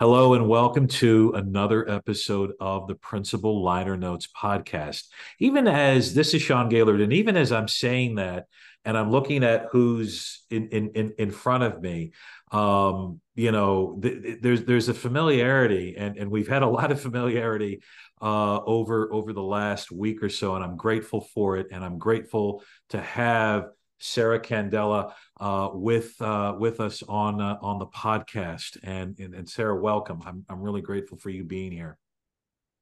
Hello 0.00 0.34
and 0.34 0.48
welcome 0.48 0.86
to 0.86 1.32
another 1.34 1.90
episode 1.90 2.52
of 2.60 2.86
the 2.86 2.94
Principal 2.94 3.64
Liner 3.64 3.96
Notes 3.96 4.28
podcast. 4.28 5.08
Even 5.40 5.66
as 5.66 6.14
this 6.14 6.34
is 6.34 6.40
Sean 6.40 6.68
Gaylord, 6.68 7.00
and 7.00 7.12
even 7.12 7.36
as 7.36 7.50
I'm 7.50 7.66
saying 7.66 8.14
that, 8.14 8.46
and 8.84 8.96
I'm 8.96 9.10
looking 9.10 9.42
at 9.42 9.66
who's 9.72 10.44
in 10.50 10.68
in 10.68 11.14
in, 11.18 11.32
front 11.32 11.64
of 11.64 11.82
me, 11.82 12.12
um, 12.52 13.20
you 13.34 13.50
know, 13.50 13.98
th- 14.00 14.38
there's 14.40 14.62
there's 14.66 14.88
a 14.88 14.94
familiarity, 14.94 15.96
and 15.98 16.16
and 16.16 16.30
we've 16.30 16.46
had 16.46 16.62
a 16.62 16.68
lot 16.68 16.92
of 16.92 17.00
familiarity 17.00 17.82
uh, 18.22 18.60
over 18.62 19.12
over 19.12 19.32
the 19.32 19.42
last 19.42 19.90
week 19.90 20.22
or 20.22 20.28
so, 20.28 20.54
and 20.54 20.64
I'm 20.64 20.76
grateful 20.76 21.22
for 21.22 21.56
it, 21.56 21.66
and 21.72 21.84
I'm 21.84 21.98
grateful 21.98 22.62
to 22.90 23.00
have 23.00 23.70
Sara 23.98 24.40
Candela 24.40 25.12
uh, 25.40 25.70
with 25.72 26.20
uh, 26.20 26.54
with 26.58 26.80
us 26.80 27.02
on 27.02 27.40
uh, 27.40 27.58
on 27.60 27.78
the 27.78 27.86
podcast. 27.86 28.78
And, 28.82 29.18
and, 29.18 29.34
and 29.34 29.48
Sara, 29.48 29.78
welcome. 29.80 30.22
I'm 30.24 30.44
I'm 30.48 30.60
really 30.60 30.82
grateful 30.82 31.18
for 31.18 31.30
you 31.30 31.44
being 31.44 31.72
here. 31.72 31.98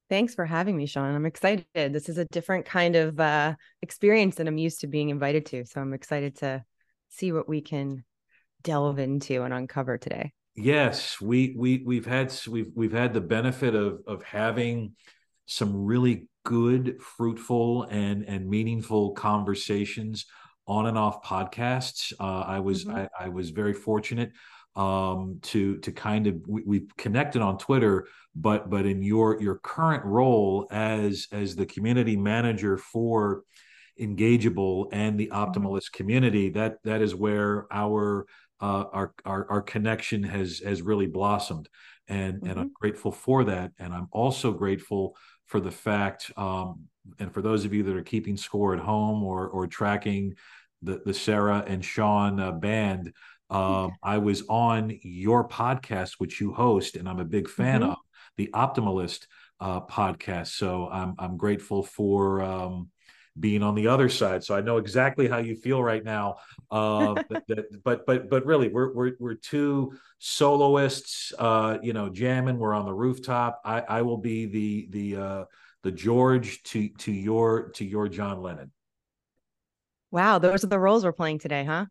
Thanks 0.09 0.35
for 0.35 0.45
having 0.45 0.77
me, 0.77 0.85
Sean. 0.85 1.13
I'm 1.13 1.25
excited. 1.25 1.65
This 1.73 2.07
is 2.07 2.17
a 2.17 2.25
different 2.25 2.65
kind 2.65 2.95
of 2.95 3.19
uh, 3.19 3.55
experience 3.81 4.35
than 4.35 4.47
I'm 4.47 4.57
used 4.57 4.81
to 4.81 4.87
being 4.87 5.09
invited 5.09 5.45
to. 5.47 5.65
So 5.65 5.81
I'm 5.81 5.93
excited 5.93 6.37
to 6.37 6.63
see 7.09 7.33
what 7.33 7.49
we 7.49 7.61
can 7.61 8.05
delve 8.63 8.99
into 8.99 9.43
and 9.43 9.53
uncover 9.53 9.97
today. 9.97 10.31
Yes, 10.55 11.19
we 11.21 11.55
we 11.57 11.83
we've 11.85 12.05
had 12.05 12.33
we've 12.47 12.71
we've 12.73 12.93
had 12.93 13.13
the 13.13 13.21
benefit 13.21 13.75
of 13.75 14.01
of 14.07 14.23
having 14.23 14.93
some 15.45 15.85
really 15.85 16.27
good, 16.45 17.01
fruitful, 17.01 17.83
and 17.83 18.23
and 18.23 18.49
meaningful 18.49 19.11
conversations 19.11 20.25
on 20.67 20.87
and 20.87 20.97
off 20.97 21.23
podcasts. 21.23 22.13
Uh, 22.19 22.41
I 22.41 22.59
was 22.59 22.85
mm-hmm. 22.85 22.97
I, 22.97 23.25
I, 23.25 23.29
was 23.29 23.51
very 23.51 23.73
fortunate 23.73 24.31
um, 24.75 25.39
to 25.43 25.77
to 25.77 25.91
kind 25.91 26.27
of 26.27 26.35
we, 26.47 26.63
we 26.65 26.87
connected 26.97 27.41
on 27.41 27.57
Twitter, 27.57 28.07
but 28.35 28.69
but 28.69 28.85
in 28.85 29.01
your 29.01 29.41
your 29.41 29.55
current 29.55 30.03
role 30.05 30.67
as 30.71 31.27
as 31.31 31.55
the 31.55 31.65
community 31.65 32.17
manager 32.17 32.77
for 32.77 33.43
Engageable 33.99 34.89
and 34.91 35.19
the 35.19 35.27
mm-hmm. 35.27 35.37
Optimalist 35.37 35.85
mm-hmm. 35.85 35.97
community, 35.97 36.49
that 36.51 36.83
that 36.83 37.01
is 37.01 37.15
where 37.15 37.65
our 37.71 38.27
uh, 38.59 38.85
our, 38.91 39.13
our 39.25 39.49
our 39.49 39.61
connection 39.61 40.23
has 40.23 40.59
has 40.59 40.81
really 40.81 41.07
blossomed, 41.07 41.69
and 42.07 42.35
mm-hmm. 42.35 42.49
and 42.49 42.59
I'm 42.59 42.71
grateful 42.73 43.11
for 43.11 43.45
that, 43.45 43.71
and 43.79 43.93
I'm 43.93 44.07
also 44.11 44.51
grateful 44.51 45.15
for 45.47 45.59
the 45.61 45.71
fact 45.71 46.29
um, 46.35 46.87
and 47.19 47.33
for 47.33 47.41
those 47.41 47.65
of 47.65 47.73
you 47.73 47.83
that 47.83 47.95
are 47.95 48.03
keeping 48.03 48.37
score 48.37 48.73
at 48.73 48.79
home 48.79 49.23
or 49.23 49.47
or 49.47 49.67
tracking 49.67 50.35
the 50.81 51.01
the 51.05 51.13
Sara 51.13 51.63
and 51.67 51.83
Sean 51.83 52.39
uh, 52.39 52.51
band, 52.51 53.13
um, 53.49 53.95
I 54.03 54.17
was 54.17 54.43
on 54.49 54.97
your 55.01 55.47
podcast, 55.47 56.13
which 56.17 56.41
you 56.41 56.53
host, 56.53 56.95
and 56.95 57.07
I'm 57.07 57.19
a 57.19 57.25
big 57.25 57.49
fan 57.49 57.81
mm-hmm. 57.81 57.91
of 57.91 57.97
the 58.37 58.49
Optimalist 58.53 59.25
uh, 59.59 59.81
podcast. 59.81 60.47
So 60.47 60.89
I'm 60.89 61.15
I'm 61.17 61.37
grateful 61.37 61.83
for 61.83 62.41
um, 62.41 62.89
being 63.39 63.63
on 63.63 63.75
the 63.75 63.87
other 63.87 64.09
side. 64.09 64.43
So 64.43 64.55
I 64.55 64.61
know 64.61 64.77
exactly 64.77 65.27
how 65.27 65.37
you 65.37 65.55
feel 65.55 65.81
right 65.81 66.03
now. 66.03 66.37
Uh, 66.69 67.15
that, 67.29 67.65
but 67.83 68.05
but 68.05 68.29
but 68.29 68.45
really, 68.45 68.69
we're 68.69 68.93
we're 68.93 69.13
we're 69.19 69.35
two 69.35 69.93
soloists, 70.19 71.33
uh, 71.37 71.77
you 71.81 71.93
know, 71.93 72.09
jamming. 72.09 72.57
We're 72.57 72.73
on 72.73 72.85
the 72.85 72.93
rooftop. 72.93 73.61
I 73.63 73.81
I 73.81 74.01
will 74.01 74.17
be 74.17 74.45
the 74.45 74.87
the 74.89 75.21
uh, 75.21 75.45
the 75.83 75.91
George 75.91 76.63
to 76.63 76.89
to 76.99 77.11
your 77.11 77.69
to 77.71 77.85
your 77.85 78.09
John 78.09 78.41
Lennon. 78.41 78.71
Wow, 80.11 80.39
those 80.39 80.63
are 80.63 80.67
the 80.67 80.79
roles 80.79 81.03
we're 81.03 81.11
playing 81.11 81.39
today, 81.39 81.63
huh? 81.63 81.85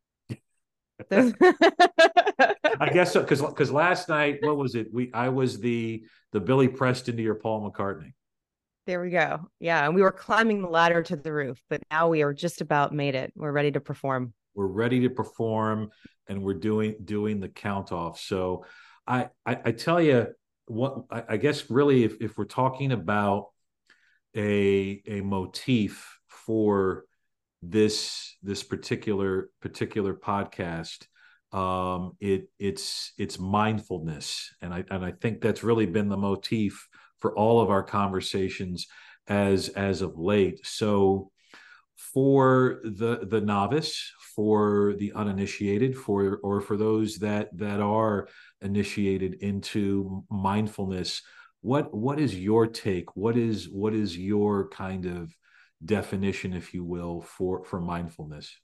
I 1.11 2.91
guess 2.93 3.13
so 3.13 3.21
because 3.21 3.43
because 3.43 3.71
last 3.73 4.09
night 4.09 4.39
what 4.41 4.57
was 4.57 4.75
it? 4.75 4.89
We 4.93 5.11
I 5.13 5.29
was 5.29 5.61
the 5.61 6.05
the 6.33 6.41
Billy 6.41 6.69
Preston 6.69 7.17
to 7.17 7.23
your 7.23 7.35
Paul 7.35 7.71
McCartney. 7.71 8.13
There 8.87 9.03
we 9.03 9.11
go. 9.11 9.51
Yeah, 9.59 9.85
and 9.85 9.95
we 9.95 10.03
were 10.03 10.13
climbing 10.13 10.63
the 10.63 10.69
ladder 10.69 11.03
to 11.03 11.17
the 11.17 11.33
roof, 11.33 11.61
but 11.69 11.83
now 11.91 12.09
we 12.09 12.23
are 12.23 12.33
just 12.33 12.61
about 12.61 12.95
made 12.95 13.15
it. 13.15 13.33
We're 13.35 13.53
ready 13.53 13.73
to 13.73 13.81
perform. 13.81 14.33
We're 14.55 14.67
ready 14.67 15.01
to 15.01 15.11
perform, 15.11 15.91
and 16.29 16.43
we're 16.43 16.55
doing 16.55 16.95
doing 17.05 17.41
the 17.41 17.49
count 17.49 17.93
off. 17.93 18.21
So, 18.21 18.65
I 19.07 19.29
I, 19.45 19.59
I 19.67 19.73
tell 19.73 20.01
you 20.01 20.29
what 20.67 21.05
I, 21.11 21.25
I 21.31 21.37
guess 21.37 21.69
really 21.71 22.05
if 22.05 22.21
if 22.21 22.39
we're 22.39 22.45
talking 22.45 22.93
about 22.93 23.49
a 24.37 25.03
a 25.07 25.21
motif 25.21 26.19
for 26.29 27.05
this 27.63 28.37
this 28.43 28.63
particular 28.63 29.51
particular 29.61 30.15
podcast 30.15 31.07
um 31.53 32.13
it 32.21 32.49
it's 32.59 33.13
it's 33.19 33.39
mindfulness. 33.39 34.55
And 34.61 34.75
i 34.75 34.85
and 34.91 35.05
i 35.05 35.13
think 35.13 35.41
that's 35.41 35.63
really 35.63 35.87
been 35.87 36.09
the 36.09 36.17
motif 36.17 36.89
for 37.19 37.37
all 37.37 37.61
of 37.61 37.71
our 37.71 37.83
conversations 37.83 38.87
as 39.29 39.69
as 39.71 40.03
of 40.03 40.19
late. 40.19 40.67
So 40.67 41.31
for 41.97 42.81
the 42.85 43.27
the 43.29 43.41
novice 43.41 44.13
for 44.35 44.95
the 44.99 45.13
uninitiated 45.15 45.97
for 45.97 46.39
or 46.43 46.61
for 46.61 46.77
those 46.77 47.19
that 47.19 47.49
that 47.57 47.81
are 47.81 48.29
initiated 48.61 49.35
into 49.41 50.25
mindfulness 50.31 51.23
what 51.67 51.93
what 51.93 52.21
is 52.21 52.39
your 52.39 52.69
take? 52.69 53.17
What 53.17 53.37
is 53.37 53.69
what 53.69 53.93
is 53.93 54.17
your 54.17 54.69
kind 54.69 55.05
of 55.05 55.35
definition, 55.85 56.53
if 56.53 56.75
you 56.75 56.85
will, 56.85 57.21
for 57.21 57.65
for 57.65 57.81
mindfulness? 57.81 58.59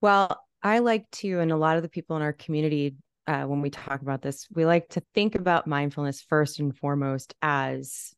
Well, 0.00 0.44
I 0.62 0.78
like 0.80 1.10
to, 1.12 1.40
and 1.40 1.52
a 1.52 1.56
lot 1.56 1.76
of 1.76 1.82
the 1.82 1.88
people 1.88 2.16
in 2.16 2.22
our 2.22 2.32
community, 2.32 2.96
uh, 3.26 3.44
when 3.44 3.60
we 3.60 3.70
talk 3.70 4.02
about 4.02 4.22
this, 4.22 4.46
we 4.52 4.64
like 4.64 4.88
to 4.90 5.02
think 5.14 5.34
about 5.34 5.66
mindfulness 5.66 6.22
first 6.22 6.60
and 6.60 6.76
foremost 6.76 7.34
as 7.42 8.12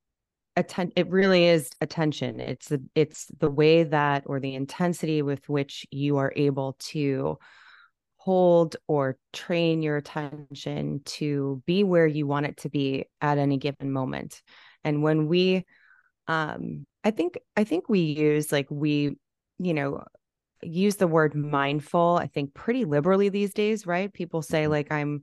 attention. 0.56 0.92
It 0.97 1.10
really 1.10 1.47
is 1.47 1.70
attention. 1.80 2.41
It's 2.41 2.69
the 2.69 2.82
it's 2.94 3.26
the 3.38 3.50
way 3.50 3.84
that 3.84 4.25
or 4.26 4.41
the 4.41 4.54
intensity 4.54 5.22
with 5.22 5.48
which 5.48 5.86
you 5.91 6.19
are 6.19 6.32
able 6.34 6.76
to 6.80 7.38
hold 8.16 8.76
or 8.86 9.16
train 9.32 9.82
your 9.82 9.97
attention 9.97 11.00
to 11.06 11.62
be 11.66 11.84
where 11.84 12.06
you 12.06 12.26
want 12.26 12.47
it 12.47 12.59
to 12.59 12.69
be 12.69 13.06
at 13.20 13.38
any 13.38 13.56
given 13.56 13.91
moment. 13.91 14.42
And 14.84 15.03
when 15.03 15.26
we 15.26 15.64
um 16.28 16.86
I 17.04 17.10
think 17.10 17.38
I 17.56 17.64
think 17.64 17.88
we 17.88 18.00
use 18.00 18.52
like 18.52 18.66
we, 18.70 19.16
you 19.58 19.74
know, 19.74 20.04
use 20.62 20.96
the 20.96 21.06
word 21.06 21.34
mindful, 21.34 22.18
I 22.20 22.26
think 22.26 22.54
pretty 22.54 22.84
liberally 22.84 23.28
these 23.28 23.54
days, 23.54 23.86
right? 23.86 24.12
People 24.12 24.42
say 24.42 24.62
mm-hmm. 24.62 24.72
like 24.72 24.92
I'm 24.92 25.22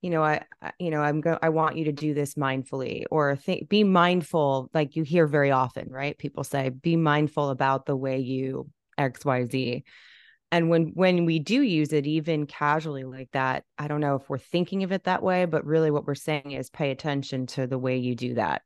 you 0.00 0.10
know, 0.10 0.22
I, 0.22 0.44
you 0.78 0.90
know, 0.90 1.00
I'm 1.00 1.20
going, 1.20 1.38
I 1.42 1.48
want 1.48 1.76
you 1.76 1.86
to 1.86 1.92
do 1.92 2.14
this 2.14 2.34
mindfully 2.34 3.04
or 3.10 3.34
think, 3.34 3.68
be 3.68 3.82
mindful. 3.82 4.70
Like 4.72 4.94
you 4.94 5.02
hear 5.02 5.26
very 5.26 5.50
often, 5.50 5.90
right? 5.90 6.16
People 6.16 6.44
say, 6.44 6.68
be 6.68 6.94
mindful 6.94 7.50
about 7.50 7.86
the 7.86 7.96
way 7.96 8.20
you 8.20 8.70
X, 8.96 9.24
Y, 9.24 9.44
Z. 9.46 9.84
And 10.52 10.70
when, 10.70 10.92
when 10.94 11.24
we 11.24 11.40
do 11.40 11.60
use 11.62 11.92
it, 11.92 12.06
even 12.06 12.46
casually 12.46 13.04
like 13.04 13.30
that, 13.32 13.64
I 13.76 13.88
don't 13.88 14.00
know 14.00 14.14
if 14.14 14.30
we're 14.30 14.38
thinking 14.38 14.84
of 14.84 14.92
it 14.92 15.04
that 15.04 15.22
way, 15.22 15.44
but 15.46 15.66
really 15.66 15.90
what 15.90 16.06
we're 16.06 16.14
saying 16.14 16.52
is 16.52 16.70
pay 16.70 16.92
attention 16.92 17.46
to 17.48 17.66
the 17.66 17.78
way 17.78 17.96
you 17.98 18.14
do 18.14 18.34
that 18.34 18.62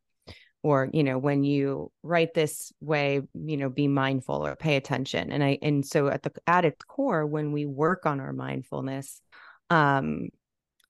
or 0.63 0.89
you 0.93 1.03
know 1.03 1.19
when 1.19 1.45
you 1.45 1.91
write 2.03 2.35
this 2.35 2.73
way 2.81 3.21
you 3.35 3.57
know 3.57 3.69
be 3.69 3.89
mindful 3.89 4.47
or 4.47 4.57
pay 4.57 4.77
attention. 4.77 5.33
And 5.33 5.43
i 5.43 5.59
and 5.63 5.85
so 5.85 6.09
at 6.09 6.23
the 6.23 6.33
at 6.47 6.65
its 6.65 6.83
core 6.85 7.27
when 7.27 7.53
we 7.53 7.67
work 7.67 8.07
on 8.07 8.21
our 8.21 8.33
mindfulness 8.33 9.21
um 9.71 10.29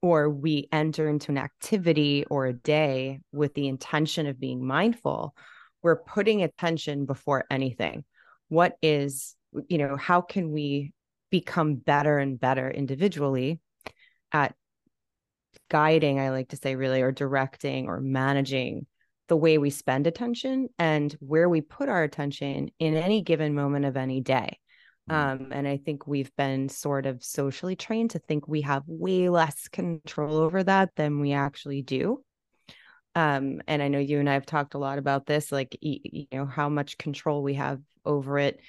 or 0.03 0.29
we 0.29 0.69
enter 0.73 1.09
into 1.09 1.31
an 1.31 1.39
activity 1.39 2.25
or 2.29 2.47
a 2.47 2.53
day 2.53 3.21
with 3.31 3.55
the 3.55 3.69
intention 3.69 4.27
of 4.27 4.41
being 4.41 4.67
mindful 4.67 5.35
we're 5.83 5.97
putting 5.97 6.43
attention 6.43 7.07
before 7.07 7.45
anything. 7.51 8.05
What 8.49 8.77
is 8.83 9.35
you 9.69 9.79
know 9.79 9.97
how 9.97 10.21
can 10.23 10.51
we 10.51 10.93
become 11.31 11.75
better 11.75 12.19
and 12.19 12.41
better 12.41 12.71
individually 12.71 13.61
at 14.33 14.55
guiding 15.69 16.19
i 16.19 16.31
like 16.31 16.49
to 16.49 16.57
say 16.57 16.75
really 16.75 17.03
or 17.03 17.13
directing 17.13 17.87
or 17.87 18.01
managing 18.01 18.87
the 19.33 19.37
way 19.37 19.57
we 19.57 19.71
spend 19.71 20.07
attention 20.07 20.69
and 20.79 21.17
where 21.21 21.49
we 21.49 21.63
put 21.63 21.89
our 21.89 22.03
attention 22.03 22.71
in 22.79 22.95
any 22.95 23.23
given 23.23 23.55
moment 23.55 23.87
of 23.87 23.97
any 23.97 24.21
day. 24.21 24.59
Mm. 25.11 25.15
Um, 25.15 25.53
and 25.53 25.67
I 25.67 25.79
think 25.79 26.07
we've 26.07 26.31
been 26.37 26.69
sort 26.69 27.07
of 27.07 27.25
socially 27.25 27.75
trained 27.75 28.11
to 28.11 28.19
think 28.19 28.47
we 28.47 28.61
have 28.61 28.83
way 28.87 29.31
less 29.31 29.69
control 29.69 30.37
over 30.37 30.63
that 30.65 30.91
than 30.97 31.19
we 31.19 31.33
actually 31.33 31.81
do. 31.81 32.23
Um, 33.15 33.63
and 33.67 33.83
I 33.83 33.89
know 33.89 33.99
you 33.99 34.21
and 34.21 34.29
I 34.29 34.35
have 34.35 34.45
talked 34.45 34.75
a 34.75 34.79
lot 34.79 34.99
about 34.99 35.25
this, 35.25 35.51
like, 35.51 35.79
you 35.81 36.27
know, 36.31 36.45
how 36.45 36.69
much 36.69 36.99
control 36.99 37.43
we 37.43 37.55
have 37.55 37.81
over 38.05 38.39
it 38.39 38.61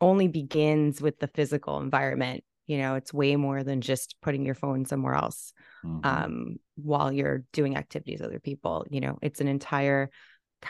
only 0.00 0.28
begins 0.28 1.02
with 1.02 1.18
the 1.18 1.26
physical 1.34 1.80
environment. 1.80 2.44
You 2.66 2.78
know, 2.78 2.94
it's 2.94 3.12
way 3.12 3.36
more 3.36 3.64
than 3.64 3.80
just 3.80 4.16
putting 4.22 4.44
your 4.44 4.54
phone 4.54 4.84
somewhere 4.84 5.14
else 5.14 5.52
mm-hmm. 5.84 6.00
um, 6.04 6.56
while 6.76 7.12
you're 7.12 7.44
doing 7.52 7.76
activities 7.76 8.20
with 8.20 8.30
other 8.30 8.40
people. 8.40 8.86
You 8.90 9.00
know, 9.00 9.18
it's 9.20 9.40
an 9.40 9.48
entire 9.48 10.10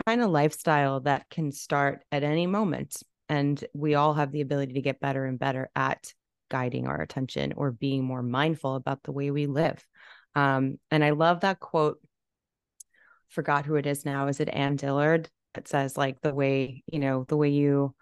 kind 0.07 0.23
of 0.23 0.31
lifestyle 0.31 1.01
that 1.01 1.29
can 1.31 1.53
start 1.53 2.03
at 2.11 2.23
any 2.23 2.47
moment. 2.47 2.97
And 3.29 3.63
we 3.75 3.95
all 3.95 4.15
have 4.15 4.33
the 4.33 4.41
ability 4.41 4.75
to 4.75 4.83
get 4.83 5.01
better 5.01 5.25
and 5.25 5.39
better 5.39 5.71
at 5.77 6.13
guiding 6.51 6.87
our 6.87 7.01
attention 7.01 7.55
or 7.57 7.71
being 7.71 8.05
more 8.05 8.23
mindful 8.23 8.75
about 8.75 9.03
the 9.03 9.13
way 9.13 9.31
we 9.31 9.47
live. 9.47 9.85
Um, 10.35 10.79
and 10.91 11.05
I 11.05 11.11
love 11.11 11.41
that 11.41 11.61
quote. 11.61 11.99
Forgot 13.29 13.65
who 13.65 13.77
it 13.77 13.87
is 13.87 14.05
now. 14.05 14.29
Is 14.29 14.41
it 14.41 14.51
Annie 14.51 14.77
Dillard? 14.77 15.31
It 15.57 15.69
says 15.69 15.97
like 15.97 16.21
the 16.21 16.35
way, 16.35 16.83
you 16.87 16.99
know, 16.99 17.25
the 17.29 17.37
way 17.37 17.51
you, 17.51 17.95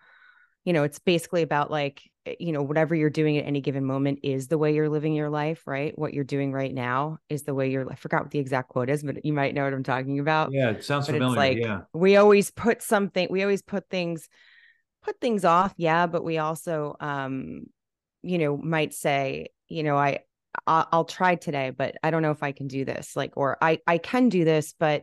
you 0.70 0.74
know, 0.74 0.84
it's 0.84 1.00
basically 1.00 1.42
about 1.42 1.68
like, 1.68 2.08
eh, 2.26 2.36
you 2.38 2.52
know, 2.52 2.62
whatever 2.62 2.94
you're 2.94 3.10
doing 3.10 3.36
at 3.38 3.44
any 3.44 3.60
given 3.60 3.84
moment 3.84 4.20
is 4.22 4.46
the 4.46 4.56
way 4.56 4.72
you're 4.72 4.88
living 4.88 5.14
your 5.14 5.28
life, 5.28 5.66
right? 5.66 5.98
What 5.98 6.14
you're 6.14 6.22
doing 6.22 6.52
right 6.52 6.72
now 6.72 7.18
is 7.28 7.42
the 7.42 7.54
way 7.54 7.72
you're 7.72 7.90
I 7.90 7.96
forgot 7.96 8.22
what 8.22 8.30
the 8.30 8.38
exact 8.38 8.68
quote 8.68 8.88
is, 8.88 9.02
but 9.02 9.24
you 9.24 9.32
might 9.32 9.52
know 9.52 9.64
what 9.64 9.72
I'm 9.72 9.82
talking 9.82 10.20
about. 10.20 10.52
Yeah, 10.52 10.70
it 10.70 10.84
sounds 10.84 11.06
but 11.06 11.14
familiar. 11.14 11.32
it's 11.32 11.36
like 11.36 11.58
yeah. 11.58 11.80
we 11.92 12.14
always 12.14 12.52
put 12.52 12.82
something, 12.82 13.26
we 13.28 13.42
always 13.42 13.62
put 13.62 13.90
things, 13.90 14.28
put 15.02 15.20
things 15.20 15.44
off, 15.44 15.74
yeah, 15.76 16.06
but 16.06 16.22
we 16.22 16.38
also 16.38 16.94
um, 17.00 17.64
you 18.22 18.38
know, 18.38 18.56
might 18.56 18.94
say, 18.94 19.48
you 19.66 19.82
know, 19.82 19.96
I 19.96 20.20
I'll, 20.68 20.86
I'll 20.92 21.04
try 21.04 21.34
today, 21.34 21.70
but 21.70 21.96
I 22.04 22.12
don't 22.12 22.22
know 22.22 22.30
if 22.30 22.44
I 22.44 22.52
can 22.52 22.68
do 22.68 22.84
this. 22.84 23.16
Like, 23.16 23.32
or 23.34 23.58
I 23.60 23.80
I 23.88 23.98
can 23.98 24.28
do 24.28 24.44
this, 24.44 24.72
but 24.78 25.02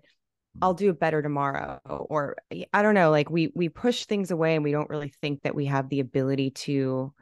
I'll 0.62 0.74
do 0.74 0.90
it 0.90 1.00
better 1.00 1.22
tomorrow. 1.22 1.80
Or 1.86 2.38
I 2.74 2.82
don't 2.82 2.96
know. 2.96 3.12
Like 3.12 3.30
we 3.30 3.52
we 3.56 3.70
push 3.70 4.06
things 4.06 4.32
away, 4.32 4.56
and 4.56 4.64
we 4.64 4.72
don't 4.72 4.90
really 4.90 5.14
think 5.22 5.44
that 5.44 5.56
we 5.56 5.66
have 5.66 5.90
the 5.90 6.00
ability 6.00 6.52
to 6.52 7.14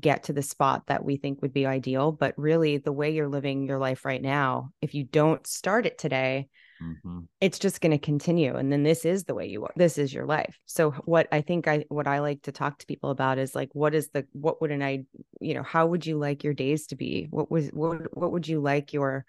get 0.00 0.24
to 0.24 0.32
the 0.32 0.42
spot 0.42 0.84
that 0.86 1.04
we 1.04 1.16
think 1.16 1.42
would 1.42 1.52
be 1.52 1.66
ideal. 1.66 2.12
But 2.12 2.34
really, 2.36 2.78
the 2.78 2.92
way 2.92 3.10
you're 3.10 3.28
living 3.28 3.66
your 3.66 3.78
life 3.78 4.04
right 4.04 4.22
now, 4.22 4.70
if 4.80 4.94
you 4.94 5.04
don't 5.04 5.46
start 5.46 5.86
it 5.86 5.98
today, 5.98 6.48
mm-hmm. 6.82 7.20
it's 7.40 7.58
just 7.58 7.80
going 7.80 7.92
to 7.92 7.98
continue 7.98 8.54
and 8.56 8.72
then 8.72 8.82
this 8.82 9.04
is 9.04 9.24
the 9.24 9.34
way 9.34 9.46
you 9.46 9.64
are 9.64 9.72
this 9.76 9.98
is 9.98 10.12
your 10.12 10.26
life 10.26 10.58
so 10.66 10.90
what 11.04 11.28
i 11.32 11.40
think 11.40 11.68
i 11.68 11.84
what 11.88 12.06
i 12.06 12.20
like 12.20 12.42
to 12.42 12.52
talk 12.52 12.78
to 12.78 12.86
people 12.86 13.10
about 13.10 13.38
is 13.38 13.54
like 13.54 13.68
what 13.72 13.94
is 13.94 14.08
the 14.10 14.26
what 14.32 14.60
would 14.60 14.70
an 14.70 14.82
i 14.82 15.04
you 15.40 15.54
know 15.54 15.62
how 15.62 15.86
would 15.86 16.04
you 16.04 16.18
like 16.18 16.44
your 16.44 16.54
days 16.54 16.86
to 16.86 16.96
be 16.96 17.26
what 17.30 17.50
was 17.50 17.68
what 17.68 18.16
what 18.16 18.32
would 18.32 18.48
you 18.48 18.60
like 18.60 18.92
your 18.92 19.24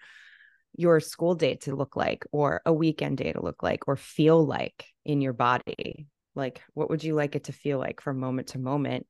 your 0.76 1.00
school 1.00 1.34
day 1.34 1.54
to 1.54 1.74
look 1.74 1.96
like 1.96 2.24
or 2.32 2.60
a 2.66 2.72
weekend 2.72 3.18
day 3.18 3.32
to 3.32 3.42
look 3.42 3.62
like 3.62 3.86
or 3.86 3.96
feel 3.96 4.44
like 4.44 4.86
in 5.04 5.20
your 5.20 5.32
body 5.32 6.06
like 6.34 6.62
what 6.74 6.90
would 6.90 7.04
you 7.04 7.14
like 7.14 7.36
it 7.36 7.44
to 7.44 7.52
feel 7.52 7.78
like 7.78 8.00
from 8.00 8.18
moment 8.18 8.48
to 8.48 8.58
moment 8.58 9.06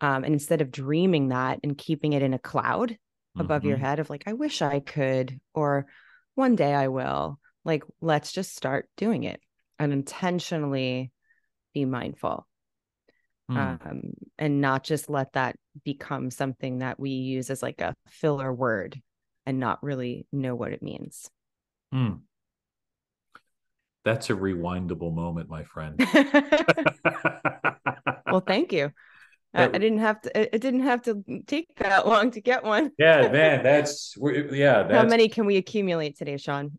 um, 0.00 0.24
and 0.24 0.34
instead 0.34 0.60
of 0.60 0.72
dreaming 0.72 1.28
that 1.28 1.60
and 1.62 1.78
keeping 1.78 2.12
it 2.12 2.22
in 2.22 2.34
a 2.34 2.38
cloud 2.38 2.96
above 3.38 3.62
mm-hmm. 3.62 3.70
your 3.70 3.78
head 3.78 4.00
of 4.00 4.10
like 4.10 4.24
i 4.26 4.32
wish 4.32 4.62
i 4.62 4.80
could 4.80 5.38
or 5.54 5.86
one 6.34 6.56
day 6.56 6.74
i 6.74 6.88
will 6.88 7.38
like, 7.64 7.82
let's 8.00 8.32
just 8.32 8.54
start 8.54 8.88
doing 8.96 9.24
it 9.24 9.40
and 9.78 9.92
intentionally 9.92 11.10
be 11.72 11.84
mindful. 11.84 12.46
Hmm. 13.48 13.56
Um, 13.56 14.02
and 14.38 14.60
not 14.60 14.84
just 14.84 15.10
let 15.10 15.32
that 15.34 15.56
become 15.84 16.30
something 16.30 16.78
that 16.78 16.98
we 16.98 17.10
use 17.10 17.50
as 17.50 17.62
like 17.62 17.80
a 17.80 17.94
filler 18.08 18.52
word 18.52 19.00
and 19.46 19.58
not 19.58 19.82
really 19.82 20.26
know 20.32 20.54
what 20.54 20.72
it 20.72 20.82
means. 20.82 21.30
Hmm. 21.92 22.14
That's 24.04 24.28
a 24.28 24.34
rewindable 24.34 25.14
moment, 25.14 25.48
my 25.48 25.64
friend. 25.64 25.98
well, 28.26 28.42
thank 28.46 28.72
you. 28.72 28.92
I, 29.54 29.66
I 29.66 29.78
didn't 29.78 29.98
have 29.98 30.20
to. 30.22 30.54
It 30.54 30.60
didn't 30.60 30.80
have 30.80 31.02
to 31.02 31.22
take 31.46 31.76
that 31.76 32.08
long 32.08 32.32
to 32.32 32.40
get 32.40 32.64
one. 32.64 32.90
yeah, 32.98 33.28
man, 33.32 33.62
that's 33.62 34.16
yeah. 34.20 34.82
That's, 34.82 34.94
how 34.94 35.06
many 35.06 35.28
can 35.28 35.46
we 35.46 35.56
accumulate 35.56 36.18
today, 36.18 36.36
Sean? 36.38 36.72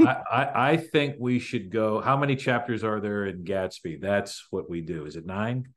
I, 0.00 0.16
I, 0.30 0.70
I 0.70 0.76
think 0.78 1.16
we 1.18 1.38
should 1.38 1.70
go. 1.70 2.00
How 2.00 2.16
many 2.16 2.34
chapters 2.34 2.82
are 2.82 2.98
there 2.98 3.26
in 3.26 3.44
Gatsby? 3.44 4.00
That's 4.00 4.46
what 4.50 4.70
we 4.70 4.80
do. 4.80 5.04
Is 5.04 5.16
it 5.16 5.26
nine? 5.26 5.68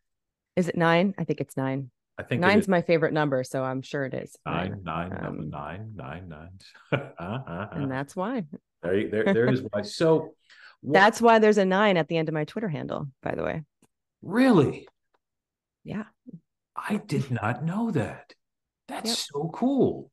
Is 0.55 0.69
it 0.69 0.77
nine? 0.77 1.13
I 1.17 1.25
think 1.25 1.41
it's 1.41 1.57
nine. 1.57 1.91
I 2.19 2.23
think 2.23 2.41
nine's 2.41 2.67
my 2.67 2.81
favorite 2.81 3.13
number, 3.13 3.43
so 3.43 3.63
I'm 3.63 3.81
sure 3.81 4.05
it 4.05 4.13
is. 4.13 4.35
Nine, 4.45 4.81
nine, 4.83 5.17
um, 5.23 5.49
nine, 5.49 5.93
nine, 5.95 6.27
nine. 6.27 6.49
uh-huh. 6.91 7.67
And 7.73 7.91
that's 7.91 8.15
why. 8.15 8.43
There, 8.81 9.09
there, 9.09 9.33
there 9.33 9.49
is 9.51 9.61
why. 9.69 9.81
So 9.83 10.33
that's 10.81 11.21
why 11.21 11.39
there's 11.39 11.57
a 11.57 11.65
nine 11.65 11.97
at 11.97 12.07
the 12.07 12.17
end 12.17 12.27
of 12.27 12.33
my 12.33 12.45
Twitter 12.45 12.69
handle, 12.69 13.07
by 13.21 13.35
the 13.35 13.43
way. 13.43 13.63
Really? 14.21 14.87
Yeah. 15.83 16.05
I 16.75 16.97
did 16.97 17.29
not 17.31 17.63
know 17.63 17.91
that. 17.91 18.33
That's 18.87 19.09
yep. 19.09 19.17
so 19.17 19.49
cool. 19.53 20.11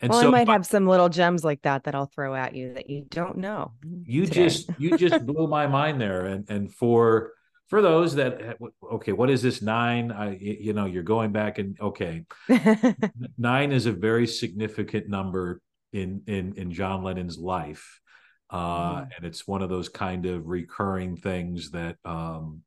And 0.00 0.10
well, 0.10 0.20
so 0.20 0.28
I 0.28 0.30
might 0.30 0.48
have 0.48 0.66
some 0.66 0.86
little 0.86 1.08
gems 1.08 1.44
like 1.44 1.62
that 1.62 1.84
that 1.84 1.94
I'll 1.94 2.06
throw 2.06 2.34
at 2.34 2.54
you 2.54 2.74
that 2.74 2.90
you 2.90 3.06
don't 3.08 3.38
know. 3.38 3.72
You 4.04 4.26
today. 4.26 4.44
just 4.44 4.70
you 4.78 4.98
just 4.98 5.24
blew 5.26 5.46
my 5.46 5.66
mind 5.66 6.00
there, 6.00 6.26
and 6.26 6.48
and 6.50 6.72
for 6.72 7.32
for 7.68 7.82
those 7.82 8.14
that 8.16 8.58
okay, 8.82 9.12
what 9.12 9.30
is 9.30 9.42
this 9.42 9.62
nine? 9.62 10.12
I 10.12 10.36
you 10.36 10.72
know 10.72 10.86
you're 10.86 11.02
going 11.02 11.32
back 11.32 11.58
and 11.58 11.76
okay, 11.80 12.24
nine 13.38 13.72
is 13.72 13.86
a 13.86 13.92
very 13.92 14.26
significant 14.26 15.08
number 15.08 15.60
in 15.92 16.22
in 16.26 16.54
in 16.56 16.72
John 16.72 17.02
Lennon's 17.02 17.38
life, 17.38 18.00
uh, 18.50 18.96
mm. 18.96 19.08
and 19.16 19.26
it's 19.26 19.46
one 19.46 19.62
of 19.62 19.68
those 19.68 19.88
kind 19.88 20.26
of 20.26 20.46
recurring 20.46 21.16
things 21.16 21.70
that 21.70 21.96
um, 22.04 22.62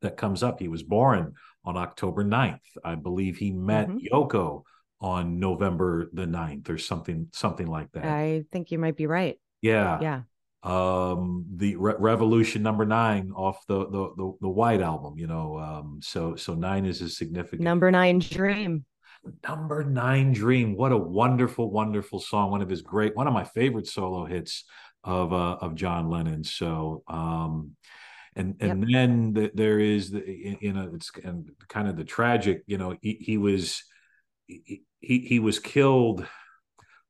that 0.00 0.16
comes 0.16 0.42
up. 0.42 0.58
He 0.58 0.68
was 0.68 0.82
born 0.82 1.34
on 1.64 1.76
October 1.76 2.24
9th. 2.24 2.58
I 2.84 2.96
believe 2.96 3.36
he 3.36 3.52
met 3.52 3.88
mm-hmm. 3.88 4.12
Yoko 4.12 4.64
on 5.00 5.38
November 5.38 6.08
the 6.12 6.26
9th 6.26 6.68
or 6.70 6.78
something 6.78 7.28
something 7.32 7.66
like 7.66 7.90
that. 7.92 8.04
I 8.04 8.44
think 8.52 8.70
you 8.70 8.78
might 8.78 8.96
be 8.96 9.06
right. 9.06 9.38
Yeah. 9.60 9.98
Yeah. 10.00 10.22
Um 10.62 11.44
the 11.56 11.76
Re- 11.76 11.94
Revolution 11.98 12.62
number 12.62 12.84
9 12.84 13.32
off 13.34 13.66
the 13.66 13.86
the 13.88 14.12
the, 14.16 14.32
the 14.42 14.48
White 14.48 14.80
album, 14.80 15.18
you 15.18 15.26
know. 15.26 15.58
Um 15.58 16.00
so 16.02 16.36
so 16.36 16.54
9 16.54 16.86
is 16.86 17.02
a 17.02 17.08
significant 17.08 17.62
Number 17.62 17.90
9 17.90 18.20
Dream. 18.20 18.84
Number 19.48 19.84
9 19.84 20.32
Dream. 20.32 20.76
What 20.76 20.92
a 20.92 20.96
wonderful 20.96 21.70
wonderful 21.70 22.20
song. 22.20 22.50
One 22.50 22.62
of 22.62 22.68
his 22.68 22.82
great 22.82 23.16
one 23.16 23.26
of 23.26 23.34
my 23.34 23.44
favorite 23.44 23.86
solo 23.86 24.24
hits 24.24 24.64
of 25.04 25.32
uh 25.32 25.56
of 25.60 25.74
John 25.74 26.08
Lennon. 26.10 26.44
So 26.44 27.02
um 27.08 27.72
and 28.34 28.56
and 28.60 28.82
yep. 28.82 28.90
then 28.92 29.32
the, 29.32 29.50
there 29.54 29.78
is 29.78 30.10
the 30.10 30.22
you 30.60 30.72
know 30.72 30.90
it's 30.94 31.10
and 31.22 31.50
kind 31.68 31.88
of 31.88 31.96
the 31.96 32.04
tragic 32.04 32.62
you 32.66 32.78
know 32.78 32.96
he, 33.02 33.16
he 33.20 33.36
was 33.36 33.84
he, 34.46 34.82
he 35.00 35.38
was 35.38 35.58
killed 35.58 36.26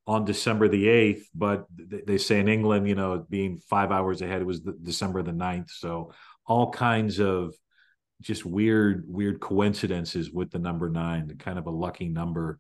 on 0.06 0.24
December 0.24 0.68
the 0.68 0.86
8th, 0.86 1.22
but 1.34 1.66
they 1.70 2.18
say 2.18 2.40
in 2.40 2.48
England, 2.48 2.88
you 2.88 2.94
know, 2.94 3.24
being 3.28 3.58
five 3.58 3.92
hours 3.92 4.20
ahead, 4.20 4.42
it 4.42 4.46
was 4.46 4.62
the, 4.62 4.72
December 4.72 5.22
the 5.22 5.32
9th. 5.32 5.70
So 5.70 6.12
all 6.46 6.70
kinds 6.70 7.20
of 7.20 7.54
just 8.20 8.44
weird, 8.44 9.04
weird 9.06 9.40
coincidences 9.40 10.30
with 10.30 10.50
the 10.50 10.58
number 10.58 10.88
nine, 10.88 11.36
kind 11.38 11.58
of 11.58 11.66
a 11.66 11.70
lucky 11.70 12.08
number 12.08 12.58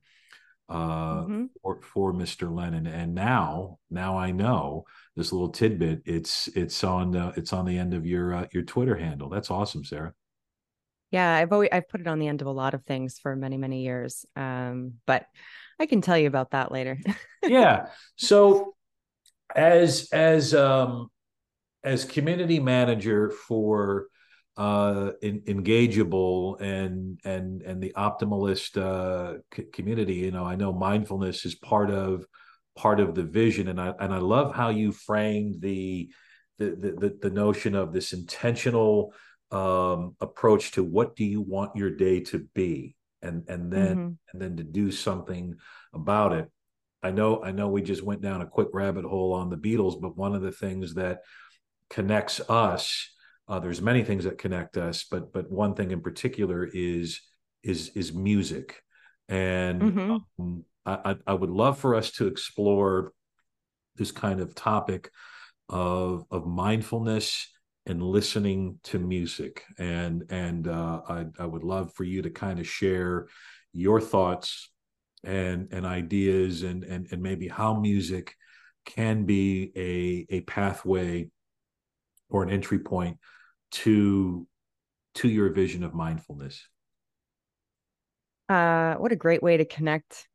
uh, 0.68 1.22
mm-hmm. 1.22 1.44
for, 1.62 1.80
for 1.82 2.12
Mr. 2.12 2.54
Lennon. 2.54 2.86
And 2.86 3.14
now, 3.14 3.78
now 3.90 4.18
I 4.18 4.32
know 4.32 4.84
this 5.16 5.32
little 5.32 5.50
tidbit. 5.50 6.02
It's 6.04 6.48
it's 6.48 6.82
on 6.84 7.16
uh, 7.16 7.32
it's 7.36 7.52
on 7.52 7.66
the 7.66 7.78
end 7.78 7.94
of 7.94 8.06
your 8.06 8.34
uh, 8.34 8.46
your 8.52 8.62
Twitter 8.62 8.96
handle. 8.96 9.28
That's 9.28 9.50
awesome, 9.50 9.84
Sara. 9.84 10.14
Yeah, 11.10 11.34
I've 11.34 11.52
always 11.52 11.68
I've 11.70 11.88
put 11.88 12.00
it 12.00 12.06
on 12.06 12.18
the 12.18 12.28
end 12.28 12.40
of 12.40 12.46
a 12.46 12.52
lot 12.52 12.74
of 12.74 12.84
things 12.84 13.18
for 13.18 13.36
many 13.36 13.56
many 13.56 13.82
years. 13.82 14.24
Um, 14.34 14.94
but 15.06 15.26
I 15.78 15.86
can 15.86 16.00
tell 16.00 16.18
you 16.18 16.28
about 16.28 16.50
that 16.50 16.70
later. 16.70 16.98
yeah. 17.42 17.88
So 18.16 18.74
as 19.54 20.08
as 20.12 20.54
um 20.54 21.10
as 21.84 22.04
community 22.04 22.60
manager 22.60 23.30
for 23.30 24.06
uh 24.56 25.12
in, 25.22 25.40
engageable 25.42 26.60
and 26.60 27.18
and 27.24 27.62
and 27.62 27.82
the 27.82 27.92
optimalist 27.96 28.76
uh 28.76 29.38
c- 29.54 29.64
community 29.72 30.14
you 30.14 30.30
know 30.30 30.44
i 30.44 30.54
know 30.54 30.72
mindfulness 30.72 31.46
is 31.46 31.54
part 31.54 31.90
of 31.90 32.26
part 32.76 33.00
of 33.00 33.14
the 33.14 33.22
vision 33.22 33.68
and 33.68 33.80
i 33.80 33.92
and 33.98 34.12
i 34.12 34.18
love 34.18 34.54
how 34.54 34.68
you 34.68 34.92
framed 34.92 35.60
the 35.60 36.10
the 36.58 36.70
the, 36.70 37.18
the 37.22 37.30
notion 37.30 37.74
of 37.74 37.92
this 37.92 38.12
intentional 38.12 39.14
um 39.50 40.14
approach 40.20 40.72
to 40.72 40.84
what 40.84 41.16
do 41.16 41.24
you 41.24 41.40
want 41.40 41.74
your 41.74 41.90
day 41.90 42.20
to 42.20 42.46
be 42.54 42.94
and 43.22 43.44
and 43.48 43.72
then 43.72 43.96
mm-hmm. 43.96 44.12
and 44.32 44.42
then 44.42 44.56
to 44.56 44.64
do 44.64 44.90
something 44.90 45.54
about 45.94 46.32
it 46.32 46.50
i 47.02 47.10
know 47.10 47.42
i 47.42 47.50
know 47.50 47.68
we 47.68 47.82
just 47.82 48.02
went 48.02 48.20
down 48.20 48.40
a 48.40 48.46
quick 48.46 48.68
rabbit 48.72 49.04
hole 49.04 49.32
on 49.32 49.50
the 49.50 49.56
beatles 49.56 50.00
but 50.00 50.16
one 50.16 50.34
of 50.34 50.42
the 50.42 50.52
things 50.52 50.94
that 50.94 51.20
connects 51.88 52.40
us 52.48 53.12
uh, 53.48 53.58
there's 53.58 53.82
many 53.82 54.02
things 54.02 54.24
that 54.24 54.38
connect 54.38 54.76
us, 54.76 55.04
but 55.04 55.32
but 55.32 55.50
one 55.50 55.74
thing 55.74 55.90
in 55.90 56.00
particular 56.00 56.68
is 56.72 57.20
is 57.62 57.90
is 57.94 58.12
music, 58.12 58.82
and 59.28 59.82
mm-hmm. 59.82 60.16
um, 60.38 60.64
I, 60.86 61.16
I 61.26 61.34
would 61.34 61.50
love 61.50 61.78
for 61.78 61.94
us 61.94 62.12
to 62.12 62.28
explore 62.28 63.12
this 63.96 64.12
kind 64.12 64.40
of 64.40 64.54
topic 64.54 65.10
of 65.68 66.24
of 66.30 66.46
mindfulness 66.46 67.48
and 67.86 68.02
listening 68.02 68.78
to 68.84 68.98
music, 68.98 69.64
and 69.78 70.24
and 70.30 70.68
uh, 70.68 71.02
I 71.08 71.26
I 71.38 71.46
would 71.46 71.64
love 71.64 71.92
for 71.94 72.04
you 72.04 72.22
to 72.22 72.30
kind 72.30 72.58
of 72.58 72.68
share 72.68 73.26
your 73.72 74.00
thoughts 74.00 74.70
and 75.24 75.68
and 75.72 75.86
ideas 75.86 76.62
and 76.62 76.84
and 76.84 77.08
and 77.10 77.22
maybe 77.22 77.48
how 77.48 77.74
music 77.78 78.34
can 78.84 79.24
be 79.24 79.72
a 79.76 80.34
a 80.36 80.40
pathway 80.42 81.28
or 82.28 82.42
an 82.42 82.50
entry 82.50 82.78
point 82.78 83.18
to 83.70 84.46
to 85.14 85.28
your 85.28 85.50
vision 85.50 85.84
of 85.84 85.94
mindfulness 85.94 86.66
uh 88.48 88.94
what 88.96 89.12
a 89.12 89.16
great 89.16 89.42
way 89.42 89.56
to 89.56 89.64
connect 89.64 90.28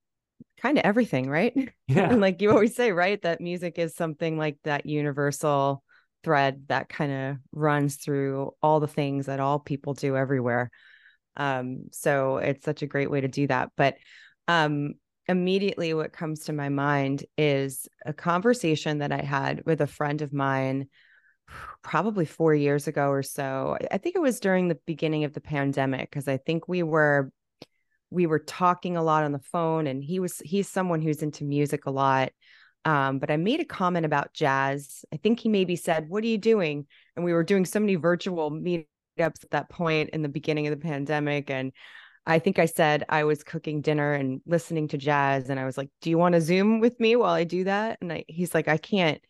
kind 0.62 0.78
of 0.78 0.84
everything, 0.86 1.30
right? 1.30 1.54
Yeah. 1.88 2.10
and 2.10 2.20
like 2.22 2.42
you 2.42 2.52
always 2.52 2.76
say, 2.76 2.92
right? 2.92 3.22
That 3.22 3.40
music 3.42 3.80
is 3.80 3.96
something 3.96 4.38
like 4.38 4.58
that 4.66 4.86
universal 4.86 5.84
thread 6.24 6.64
that 6.68 6.90
kind 6.90 7.12
of 7.12 7.38
runs 7.52 7.96
through 7.96 8.52
all 8.62 8.80
the 8.80 8.88
things 8.88 9.28
that 9.28 9.40
all 9.40 9.60
people 9.60 9.94
do 9.94 10.16
everywhere. 10.16 10.72
Um, 11.36 11.86
so 11.92 12.38
it's 12.38 12.66
such 12.66 12.82
a 12.82 12.88
great 12.88 13.12
way 13.12 13.22
to 13.22 13.28
do 13.28 13.48
that. 13.48 13.70
But 13.78 13.96
um, 14.48 14.94
immediately 15.28 15.94
what 15.94 16.14
comes 16.14 16.46
to 16.46 16.54
my 16.54 16.70
mind 16.70 17.26
is 17.38 17.88
a 18.06 18.14
conversation 18.14 19.00
that 19.00 19.12
I 19.12 19.22
had 19.22 19.64
with 19.66 19.82
a 19.82 19.88
friend 19.88 20.22
of 20.22 20.34
mine 20.34 20.88
probably 21.82 22.26
four 22.26 22.54
years 22.54 22.88
ago 22.88 23.10
or 23.10 23.24
so. 23.24 23.78
I 23.92 23.98
think 23.98 24.16
it 24.16 24.22
was 24.22 24.40
during 24.40 24.68
the 24.68 24.80
beginning 24.86 25.24
of 25.24 25.34
the 25.34 25.42
pandemic 25.42 26.10
because 26.10 26.28
I 26.28 26.38
think 26.38 26.68
we 26.68 26.84
were 26.84 27.32
we 28.10 28.26
were 28.26 28.40
talking 28.40 28.96
a 28.96 29.04
lot 29.04 29.26
on 29.26 29.34
the 29.34 29.40
phone 29.40 29.86
and 29.86 30.04
he 30.04 30.20
was 30.20 30.40
he's 30.40 30.70
someone 30.70 31.02
who's 31.02 31.22
into 31.22 31.44
music 31.44 31.86
a 31.86 31.92
lot. 31.92 32.32
Um, 32.88 33.20
but 33.20 33.30
I 33.30 33.36
made 33.36 33.60
a 33.60 33.66
comment 33.66 34.06
about 34.06 34.34
jazz. 34.34 35.04
I 35.14 35.18
think 35.18 35.42
he 35.42 35.50
maybe 35.50 35.76
said, 35.76 36.08
What 36.08 36.24
are 36.24 36.28
you 36.28 36.38
doing? 36.38 36.88
And 37.18 37.26
we 37.26 37.34
were 37.34 37.44
doing 37.44 37.66
so 37.66 37.82
many 37.82 37.96
virtual 37.96 38.50
meetups 38.50 38.86
at 39.20 39.52
that 39.52 39.70
point 39.70 40.12
in 40.12 40.22
the 40.22 40.30
beginning 40.30 40.68
of 40.68 40.72
the 40.72 40.88
pandemic. 40.88 41.50
And 41.50 41.74
I 42.26 42.40
think 42.40 42.60
I 42.60 42.66
said 42.66 43.04
I 43.10 43.26
was 43.26 43.44
cooking 43.44 43.82
dinner 43.82 44.14
and 44.14 44.40
listening 44.46 44.88
to 44.90 44.98
jazz. 44.98 45.50
And 45.50 45.60
I 45.60 45.66
was 45.66 45.78
like, 45.78 45.90
Do 46.00 46.10
you 46.10 46.18
want 46.18 46.36
to 46.36 46.42
Zoom 46.42 46.80
with 46.80 46.98
me 46.98 47.18
while 47.18 47.34
I 47.34 47.44
do 47.44 47.66
that? 47.66 47.98
And 48.00 48.14
I, 48.14 48.24
he's 48.30 48.54
like, 48.54 48.70
I 48.70 48.78
can't. 48.78 49.22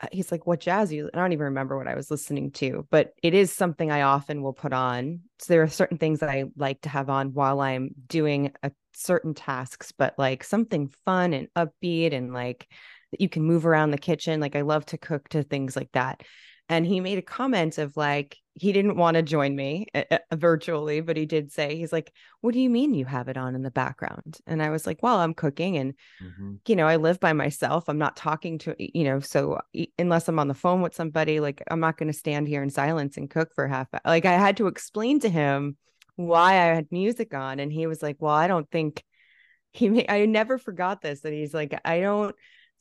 Uh, 0.00 0.06
he's 0.12 0.30
like, 0.30 0.46
What 0.46 0.60
jazz 0.60 0.92
you? 0.92 1.10
I 1.12 1.18
don't 1.18 1.32
even 1.32 1.46
remember 1.46 1.76
what 1.76 1.88
I 1.88 1.94
was 1.94 2.10
listening 2.10 2.50
to, 2.52 2.86
but 2.90 3.12
it 3.22 3.34
is 3.34 3.52
something 3.52 3.90
I 3.90 4.02
often 4.02 4.42
will 4.42 4.52
put 4.52 4.72
on. 4.72 5.20
So 5.38 5.52
there 5.52 5.62
are 5.62 5.68
certain 5.68 5.98
things 5.98 6.20
that 6.20 6.30
I 6.30 6.44
like 6.56 6.80
to 6.82 6.88
have 6.88 7.10
on 7.10 7.34
while 7.34 7.60
I'm 7.60 7.90
doing 8.06 8.52
a 8.62 8.70
certain 8.94 9.34
tasks, 9.34 9.92
but 9.92 10.14
like 10.18 10.44
something 10.44 10.88
fun 11.04 11.32
and 11.32 11.48
upbeat 11.56 12.12
and 12.12 12.32
like 12.32 12.66
that 13.10 13.20
you 13.20 13.28
can 13.28 13.42
move 13.42 13.66
around 13.66 13.90
the 13.90 13.98
kitchen. 13.98 14.40
Like 14.40 14.56
I 14.56 14.62
love 14.62 14.84
to 14.86 14.98
cook 14.98 15.28
to 15.30 15.42
things 15.42 15.76
like 15.76 15.90
that. 15.92 16.22
And 16.68 16.86
he 16.86 17.00
made 17.00 17.18
a 17.18 17.22
comment 17.22 17.78
of 17.78 17.96
like, 17.96 18.36
he 18.60 18.72
didn't 18.72 18.96
want 18.96 19.16
to 19.16 19.22
join 19.22 19.54
me 19.54 19.86
uh, 19.94 20.18
virtually, 20.34 21.00
but 21.00 21.16
he 21.16 21.26
did 21.26 21.52
say, 21.52 21.76
he's 21.76 21.92
like, 21.92 22.12
What 22.40 22.54
do 22.54 22.60
you 22.60 22.68
mean 22.68 22.94
you 22.94 23.04
have 23.04 23.28
it 23.28 23.36
on 23.36 23.54
in 23.54 23.62
the 23.62 23.70
background? 23.70 24.38
And 24.46 24.62
I 24.62 24.70
was 24.70 24.86
like, 24.86 25.02
Well, 25.02 25.18
I'm 25.18 25.34
cooking 25.34 25.76
and, 25.76 25.94
mm-hmm. 26.22 26.54
you 26.66 26.76
know, 26.76 26.86
I 26.86 26.96
live 26.96 27.20
by 27.20 27.32
myself. 27.32 27.84
I'm 27.88 27.98
not 27.98 28.16
talking 28.16 28.58
to, 28.58 28.74
you 28.78 29.04
know, 29.04 29.20
so 29.20 29.60
unless 29.98 30.28
I'm 30.28 30.38
on 30.38 30.48
the 30.48 30.54
phone 30.54 30.82
with 30.82 30.94
somebody, 30.94 31.40
like, 31.40 31.62
I'm 31.70 31.80
not 31.80 31.96
going 31.96 32.10
to 32.12 32.18
stand 32.18 32.48
here 32.48 32.62
in 32.62 32.70
silence 32.70 33.16
and 33.16 33.30
cook 33.30 33.54
for 33.54 33.68
half. 33.68 33.88
Like, 34.04 34.26
I 34.26 34.32
had 34.32 34.56
to 34.56 34.66
explain 34.66 35.20
to 35.20 35.28
him 35.28 35.76
why 36.16 36.52
I 36.52 36.74
had 36.74 36.90
music 36.90 37.34
on. 37.34 37.60
And 37.60 37.72
he 37.72 37.86
was 37.86 38.02
like, 38.02 38.16
Well, 38.18 38.34
I 38.34 38.48
don't 38.48 38.70
think 38.70 39.04
he, 39.72 39.88
may, 39.88 40.06
I 40.08 40.26
never 40.26 40.58
forgot 40.58 41.00
this, 41.00 41.20
that 41.20 41.32
he's 41.32 41.54
like, 41.54 41.80
I 41.84 42.00
don't 42.00 42.34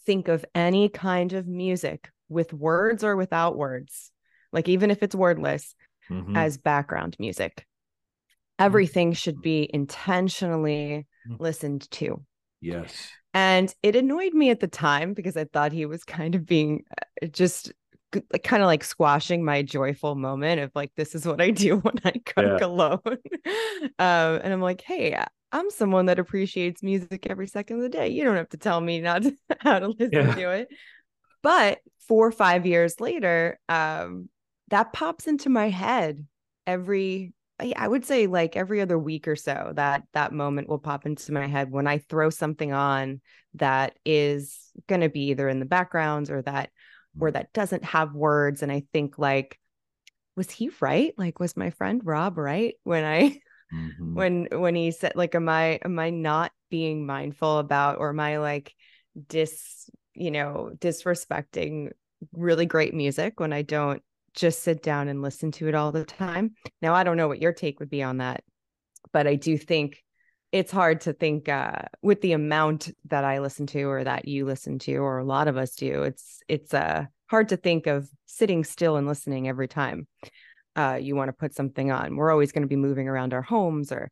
think 0.05 0.27
of 0.27 0.43
any 0.55 0.89
kind 0.89 1.33
of 1.33 1.47
music 1.47 2.09
with 2.29 2.53
words 2.53 3.03
or 3.03 3.15
without 3.15 3.57
words 3.57 4.11
like 4.51 4.69
even 4.69 4.91
if 4.91 5.03
it's 5.03 5.15
wordless, 5.15 5.75
mm-hmm. 6.09 6.35
as 6.35 6.57
background 6.57 7.15
music. 7.19 7.55
Mm-hmm. 7.55 8.65
Everything 8.65 9.13
should 9.13 9.41
be 9.41 9.69
intentionally 9.73 11.05
mm-hmm. 11.27 11.41
listened 11.41 11.89
to. 11.91 12.23
Yes. 12.61 13.11
And 13.33 13.73
it 13.83 13.95
annoyed 13.95 14.33
me 14.33 14.49
at 14.49 14.59
the 14.59 14.67
time 14.67 15.13
because 15.13 15.37
I 15.37 15.45
thought 15.45 15.71
he 15.71 15.85
was 15.85 16.03
kind 16.03 16.33
of 16.33 16.45
being 16.45 16.83
uh, 17.21 17.27
just 17.27 17.71
like 18.13 18.43
kind 18.43 18.63
of 18.63 18.67
like 18.67 18.83
squashing 18.83 19.43
my 19.43 19.61
joyful 19.61 20.15
moment 20.15 20.61
of 20.61 20.71
like 20.73 20.91
this 20.95 21.13
is 21.13 21.25
what 21.25 21.41
I 21.41 21.51
do 21.51 21.77
when 21.81 21.95
I 22.03 22.11
cook 22.11 22.59
yeah. 22.59 22.65
alone. 22.65 22.99
um, 23.05 23.19
and 23.99 24.53
I'm 24.53 24.61
like, 24.61 24.81
hey, 24.81 25.21
I'm 25.51 25.69
someone 25.69 26.07
that 26.07 26.19
appreciates 26.19 26.81
music 26.81 27.27
every 27.29 27.47
second 27.47 27.77
of 27.77 27.83
the 27.83 27.89
day. 27.89 28.09
You 28.09 28.23
don't 28.23 28.37
have 28.37 28.49
to 28.49 28.57
tell 28.57 28.81
me 28.81 29.01
not 29.01 29.23
to, 29.23 29.37
how 29.59 29.79
to 29.79 29.89
listen 29.89 30.09
yeah. 30.11 30.35
to 30.35 30.51
it. 30.51 30.69
But 31.43 31.79
four 32.07 32.27
or 32.27 32.31
five 32.31 32.65
years 32.65 32.99
later, 32.99 33.59
um, 33.69 34.29
that 34.69 34.93
pops 34.93 35.27
into 35.27 35.49
my 35.49 35.69
head 35.69 36.25
every 36.65 37.33
I 37.59 37.87
would 37.87 38.05
say 38.05 38.27
like 38.27 38.55
every 38.55 38.81
other 38.81 38.99
week 38.99 39.27
or 39.27 39.35
so 39.35 39.71
that 39.75 40.03
that 40.13 40.31
moment 40.31 40.69
will 40.69 40.77
pop 40.77 41.07
into 41.07 41.31
my 41.31 41.47
head 41.47 41.71
when 41.71 41.87
I 41.87 41.97
throw 41.97 42.29
something 42.29 42.71
on 42.71 43.19
that 43.55 43.97
is 44.05 44.59
going 44.87 45.01
to 45.01 45.09
be 45.09 45.29
either 45.29 45.49
in 45.49 45.59
the 45.59 45.65
background 45.65 46.29
or 46.29 46.43
that 46.43 46.69
or 47.19 47.31
that 47.31 47.51
doesn't 47.53 47.83
have 47.83 48.13
words 48.13 48.61
and 48.61 48.71
I 48.71 48.83
think 48.93 49.17
like 49.17 49.59
was 50.35 50.51
he 50.51 50.69
right 50.79 51.15
like 51.17 51.39
was 51.39 51.57
my 51.57 51.71
friend 51.71 52.01
Rob 52.03 52.37
right 52.37 52.75
when 52.83 53.03
I 53.03 53.39
mm-hmm. 53.73 54.13
when 54.13 54.47
when 54.51 54.75
he 54.75 54.91
said 54.91 55.13
like 55.15 55.33
am 55.33 55.49
I 55.49 55.79
am 55.83 55.97
I 55.97 56.11
not 56.11 56.51
being 56.69 57.07
mindful 57.07 57.57
about 57.57 57.97
or 57.97 58.09
am 58.09 58.19
I 58.19 58.37
like 58.37 58.75
dis 59.27 59.89
you 60.13 60.29
know 60.29 60.71
disrespecting 60.77 61.91
really 62.33 62.67
great 62.67 62.93
music 62.93 63.39
when 63.39 63.51
I 63.51 63.63
don't 63.63 64.03
just 64.37 64.61
sit 64.61 64.81
down 64.81 65.07
and 65.07 65.21
listen 65.21 65.51
to 65.51 65.67
it 65.67 65.75
all 65.75 65.91
the 65.91 66.05
time. 66.05 66.51
Now, 66.81 66.93
I 66.93 67.03
don't 67.03 67.17
know 67.17 67.27
what 67.27 67.41
your 67.41 67.53
take 67.53 67.79
would 67.79 67.89
be 67.89 68.03
on 68.03 68.17
that, 68.17 68.43
but 69.11 69.27
I 69.27 69.35
do 69.35 69.57
think 69.57 70.03
it's 70.51 70.71
hard 70.71 71.01
to 71.01 71.13
think 71.13 71.49
uh, 71.49 71.81
with 72.01 72.21
the 72.21 72.31
amount 72.31 72.89
that 73.05 73.25
I 73.25 73.39
listen 73.39 73.67
to 73.67 73.83
or 73.83 74.03
that 74.03 74.27
you 74.27 74.45
listen 74.45 74.79
to 74.79 74.95
or 74.95 75.17
a 75.17 75.25
lot 75.25 75.47
of 75.47 75.57
us 75.57 75.75
do. 75.75 76.03
It's 76.03 76.39
it's 76.47 76.73
uh, 76.73 77.05
hard 77.29 77.49
to 77.49 77.57
think 77.57 77.87
of 77.87 78.07
sitting 78.27 78.63
still 78.63 78.95
and 78.95 79.07
listening 79.07 79.49
every 79.49 79.67
time 79.67 80.07
uh, 80.77 80.99
you 81.01 81.15
want 81.15 81.29
to 81.29 81.33
put 81.33 81.53
something 81.53 81.91
on. 81.91 82.15
We're 82.15 82.31
always 82.31 82.51
going 82.51 82.61
to 82.61 82.67
be 82.67 82.75
moving 82.75 83.09
around 83.09 83.33
our 83.33 83.41
homes 83.41 83.91
or 83.91 84.09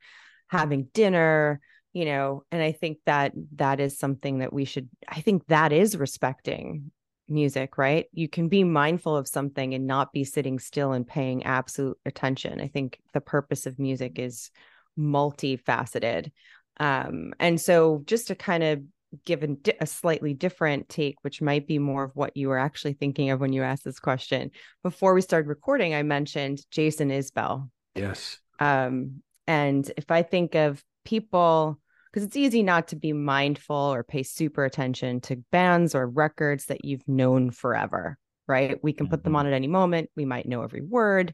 having 0.48 0.90
dinner, 0.94 1.62
you 1.94 2.06
know. 2.06 2.44
And 2.52 2.62
I 2.62 2.74
think 2.74 2.98
that 3.06 3.32
that 3.56 3.80
is 3.80 3.98
something 3.98 4.40
that 4.40 4.52
we 4.52 4.66
should. 4.66 4.90
I 5.08 5.22
think 5.22 5.46
that 5.48 5.72
is 5.72 5.96
respecting 5.96 6.92
music, 7.28 7.78
right? 7.78 8.06
You 8.12 8.30
can 8.30 8.50
be 8.50 8.64
mindful 8.64 9.16
of 9.16 9.28
something 9.28 9.74
and 9.74 9.88
not 9.88 10.14
be 10.14 10.24
sitting 10.24 10.60
still 10.60 10.92
and 10.92 11.08
paying 11.08 11.44
absolute 11.44 11.98
attention. 12.06 12.62
I 12.62 12.68
think 12.68 13.00
the 13.14 13.22
purpose 13.22 13.66
of 13.66 13.80
music 13.80 14.20
is 14.20 14.52
multifaceted. 14.98 16.32
Um, 16.78 17.34
and 17.40 17.60
so 17.60 18.04
just 18.06 18.28
to 18.28 18.36
kind 18.36 18.64
of 18.64 18.82
give 19.24 19.44
a, 19.44 19.56
a, 19.80 19.88
slightly 19.88 20.34
different 20.34 20.90
take, 20.90 21.16
which 21.22 21.42
might 21.42 21.68
be 21.68 21.80
more 21.80 22.04
of 22.04 22.16
what 22.16 22.36
you 22.36 22.50
were 22.50 22.58
actually 22.58 22.94
thinking 22.94 23.30
of 23.30 23.40
when 23.40 23.54
you 23.54 23.64
asked 23.64 23.86
this 23.86 24.00
question. 24.00 24.52
Before 24.84 25.14
we 25.14 25.22
started 25.22 25.48
recording, 25.48 25.94
I 25.94 26.04
mentioned 26.04 26.60
Jason 26.70 27.10
Isbell. 27.10 27.70
Yes. 27.96 28.40
Um, 28.60 29.22
and 29.48 29.90
if 29.96 30.12
I 30.12 30.24
think 30.24 30.56
of 30.56 30.84
people 31.06 31.80
because 32.16 32.28
it's 32.28 32.38
easy 32.38 32.64
not 32.64 32.88
to 32.88 32.96
be 32.96 33.12
mindful 33.12 33.76
or 33.76 34.02
pay 34.02 34.24
super 34.24 34.64
attention 34.64 35.20
to 35.20 35.36
bands 35.52 35.94
or 35.94 36.08
records 36.08 36.68
that 36.68 36.86
you've 36.86 37.06
known 37.10 37.52
forever, 37.52 38.18
right? 38.48 38.82
We 38.82 38.94
can 38.94 39.10
put 39.10 39.26
them 39.26 39.32
mm-hmm. 39.32 39.40
on 39.42 39.48
at 39.48 39.54
any 39.54 39.68
moment. 39.68 40.10
We 40.16 40.24
might 40.24 40.48
know 40.48 40.62
every 40.62 40.80
word. 40.80 41.34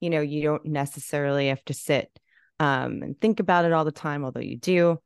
You 0.00 0.10
know, 0.10 0.20
you 0.20 0.42
don't 0.42 0.66
necessarily 0.66 1.50
have 1.50 1.64
to 1.66 1.72
sit 1.72 2.10
um, 2.58 3.00
and 3.04 3.20
think 3.20 3.38
about 3.38 3.64
it 3.64 3.72
all 3.72 3.84
the 3.84 3.92
time, 3.92 4.24
although 4.24 4.40
you 4.40 4.56
do. 4.56 4.98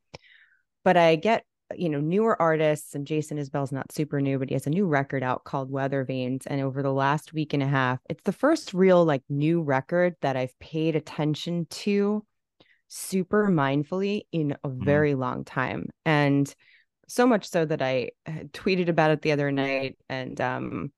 But 0.82 0.96
I 0.96 1.16
get, 1.16 1.44
you 1.76 1.90
know, 1.90 2.00
newer 2.00 2.40
artists, 2.40 2.94
and 2.94 3.06
Jason 3.06 3.36
Isbell's 3.36 3.70
not 3.70 3.92
super 3.92 4.18
new, 4.18 4.38
but 4.38 4.48
he 4.48 4.54
has 4.54 4.66
a 4.66 4.70
new 4.70 4.86
record 4.86 5.22
out 5.22 5.44
called 5.44 5.70
Weather 5.70 6.06
Vanes. 6.06 6.46
And 6.46 6.62
over 6.62 6.82
the 6.82 6.90
last 6.90 7.34
week 7.34 7.52
and 7.52 7.62
a 7.62 7.68
half, 7.68 7.98
it's 8.08 8.24
the 8.24 8.32
first 8.32 8.72
real 8.72 9.04
like 9.04 9.24
new 9.28 9.60
record 9.60 10.14
that 10.22 10.38
I've 10.38 10.58
paid 10.58 10.96
attention 10.96 11.66
to 11.66 12.24
super 12.92 13.48
mindfully 13.48 14.22
in 14.32 14.52
a 14.52 14.68
mm-hmm. 14.68 14.84
very 14.84 15.12
mm-hmm. 15.12 15.20
long 15.20 15.44
time. 15.44 15.88
And 16.04 16.52
so 17.08 17.26
much 17.26 17.48
so 17.48 17.64
that 17.64 17.82
I 17.82 18.10
tweeted 18.26 18.88
about 18.88 19.10
it 19.10 19.22
the 19.22 19.32
other 19.32 19.50
night. 19.50 19.98
And 20.08 20.40
um, 20.40 20.92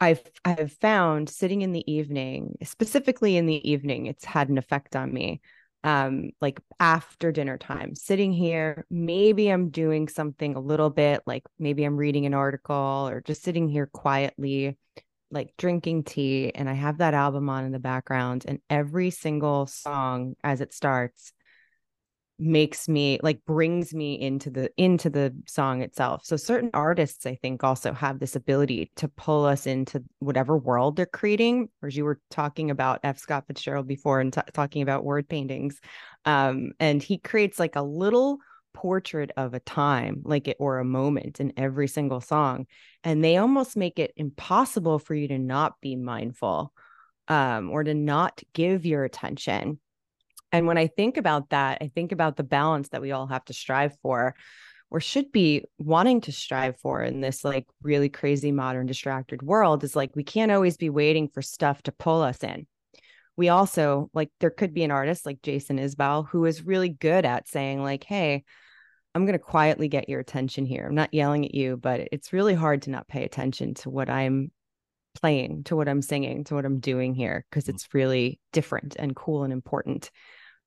I've 0.00 0.22
I've 0.44 0.72
found 0.72 1.28
sitting 1.28 1.62
in 1.62 1.72
the 1.72 1.90
evening, 1.90 2.56
specifically 2.62 3.36
in 3.36 3.46
the 3.46 3.70
evening, 3.70 4.06
it's 4.06 4.24
had 4.24 4.48
an 4.48 4.58
effect 4.58 4.96
on 4.96 5.12
me. 5.12 5.40
Um, 5.82 6.32
like 6.42 6.60
after 6.78 7.32
dinner 7.32 7.56
time, 7.56 7.94
sitting 7.94 8.34
here, 8.34 8.84
maybe 8.90 9.48
I'm 9.48 9.70
doing 9.70 10.08
something 10.08 10.54
a 10.54 10.60
little 10.60 10.90
bit, 10.90 11.22
like 11.26 11.42
maybe 11.58 11.84
I'm 11.84 11.96
reading 11.96 12.26
an 12.26 12.34
article 12.34 13.08
or 13.10 13.22
just 13.22 13.42
sitting 13.42 13.66
here 13.66 13.86
quietly 13.86 14.76
like 15.30 15.54
drinking 15.56 16.04
tea 16.04 16.52
and 16.54 16.68
I 16.68 16.74
have 16.74 16.98
that 16.98 17.14
album 17.14 17.48
on 17.48 17.64
in 17.64 17.72
the 17.72 17.78
background 17.78 18.44
and 18.46 18.58
every 18.68 19.10
single 19.10 19.66
song 19.66 20.34
as 20.42 20.60
it 20.60 20.72
starts 20.72 21.32
makes 22.40 22.88
me 22.88 23.20
like 23.22 23.44
brings 23.44 23.92
me 23.92 24.18
into 24.18 24.50
the 24.50 24.70
into 24.76 25.10
the 25.10 25.34
song 25.46 25.82
itself. 25.82 26.22
So 26.24 26.36
certain 26.36 26.70
artists 26.72 27.26
I 27.26 27.34
think 27.36 27.62
also 27.62 27.92
have 27.92 28.18
this 28.18 28.34
ability 28.34 28.90
to 28.96 29.08
pull 29.08 29.44
us 29.44 29.66
into 29.66 30.02
whatever 30.20 30.56
world 30.56 30.96
they're 30.96 31.06
creating. 31.06 31.68
As 31.84 31.96
you 31.96 32.04
were 32.04 32.18
talking 32.30 32.70
about 32.70 33.00
F. 33.04 33.18
Scott 33.18 33.44
Fitzgerald 33.46 33.86
before 33.86 34.20
and 34.20 34.32
t- 34.32 34.40
talking 34.54 34.82
about 34.82 35.04
word 35.04 35.28
paintings, 35.28 35.78
um, 36.24 36.72
and 36.80 37.02
he 37.02 37.18
creates 37.18 37.58
like 37.58 37.76
a 37.76 37.82
little 37.82 38.38
portrait 38.72 39.30
of 39.36 39.54
a 39.54 39.60
time 39.60 40.22
like 40.24 40.48
it 40.48 40.56
or 40.60 40.78
a 40.78 40.84
moment 40.84 41.40
in 41.40 41.52
every 41.56 41.88
single 41.88 42.20
song 42.20 42.66
and 43.04 43.24
they 43.24 43.36
almost 43.36 43.76
make 43.76 43.98
it 43.98 44.12
impossible 44.16 44.98
for 44.98 45.14
you 45.14 45.28
to 45.28 45.38
not 45.38 45.74
be 45.80 45.96
mindful 45.96 46.72
um, 47.28 47.70
or 47.70 47.84
to 47.84 47.94
not 47.94 48.42
give 48.52 48.84
your 48.86 49.04
attention 49.04 49.78
And 50.52 50.66
when 50.66 50.78
I 50.78 50.88
think 50.88 51.16
about 51.16 51.50
that, 51.50 51.78
I 51.80 51.90
think 51.94 52.12
about 52.12 52.36
the 52.36 52.42
balance 52.42 52.88
that 52.90 53.02
we 53.02 53.12
all 53.12 53.26
have 53.28 53.44
to 53.46 53.52
strive 53.52 53.96
for 54.02 54.34
or 54.90 55.00
should 55.00 55.30
be 55.30 55.64
wanting 55.78 56.20
to 56.22 56.32
strive 56.32 56.78
for 56.80 57.02
in 57.02 57.20
this 57.20 57.44
like 57.44 57.66
really 57.82 58.08
crazy 58.08 58.50
modern 58.50 58.86
distracted 58.86 59.42
world 59.42 59.84
is 59.84 59.94
like 59.94 60.16
we 60.16 60.24
can't 60.24 60.50
always 60.50 60.76
be 60.76 60.90
waiting 60.90 61.28
for 61.28 61.42
stuff 61.42 61.82
to 61.84 61.92
pull 61.92 62.22
us 62.22 62.42
in. 62.42 62.66
We 63.36 63.48
also 63.48 64.10
like 64.12 64.30
there 64.40 64.50
could 64.50 64.74
be 64.74 64.84
an 64.84 64.90
artist 64.90 65.24
like 65.26 65.42
Jason 65.42 65.78
Isbell 65.78 66.28
who 66.28 66.44
is 66.44 66.66
really 66.66 66.88
good 66.88 67.24
at 67.24 67.48
saying 67.48 67.82
like 67.82 68.04
hey, 68.04 68.44
I'm 69.14 69.24
going 69.24 69.38
to 69.38 69.44
quietly 69.44 69.88
get 69.88 70.08
your 70.08 70.20
attention 70.20 70.66
here. 70.66 70.86
I'm 70.86 70.94
not 70.94 71.14
yelling 71.14 71.44
at 71.44 71.54
you, 71.54 71.76
but 71.76 72.08
it's 72.12 72.32
really 72.32 72.54
hard 72.54 72.82
to 72.82 72.90
not 72.90 73.08
pay 73.08 73.24
attention 73.24 73.74
to 73.74 73.90
what 73.90 74.08
I'm 74.08 74.52
playing, 75.14 75.64
to 75.64 75.74
what 75.74 75.88
I'm 75.88 76.02
singing, 76.02 76.44
to 76.44 76.54
what 76.54 76.64
I'm 76.64 76.78
doing 76.78 77.14
here 77.14 77.44
because 77.50 77.64
mm. 77.64 77.70
it's 77.70 77.92
really 77.92 78.38
different 78.52 78.96
and 78.98 79.16
cool 79.16 79.44
and 79.44 79.52
important. 79.52 80.10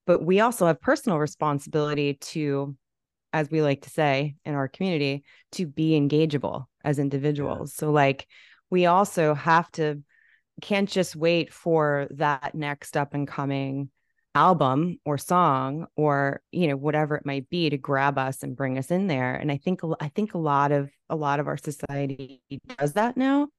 But 0.06 0.24
we 0.24 0.42
also 0.42 0.66
have 0.68 0.82
personal 0.82 1.20
responsibility 1.20 2.16
to 2.16 2.76
as 3.34 3.50
we 3.50 3.62
like 3.64 3.82
to 3.82 3.90
say 3.90 4.36
in 4.46 4.54
our 4.54 4.68
community, 4.68 5.24
to 5.54 5.66
be 5.66 6.00
engageable 6.00 6.66
as 6.84 7.00
individuals. 7.00 7.74
Yeah. 7.74 7.80
So, 7.80 7.92
like, 7.92 8.28
we 8.70 8.86
also 8.86 9.34
have 9.34 9.70
to, 9.72 10.02
can't 10.62 10.90
just 10.90 11.16
wait 11.16 11.54
for 11.54 12.08
that 12.12 12.56
next 12.56 12.96
up 12.96 13.14
and 13.14 13.28
coming 13.28 13.90
album 14.36 15.00
or 15.06 15.18
song 15.18 15.86
or 15.96 16.42
you 16.52 16.68
know 16.68 16.76
whatever 16.76 17.16
it 17.16 17.26
might 17.26 17.48
be 17.50 17.70
to 17.70 17.78
grab 17.78 18.18
us 18.18 18.42
and 18.42 18.56
bring 18.56 18.78
us 18.78 18.90
in 18.90 19.08
there. 19.08 19.36
And 19.36 19.52
i 19.52 19.58
think 19.58 19.82
i 20.00 20.08
think 20.08 20.34
a 20.34 20.40
lot 20.40 20.72
of 20.72 20.90
a 21.10 21.16
lot 21.16 21.40
of 21.40 21.48
our 21.48 21.58
society 21.58 22.42
does 22.78 22.94
that 22.94 23.18
now. 23.18 23.50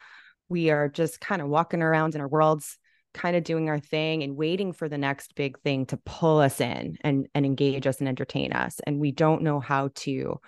We 0.49 0.71
are 0.71 0.89
just 0.89 1.21
kind 1.21 1.41
of 1.41 1.49
walking 1.49 1.83
around 1.83 2.15
in 2.15 2.21
our 2.21 2.29
worlds 2.29 2.79
kind 3.15 3.37
of 3.37 3.45
doing 3.45 3.69
our 3.69 3.79
thing 3.79 4.25
and 4.25 4.37
waiting 4.37 4.73
for 4.73 4.89
the 4.89 4.99
next 4.99 5.37
big 5.37 5.59
thing 5.61 5.87
to 5.87 5.97
pull 5.99 6.39
us 6.39 6.61
in 6.61 6.99
and 7.03 7.29
and 7.35 7.47
engage 7.47 7.87
us 7.87 8.01
and 8.01 8.09
entertain 8.09 8.53
us. 8.53 8.81
And 8.87 8.99
we 8.99 9.13
don't 9.13 9.43
know 9.43 9.61
how 9.61 9.91
to 9.95 10.41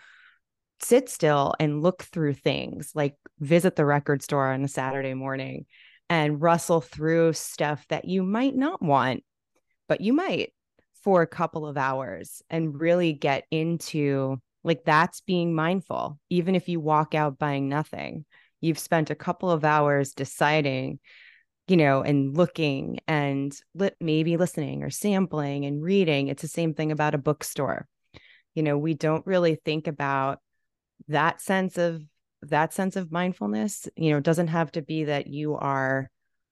sit 0.82 1.08
still 1.08 1.54
and 1.58 1.82
look 1.82 2.02
through 2.02 2.34
things 2.34 2.90
like 2.94 3.14
visit 3.38 3.76
the 3.76 3.86
record 3.86 4.22
store 4.22 4.52
on 4.52 4.64
a 4.64 4.68
Saturday 4.68 5.14
morning 5.14 5.64
and 6.08 6.40
rustle 6.40 6.80
through 6.80 7.32
stuff 7.32 7.84
that 7.88 8.04
you 8.04 8.22
might 8.22 8.54
not 8.54 8.82
want 8.82 9.22
but 9.88 10.00
you 10.00 10.12
might 10.12 10.52
for 11.02 11.22
a 11.22 11.26
couple 11.26 11.66
of 11.66 11.76
hours 11.76 12.42
and 12.50 12.80
really 12.80 13.12
get 13.12 13.44
into 13.50 14.36
like 14.64 14.84
that's 14.84 15.20
being 15.20 15.54
mindful 15.54 16.18
even 16.30 16.54
if 16.54 16.68
you 16.68 16.80
walk 16.80 17.14
out 17.14 17.38
buying 17.38 17.68
nothing 17.68 18.24
you've 18.60 18.78
spent 18.78 19.10
a 19.10 19.14
couple 19.14 19.50
of 19.50 19.64
hours 19.64 20.12
deciding 20.12 20.98
you 21.68 21.76
know, 21.76 22.02
and 22.02 22.36
looking 22.36 23.00
and 23.08 23.58
li- 23.74 23.90
maybe 24.00 24.36
listening 24.36 24.82
or 24.82 24.90
sampling 24.90 25.64
and 25.64 25.82
reading. 25.82 26.28
It's 26.28 26.42
the 26.42 26.48
same 26.48 26.74
thing 26.74 26.92
about 26.92 27.14
a 27.14 27.18
bookstore. 27.18 27.88
You 28.54 28.62
know, 28.62 28.78
we 28.78 28.94
don't 28.94 29.26
really 29.26 29.56
think 29.64 29.86
about 29.86 30.38
that 31.08 31.40
sense 31.40 31.76
of 31.76 32.02
that 32.50 32.72
sense 32.72 32.96
of 32.96 33.12
mindfulness. 33.12 33.88
You 33.96 34.12
know, 34.12 34.20
doesn't 34.20 34.48
have 34.48 34.72
to 34.72 34.82
be 34.82 35.04
that 35.04 35.26
you 35.26 35.56
are, 35.56 36.10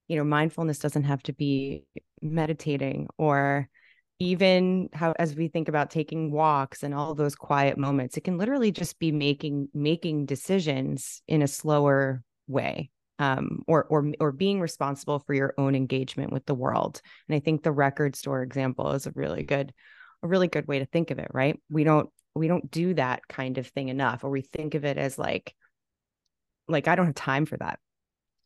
you 0.08 0.16
know, 0.16 0.24
mindfulness 0.24 0.78
doesn't 0.78 1.04
have 1.04 1.22
to 1.24 1.32
be 1.32 1.84
meditating 2.22 3.08
or 3.18 3.68
even 4.20 4.88
how 4.92 5.12
as 5.18 5.34
we 5.34 5.48
think 5.48 5.68
about 5.68 5.90
taking 5.90 6.30
walks 6.30 6.82
and 6.82 6.94
all 6.94 7.14
those 7.14 7.34
quiet 7.34 7.76
moments 7.76 8.16
it 8.16 8.22
can 8.22 8.38
literally 8.38 8.70
just 8.70 8.98
be 9.00 9.10
making 9.10 9.68
making 9.74 10.24
decisions 10.24 11.20
in 11.26 11.42
a 11.42 11.48
slower 11.48 12.22
way 12.46 12.90
um, 13.18 13.62
or 13.66 13.84
or 13.84 14.12
or 14.20 14.32
being 14.32 14.60
responsible 14.60 15.20
for 15.20 15.34
your 15.34 15.54
own 15.58 15.74
engagement 15.74 16.32
with 16.32 16.46
the 16.46 16.54
world. 16.54 17.00
And 17.28 17.36
I 17.36 17.40
think 17.40 17.62
the 17.62 17.72
record 17.72 18.16
store 18.16 18.42
example 18.42 18.92
is 18.92 19.06
a 19.06 19.12
really 19.12 19.42
good 19.42 19.72
a 20.22 20.28
really 20.28 20.48
good 20.48 20.66
way 20.66 20.78
to 20.80 20.86
think 20.86 21.10
of 21.10 21.18
it, 21.18 21.28
right? 21.32 21.60
We 21.70 21.84
don't 21.84 22.10
we 22.34 22.48
don't 22.48 22.70
do 22.70 22.94
that 22.94 23.26
kind 23.28 23.58
of 23.58 23.68
thing 23.68 23.88
enough, 23.88 24.24
or 24.24 24.30
we 24.30 24.42
think 24.42 24.74
of 24.74 24.84
it 24.84 24.98
as 24.98 25.18
like 25.18 25.54
like 26.68 26.88
I 26.88 26.94
don't 26.94 27.06
have 27.06 27.14
time 27.14 27.46
for 27.46 27.56
that. 27.58 27.78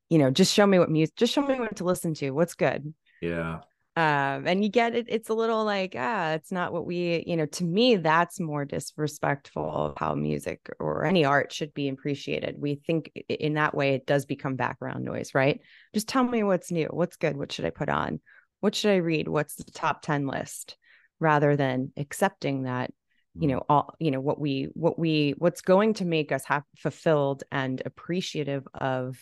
You 0.08 0.18
know, 0.18 0.30
just 0.30 0.54
show 0.54 0.66
me 0.66 0.78
what 0.78 0.90
music, 0.90 1.16
just 1.16 1.32
show 1.32 1.46
me 1.46 1.58
what 1.58 1.76
to 1.76 1.84
listen 1.84 2.14
to. 2.14 2.30
What's 2.30 2.54
good? 2.54 2.94
Yeah 3.20 3.60
um 3.98 4.46
and 4.46 4.62
you 4.62 4.70
get 4.70 4.94
it 4.94 5.06
it's 5.08 5.28
a 5.28 5.34
little 5.34 5.64
like 5.64 5.96
ah 5.98 6.30
it's 6.30 6.52
not 6.52 6.72
what 6.72 6.86
we 6.86 7.24
you 7.26 7.36
know 7.36 7.46
to 7.46 7.64
me 7.64 7.96
that's 7.96 8.38
more 8.38 8.64
disrespectful 8.64 9.68
of 9.68 9.94
how 9.96 10.14
music 10.14 10.70
or 10.78 11.04
any 11.04 11.24
art 11.24 11.52
should 11.52 11.74
be 11.74 11.88
appreciated 11.88 12.54
we 12.60 12.76
think 12.86 13.10
in 13.28 13.54
that 13.54 13.74
way 13.74 13.94
it 13.94 14.06
does 14.06 14.24
become 14.24 14.54
background 14.54 15.04
noise 15.04 15.34
right 15.34 15.60
just 15.94 16.06
tell 16.06 16.22
me 16.22 16.44
what's 16.44 16.70
new 16.70 16.86
what's 16.90 17.16
good 17.16 17.36
what 17.36 17.50
should 17.50 17.64
i 17.64 17.70
put 17.70 17.88
on 17.88 18.20
what 18.60 18.76
should 18.76 18.92
i 18.92 18.96
read 18.96 19.26
what's 19.26 19.56
the 19.56 19.64
top 19.64 20.00
10 20.00 20.28
list 20.28 20.76
rather 21.18 21.56
than 21.56 21.90
accepting 21.96 22.62
that 22.62 22.92
you 23.40 23.46
know 23.48 23.64
all 23.68 23.94
you 23.98 24.10
know 24.10 24.20
what 24.20 24.40
we 24.40 24.68
what 24.74 24.98
we 24.98 25.34
what's 25.38 25.60
going 25.60 25.94
to 25.94 26.04
make 26.04 26.32
us 26.32 26.44
have 26.44 26.64
fulfilled 26.76 27.44
and 27.52 27.82
appreciative 27.84 28.66
of 28.74 29.18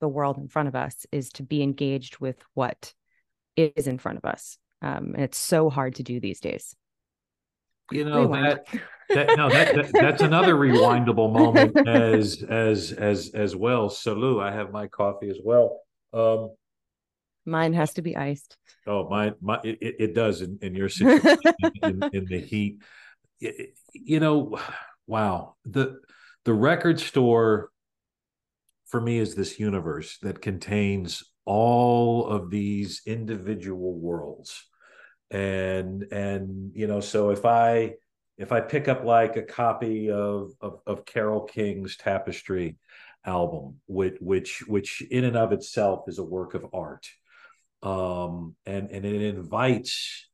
the 0.00 0.08
world 0.08 0.38
in 0.38 0.48
front 0.48 0.68
of 0.68 0.74
us 0.74 1.06
is 1.12 1.30
to 1.30 1.42
be 1.42 1.62
engaged 1.62 2.18
with 2.18 2.36
what 2.54 2.92
is 3.56 3.86
in 3.86 3.98
front 3.98 4.18
of 4.18 4.24
us. 4.24 4.58
Um, 4.80 5.12
and 5.14 5.22
it's 5.22 5.38
so 5.38 5.70
hard 5.70 5.96
to 5.96 6.02
do 6.02 6.18
these 6.18 6.40
days. 6.40 6.74
You 7.90 8.04
know 8.04 8.26
that, 8.32 8.66
that 9.10 9.36
no 9.36 9.50
that, 9.50 9.74
that, 9.74 9.92
that's 9.92 10.22
another 10.22 10.54
rewindable 10.54 11.32
moment 11.32 11.86
as 11.86 12.42
as 12.42 12.92
as 12.92 13.30
as 13.34 13.54
well. 13.54 13.90
Salute. 13.90 14.40
I 14.40 14.52
have 14.52 14.72
my 14.72 14.86
coffee 14.86 15.28
as 15.28 15.38
well. 15.44 15.80
Um, 16.12 16.50
mine 17.44 17.74
has 17.74 17.94
to 17.94 18.02
be 18.02 18.16
iced. 18.16 18.56
Oh, 18.86 19.08
mine, 19.08 19.34
my 19.40 19.60
it, 19.62 19.78
it 19.80 20.14
does 20.14 20.40
in, 20.40 20.58
in 20.62 20.74
your 20.74 20.88
situation 20.88 21.52
in, 21.82 22.02
in, 22.12 22.24
the 22.24 22.40
heat. 22.40 22.78
You 23.92 24.20
know, 24.20 24.58
wow. 25.06 25.56
The 25.64 26.00
the 26.44 26.54
record 26.54 27.00
store 27.00 27.70
for 28.86 29.00
me 29.00 29.18
is 29.18 29.34
this 29.34 29.58
universe 29.58 30.18
that 30.18 30.42
contains 30.42 31.22
all 31.44 32.26
of 32.26 32.50
these 32.50 33.02
individual 33.06 33.94
worlds. 33.94 34.64
And 35.30 36.04
and 36.12 36.72
you 36.74 36.86
know 36.86 37.00
so 37.00 37.30
if 37.30 37.46
i 37.46 37.94
if 38.36 38.52
i 38.52 38.60
pick 38.60 38.86
up 38.86 39.02
like 39.02 39.36
a 39.36 39.42
copy 39.42 40.10
of 40.10 40.50
of, 40.60 40.80
of 40.86 41.06
carole 41.06 41.44
king's 41.44 41.96
tapestry 41.96 42.76
album 43.24 43.80
which 43.86 44.18
which 44.20 44.62
which 44.66 45.00
in 45.00 45.24
and 45.24 45.36
of 45.36 45.52
itself 45.52 46.04
is 46.06 46.18
a 46.18 46.22
work 46.24 46.52
of 46.52 46.66
art 46.74 47.06
um 47.82 48.54
and 48.66 48.90
and 48.90 49.06
it 49.06 49.22
invites 49.22 50.28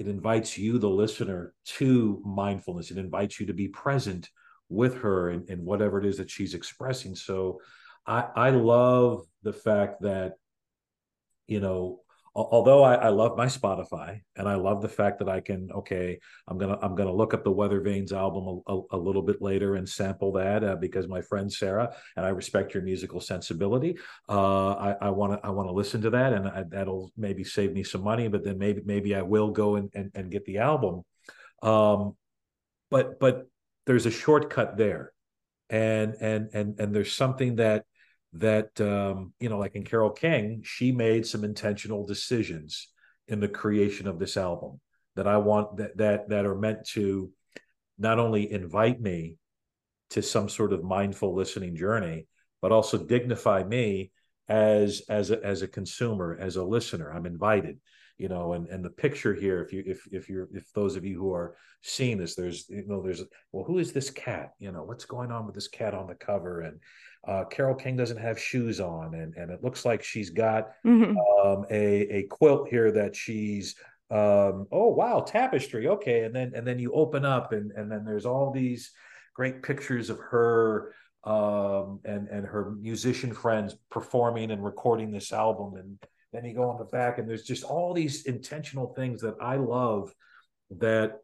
it 0.00 0.08
invites 0.08 0.56
you 0.56 0.78
the 0.78 0.88
listener 0.88 1.52
to 1.66 2.22
mindfulness. 2.24 2.90
It 2.90 2.96
invites 2.96 3.38
you 3.38 3.44
to 3.46 3.52
be 3.52 3.68
present 3.68 4.30
with 4.70 4.96
her 5.02 5.28
and, 5.28 5.46
and 5.50 5.62
whatever 5.62 5.98
it 5.98 6.06
is 6.06 6.16
that 6.16 6.30
she's 6.30 6.54
expressing. 6.54 7.14
So 7.14 7.60
i 8.06 8.24
i 8.34 8.48
love 8.50 9.26
the 9.42 9.52
fact 9.52 10.00
that 10.00 10.32
you 11.46 11.60
know 11.60 12.00
although 12.34 12.82
I, 12.84 12.94
I, 12.94 13.08
love 13.08 13.36
my 13.36 13.46
Spotify 13.46 14.20
and 14.36 14.48
I 14.48 14.54
love 14.54 14.82
the 14.82 14.88
fact 14.88 15.18
that 15.18 15.28
I 15.28 15.40
can 15.40 15.68
okay 15.72 16.18
I'm 16.46 16.58
gonna 16.58 16.78
I'm 16.80 16.94
gonna 16.94 17.12
look 17.12 17.34
up 17.34 17.42
the 17.42 17.50
Weather 17.50 17.80
Vanes 17.80 18.12
album 18.12 18.62
a, 18.66 18.72
a, 18.72 18.82
a 18.92 18.96
little 18.96 19.22
bit 19.22 19.42
later 19.42 19.74
and 19.74 19.88
sample 19.88 20.32
that 20.32 20.62
uh, 20.62 20.76
because 20.76 21.08
my 21.08 21.22
friend 21.22 21.52
Sara 21.52 21.92
and 22.16 22.24
I 22.24 22.28
respect 22.28 22.74
your 22.74 22.82
musical 22.82 23.20
sensibility. 23.20 23.98
Uh, 24.28 24.94
I 25.00 25.10
want 25.10 25.32
to 25.32 25.46
I 25.46 25.50
want 25.50 25.68
to 25.68 25.72
listen 25.72 26.00
to 26.02 26.10
that 26.10 26.32
and 26.32 26.48
I, 26.48 26.64
that'll 26.68 27.10
maybe 27.16 27.44
save 27.44 27.72
me 27.72 27.82
some 27.82 28.02
money, 28.02 28.28
but 28.28 28.44
then 28.44 28.58
maybe 28.58 28.82
maybe 28.84 29.14
I 29.14 29.22
will 29.22 29.50
go 29.50 29.76
and 29.76 29.90
and, 29.94 30.10
and 30.14 30.30
get 30.30 30.44
the 30.44 30.58
album. 30.58 31.02
Um, 31.62 32.16
but 32.90 33.18
but 33.18 33.46
there's 33.86 34.06
a 34.06 34.10
shortcut 34.10 34.76
there, 34.76 35.12
and 35.68 36.14
and 36.20 36.50
and 36.52 36.78
and 36.78 36.94
there's 36.94 37.12
something 37.12 37.56
that 37.56 37.84
that 38.34 38.80
um, 38.80 39.32
you 39.40 39.48
know, 39.48 39.58
like 39.58 39.74
in 39.74 39.84
carole 39.84 40.10
King, 40.10 40.62
she 40.64 40.92
made 40.92 41.26
some 41.26 41.44
intentional 41.44 42.06
decisions 42.06 42.88
in 43.28 43.40
the 43.40 43.48
creation 43.48 44.06
of 44.06 44.18
this 44.18 44.36
album 44.36 44.80
that 45.16 45.26
I 45.26 45.36
want 45.38 45.76
that 45.78 45.96
that 45.98 46.28
that 46.28 46.46
are 46.46 46.54
meant 46.54 46.86
to 46.90 47.30
not 47.98 48.18
only 48.18 48.50
invite 48.50 49.00
me 49.00 49.36
to 50.10 50.22
some 50.22 50.48
sort 50.48 50.72
of 50.72 50.82
mindful 50.82 51.34
listening 51.34 51.76
journey, 51.76 52.26
but 52.62 52.72
also 52.72 52.98
dignify 52.98 53.64
me 53.64 54.12
as 54.48 55.02
as 55.08 55.30
a, 55.30 55.42
as 55.44 55.62
a 55.62 55.68
consumer, 55.68 56.36
as 56.40 56.56
a 56.56 56.64
listener. 56.64 57.12
I'm 57.12 57.26
invited, 57.26 57.78
you 58.18 58.28
know, 58.28 58.52
and 58.52 58.66
and 58.68 58.84
the 58.84 58.90
picture 58.90 59.34
here, 59.34 59.62
if 59.62 59.72
you 59.72 59.82
if 59.86 60.06
if 60.10 60.28
you're 60.28 60.48
if 60.52 60.72
those 60.72 60.96
of 60.96 61.04
you 61.04 61.18
who 61.18 61.32
are 61.32 61.56
seeing 61.82 62.18
this, 62.18 62.34
there's 62.34 62.68
you 62.68 62.84
know 62.86 63.02
there's 63.02 63.22
well, 63.52 63.64
who 63.64 63.78
is 63.78 63.92
this 63.92 64.10
cat? 64.10 64.50
You 64.58 64.72
know, 64.72 64.82
what's 64.82 65.04
going 65.04 65.30
on 65.30 65.46
with 65.46 65.54
this 65.54 65.68
cat 65.68 65.94
on 65.94 66.06
the 66.06 66.14
cover 66.14 66.62
and 66.62 66.80
uh, 67.26 67.44
Carole 67.44 67.74
King 67.74 67.96
doesn't 67.96 68.16
have 68.16 68.38
shoes 68.38 68.80
on, 68.80 69.14
and 69.14 69.34
and 69.34 69.50
it 69.50 69.62
looks 69.62 69.84
like 69.84 70.02
she's 70.02 70.30
got 70.30 70.72
mm-hmm. 70.86 71.16
um, 71.46 71.66
a 71.70 72.18
a 72.18 72.22
quilt 72.24 72.68
here 72.68 72.90
that 72.92 73.14
she's 73.14 73.74
um, 74.10 74.66
oh 74.72 74.88
wow 74.88 75.20
tapestry 75.20 75.88
okay, 75.88 76.24
and 76.24 76.34
then 76.34 76.52
and 76.54 76.66
then 76.66 76.78
you 76.78 76.92
open 76.92 77.24
up 77.24 77.52
and 77.52 77.72
and 77.72 77.90
then 77.90 78.04
there's 78.04 78.26
all 78.26 78.50
these 78.50 78.90
great 79.34 79.62
pictures 79.62 80.10
of 80.10 80.18
her 80.18 80.94
um, 81.24 82.00
and 82.04 82.28
and 82.28 82.46
her 82.46 82.72
musician 82.80 83.32
friends 83.32 83.76
performing 83.90 84.50
and 84.50 84.64
recording 84.64 85.10
this 85.10 85.32
album 85.32 85.74
and 85.76 85.98
then 86.32 86.44
you 86.44 86.54
go 86.54 86.70
on 86.70 86.78
the 86.78 86.84
back, 86.84 87.18
and 87.18 87.28
there's 87.28 87.42
just 87.42 87.64
all 87.64 87.92
these 87.92 88.26
intentional 88.26 88.94
things 88.94 89.20
that 89.22 89.34
I 89.40 89.56
love 89.56 90.14
that 90.78 91.18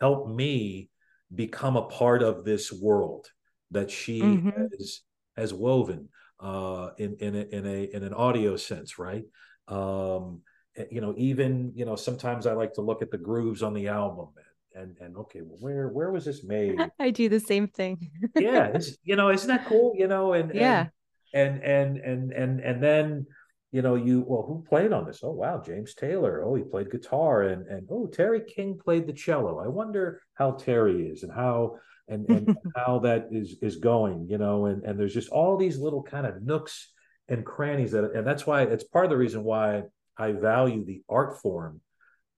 help 0.00 0.28
me 0.28 0.90
become 1.34 1.76
a 1.76 1.86
part 1.86 2.22
of 2.22 2.44
this 2.44 2.72
world 2.72 3.28
that 3.70 3.90
she 3.90 4.20
mm-hmm. 4.20 4.50
has, 4.70 5.00
has 5.36 5.54
woven 5.54 6.08
uh, 6.40 6.90
in 6.98 7.16
in 7.20 7.34
a, 7.34 7.40
in 7.40 7.66
a 7.66 7.82
in 7.96 8.02
an 8.02 8.14
audio 8.14 8.56
sense, 8.56 8.98
right? 8.98 9.24
Um, 9.68 10.42
eh, 10.76 10.84
you 10.90 11.00
know, 11.00 11.14
even 11.16 11.72
you 11.74 11.84
know, 11.84 11.96
sometimes 11.96 12.46
I 12.46 12.52
like 12.52 12.74
to 12.74 12.82
look 12.82 13.02
at 13.02 13.10
the 13.10 13.18
grooves 13.18 13.62
on 13.62 13.74
the 13.74 13.88
album 13.88 14.28
and 14.36 14.46
and, 14.76 14.96
and 15.00 15.16
okay, 15.16 15.40
well, 15.42 15.58
where 15.60 15.88
where 15.88 16.10
was 16.10 16.24
this 16.24 16.44
made? 16.44 16.78
I 17.00 17.10
do 17.10 17.28
the 17.28 17.40
same 17.40 17.68
thing. 17.68 18.10
yeah, 18.36 18.66
it's 18.74 18.96
you 19.02 19.16
know, 19.16 19.30
isn't 19.30 19.48
that 19.48 19.66
cool? 19.66 19.94
You 19.96 20.06
know, 20.06 20.34
and 20.34 20.54
yeah, 20.54 20.88
and 21.32 21.62
and 21.62 21.96
and 21.98 22.32
and 22.32 22.60
and 22.60 22.82
then 22.82 23.26
you 23.72 23.82
know, 23.82 23.94
you 23.94 24.24
well, 24.26 24.42
who 24.42 24.64
played 24.68 24.92
on 24.92 25.06
this? 25.06 25.20
Oh 25.22 25.32
wow, 25.32 25.62
James 25.64 25.94
Taylor. 25.94 26.42
Oh, 26.44 26.54
he 26.54 26.62
played 26.62 26.90
guitar, 26.90 27.42
and 27.42 27.66
and 27.66 27.88
oh, 27.90 28.06
Terry 28.06 28.42
King 28.42 28.78
played 28.82 29.06
the 29.06 29.12
cello. 29.12 29.58
I 29.58 29.68
wonder 29.68 30.20
how 30.34 30.52
Terry 30.52 31.08
is 31.08 31.22
and 31.22 31.32
how 31.32 31.78
and 32.08 32.28
and 32.30 32.56
how 32.74 33.00
that 33.00 33.28
is 33.30 33.56
is 33.62 33.76
going. 33.76 34.26
You 34.28 34.38
know, 34.38 34.66
and 34.66 34.82
and 34.84 34.98
there's 34.98 35.14
just 35.14 35.30
all 35.30 35.56
these 35.56 35.78
little 35.78 36.02
kind 36.02 36.26
of 36.26 36.42
nooks 36.42 36.92
and 37.28 37.44
crannies 37.44 37.92
that, 37.92 38.12
and 38.14 38.26
that's 38.26 38.46
why 38.46 38.62
it's 38.62 38.84
part 38.84 39.04
of 39.04 39.10
the 39.10 39.16
reason 39.16 39.42
why 39.42 39.82
I 40.16 40.32
value 40.32 40.84
the 40.84 41.02
art 41.08 41.40
form 41.40 41.80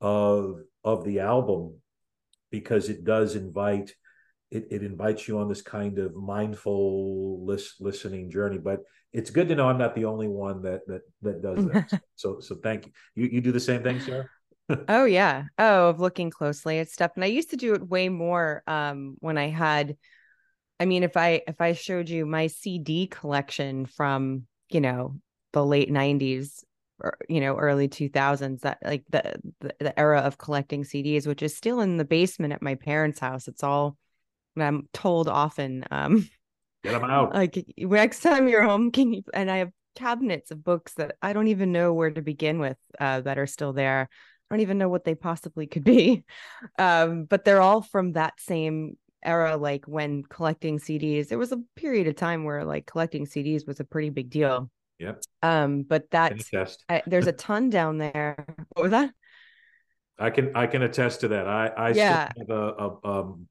of 0.01 0.61
of 0.85 1.05
the 1.05 1.21
album 1.21 1.75
because 2.51 2.89
it 2.89 3.05
does 3.05 3.35
invite 3.35 3.93
it, 4.51 4.69
it 4.71 4.83
invites 4.83 5.29
you 5.29 5.39
on 5.39 5.49
this 5.49 5.63
kind 5.63 5.99
of 5.99 6.15
mindful 6.15 7.45
list, 7.45 7.81
listening 7.81 8.31
journey. 8.31 8.59
But 8.59 8.81
it's 9.13 9.31
good 9.31 9.49
to 9.49 9.55
know 9.55 9.69
I'm 9.69 9.79
not 9.79 9.95
the 9.95 10.07
only 10.07 10.29
one 10.29 10.63
that 10.63 10.81
that 10.87 11.03
that 11.23 11.43
does 11.43 11.67
that. 11.67 11.87
Mm-hmm. 11.87 11.97
so 12.17 12.41
so 12.41 12.57
thank 12.57 12.87
you. 12.87 12.93
You 13.15 13.29
you 13.33 13.41
do 13.41 13.53
the 13.53 13.61
same 13.61 13.83
thing, 13.83 14.01
Sara? 14.01 14.29
Oh 14.89 15.05
yeah. 15.05 15.45
Oh, 15.59 15.89
of 15.89 16.01
looking 16.01 16.31
closely 16.31 16.79
at 16.79 16.91
stuff. 16.91 17.13
And 17.15 17.25
I 17.25 17.29
used 17.29 17.51
to 17.51 17.57
do 17.57 17.75
it 17.75 17.89
way 17.89 18.09
more 18.09 18.63
um 18.67 19.17
when 19.21 19.39
I 19.39 19.49
had 19.49 19.97
I 20.81 20.85
mean 20.85 21.03
if 21.03 21.17
I 21.17 21.43
if 21.47 21.61
I 21.61 21.73
showed 21.73 22.09
you 22.09 22.27
my 22.27 22.47
CD 22.47 23.07
collection 23.07 23.87
from, 23.87 24.47
you 24.71 24.81
know, 24.81 25.17
the 25.53 25.65
late 25.65 25.91
90s 25.91 26.65
or 27.01 27.17
you 27.29 27.41
know 27.41 27.57
early 27.57 27.89
2000s 27.89 28.63
that 28.63 28.79
like 28.85 29.05
the, 29.11 29.37
the 29.61 29.75
the 29.79 29.99
era 29.99 30.21
of 30.21 30.37
collecting 30.37 30.83
CDs 30.83 31.27
which 31.27 31.43
is 31.43 31.57
still 31.57 31.81
in 31.81 31.97
the 31.97 32.05
basement 32.05 32.53
at 32.53 32.63
my 32.63 32.75
parents' 32.75 33.21
house. 33.21 33.49
It's 33.49 33.63
all 33.63 33.97
I'm 34.57 34.89
told 34.93 35.29
often, 35.29 35.85
um, 35.91 36.29
get 36.83 36.93
them 36.93 37.05
out. 37.11 37.35
Like 37.35 37.65
next 37.77 38.21
time 38.21 38.49
you're 38.49 38.63
home, 38.63 38.91
can 38.91 39.13
you? 39.13 39.23
And 39.33 39.51
I 39.51 39.59
have 39.59 39.71
cabinets 39.95 40.51
of 40.51 40.63
books 40.65 40.95
that 40.95 41.17
I 41.23 41.33
don't 41.33 41.49
even 41.49 41.73
know 41.73 41.93
where 41.93 42.11
to 42.11 42.23
begin 42.23 42.59
with 42.59 42.77
uh, 43.01 43.21
that 43.23 43.39
are 43.39 43.47
still 43.47 43.73
there. 43.73 44.09
I 44.51 44.55
don't 44.55 44.63
even 44.63 44.79
know 44.79 44.89
what 44.89 45.05
they 45.05 45.15
possibly 45.15 45.67
could 45.67 45.85
be, 45.85 46.25
um, 46.79 47.25
but 47.25 47.45
they're 47.45 47.61
all 47.61 47.83
from 47.83 48.13
that 48.13 48.41
same 48.41 48.97
era. 49.25 49.57
Like 49.57 49.87
when 49.87 50.23
collecting 50.23 50.79
CDs, 50.79 51.29
there 51.29 51.39
was 51.39 51.53
a 51.53 51.63
period 51.77 52.07
of 52.07 52.17
time 52.17 52.45
where 52.45 52.65
like 52.65 52.87
collecting 52.87 53.27
CDs 53.27 53.67
was 53.67 53.81
a 53.81 53.85
pretty 53.85 54.11
big 54.11 54.31
deal. 54.31 54.71
Yep. 54.99 55.23
Um, 55.43 55.83
but 55.83 56.11
that's 56.11 56.51
I, 56.89 57.03
there's 57.07 57.27
a 57.27 57.33
ton 57.47 57.71
down 57.71 57.99
there. 57.99 58.47
What 58.71 58.83
was 58.83 58.91
that? 58.93 59.13
I 60.19 60.31
can 60.31 60.57
I 60.57 60.67
can 60.67 60.83
attest 60.83 61.21
to 61.21 61.29
that. 61.29 61.47
I 61.47 61.69
I 61.69 61.89
yeah. 61.91 62.31
still 62.31 62.47
have 62.49 62.57
a, 62.57 62.73
a 62.85 63.21
um 63.21 63.49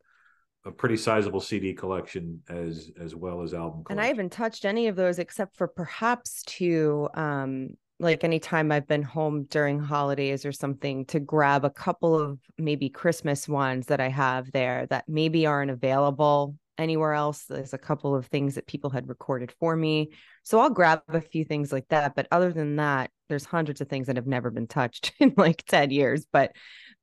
a 0.66 0.72
pretty 0.72 0.98
sizable 0.98 1.40
CD 1.40 1.74
collection 1.74 2.44
as 2.50 2.92
as 3.00 3.16
well 3.16 3.42
as 3.42 3.54
album. 3.54 3.84
Collection. 3.84 3.92
And 3.92 4.02
I 4.02 4.08
haven't 4.08 4.32
touched 4.32 4.66
any 4.66 4.88
of 4.88 4.96
those 4.96 5.20
except 5.20 5.56
for 5.56 5.68
perhaps 5.68 6.44
to 6.44 7.08
um 7.14 7.70
like 8.00 8.24
anytime 8.24 8.72
I've 8.72 8.88
been 8.88 9.04
home 9.04 9.46
during 9.46 9.80
holidays 9.80 10.46
or 10.46 10.52
something 10.52 11.06
to 11.06 11.20
grab 11.20 11.66
a 11.66 11.70
couple 11.70 12.20
of 12.20 12.40
maybe 12.58 12.90
Christmas 12.90 13.48
ones 13.48 13.88
that 13.88 14.00
I 14.00 14.10
have 14.10 14.52
there 14.52 14.86
that 14.88 15.06
maybe 15.08 15.46
aren't 15.46 15.72
available 15.72 16.56
anywhere 16.78 17.14
else. 17.14 17.46
There's 17.46 17.74
a 17.74 17.80
couple 17.80 18.16
of 18.16 18.28
things 18.28 18.56
that 18.56 18.68
people 18.68 18.92
had 18.92 19.10
recorded 19.10 19.52
for 19.60 19.76
me. 19.76 20.12
So 20.44 20.60
I'll 20.60 20.70
grab 20.70 21.02
a 21.08 21.22
few 21.22 21.44
things 21.44 21.72
like 21.72 21.88
that. 21.90 22.16
But 22.16 22.28
other 22.32 22.54
than 22.54 22.76
that, 22.76 23.10
there's 23.30 23.46
hundreds 23.46 23.82
of 23.82 23.90
things 23.90 24.08
that 24.08 24.16
have 24.16 24.28
never 24.28 24.52
been 24.52 24.68
touched 24.68 25.14
in 25.20 25.34
like 25.36 25.64
10 25.66 25.92
years. 25.92 26.26
But 26.32 26.52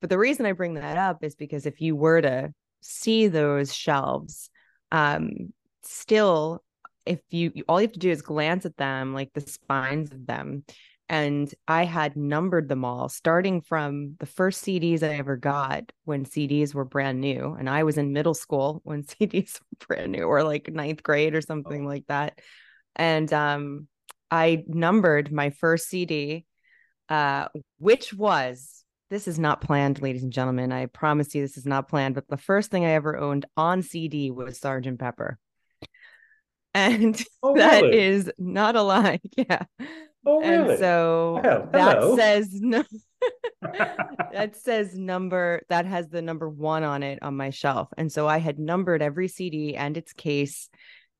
but 0.01 0.09
the 0.09 0.17
reason 0.17 0.45
I 0.45 0.51
bring 0.51 0.75
that 0.75 0.97
up 0.97 1.23
is 1.23 1.35
because 1.35 1.65
if 1.65 1.81
you 1.81 1.95
were 1.95 2.21
to 2.21 2.53
see 2.81 3.27
those 3.27 3.73
shelves 3.73 4.49
um 4.91 5.51
still 5.81 6.63
if 7.05 7.19
you 7.29 7.51
all 7.67 7.79
you 7.79 7.87
have 7.87 7.93
to 7.93 7.99
do 7.99 8.09
is 8.09 8.21
glance 8.21 8.65
at 8.65 8.77
them 8.77 9.13
like 9.13 9.31
the 9.33 9.41
spines 9.41 10.11
of 10.11 10.25
them 10.25 10.63
and 11.07 11.53
i 11.67 11.85
had 11.85 12.15
numbered 12.15 12.67
them 12.67 12.83
all 12.83 13.09
starting 13.09 13.61
from 13.61 14.15
the 14.19 14.25
first 14.25 14.63
cds 14.63 15.03
i 15.03 15.15
ever 15.15 15.37
got 15.37 15.91
when 16.05 16.25
cds 16.25 16.73
were 16.73 16.85
brand 16.85 17.21
new 17.21 17.55
and 17.59 17.69
i 17.69 17.83
was 17.83 17.97
in 17.97 18.13
middle 18.13 18.33
school 18.33 18.81
when 18.83 19.03
cds 19.03 19.59
were 19.59 19.87
brand 19.87 20.11
new 20.11 20.23
or 20.23 20.43
like 20.43 20.69
ninth 20.71 21.03
grade 21.03 21.35
or 21.35 21.41
something 21.41 21.85
like 21.85 22.05
that 22.07 22.39
and 22.95 23.31
um 23.33 23.87
i 24.31 24.63
numbered 24.67 25.31
my 25.31 25.49
first 25.51 25.87
cd 25.87 26.45
uh 27.09 27.47
which 27.77 28.13
was 28.13 28.75
this 29.11 29.27
is 29.27 29.37
not 29.37 29.61
planned, 29.61 30.01
ladies 30.01 30.23
and 30.23 30.33
gentlemen. 30.33 30.71
I 30.71 30.87
promise 30.87 31.35
you 31.35 31.41
this 31.43 31.57
is 31.57 31.65
not 31.65 31.87
planned, 31.87 32.15
but 32.15 32.27
the 32.27 32.37
first 32.37 32.71
thing 32.71 32.85
I 32.85 32.93
ever 32.93 33.15
owned 33.15 33.45
on 33.55 33.83
CD 33.83 34.31
was 34.31 34.59
Sergeant 34.59 34.99
Pepper. 34.99 35.37
And 36.75 37.19
oh, 37.43 37.55
that 37.55 37.83
really? 37.83 37.99
is 37.99 38.31
not 38.37 38.75
a 38.75 38.83
lie. 38.83 39.19
Yeah. 39.37 39.63
Oh, 40.27 40.39
really? 40.39 40.71
And 40.71 40.79
so 40.79 41.39
oh, 41.43 41.69
that 41.71 42.15
says 42.15 42.49
no 42.51 42.83
that 43.61 44.55
says 44.55 44.95
number 44.95 45.61
that 45.69 45.85
has 45.85 46.09
the 46.09 46.21
number 46.21 46.49
one 46.49 46.83
on 46.83 47.03
it 47.03 47.19
on 47.21 47.37
my 47.37 47.51
shelf. 47.51 47.89
And 47.95 48.11
so 48.11 48.27
I 48.27 48.39
had 48.39 48.57
numbered 48.57 49.03
every 49.03 49.27
CD 49.27 49.75
and 49.75 49.95
its 49.95 50.13
case 50.13 50.69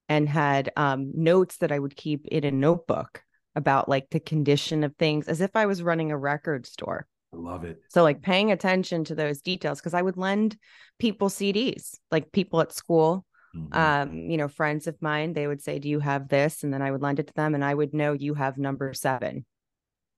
and 0.10 0.28
had 0.28 0.72
um, 0.76 1.12
notes 1.14 1.58
that 1.58 1.72
I 1.72 1.78
would 1.78 1.96
keep 1.96 2.28
in 2.28 2.46
a 2.46 2.52
notebook 2.52 3.22
about 3.56 3.88
like 3.88 4.10
the 4.10 4.20
condition 4.20 4.84
of 4.84 4.96
things 4.96 5.28
as 5.28 5.40
if 5.40 5.56
I 5.56 5.68
was 5.68 5.84
running 5.84 6.12
a 6.12 6.18
record 6.18 6.66
store. 6.66 7.06
I 7.32 7.38
love 7.38 7.64
it. 7.64 7.82
So 7.90 8.02
like 8.02 8.24
paying 8.24 8.52
attention 8.52 9.04
to 9.06 9.16
those 9.16 9.42
details 9.42 9.80
because 9.80 9.94
I 9.94 10.02
would 10.02 10.18
lend 10.18 10.58
people 11.00 11.30
CDs, 11.30 11.98
like 12.12 12.32
people 12.32 12.62
at 12.62 12.72
school, 12.72 13.26
mm-hmm. 13.56 13.74
um, 13.74 14.30
you 14.30 14.38
know, 14.38 14.48
friends 14.48 14.88
of 14.88 15.02
mine, 15.02 15.34
they 15.34 15.48
would 15.48 15.62
say, 15.62 15.80
"Do 15.80 15.90
you 15.90 16.00
have 16.00 16.28
this?" 16.28 16.64
and 16.64 16.74
then 16.74 16.82
I 16.82 16.92
would 16.92 17.02
lend 17.02 17.20
it 17.20 17.28
to 17.28 17.34
them 17.34 17.56
and 17.56 17.64
I 17.64 17.74
would 17.74 17.94
know 17.94 18.14
you 18.14 18.34
have 18.34 18.58
number 18.58 18.94
7. 18.94 19.46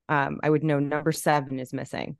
Um, 0.08 0.40
I 0.42 0.50
would 0.50 0.64
know 0.64 0.78
number 0.78 1.12
7 1.12 1.58
is 1.58 1.72
missing. 1.72 2.16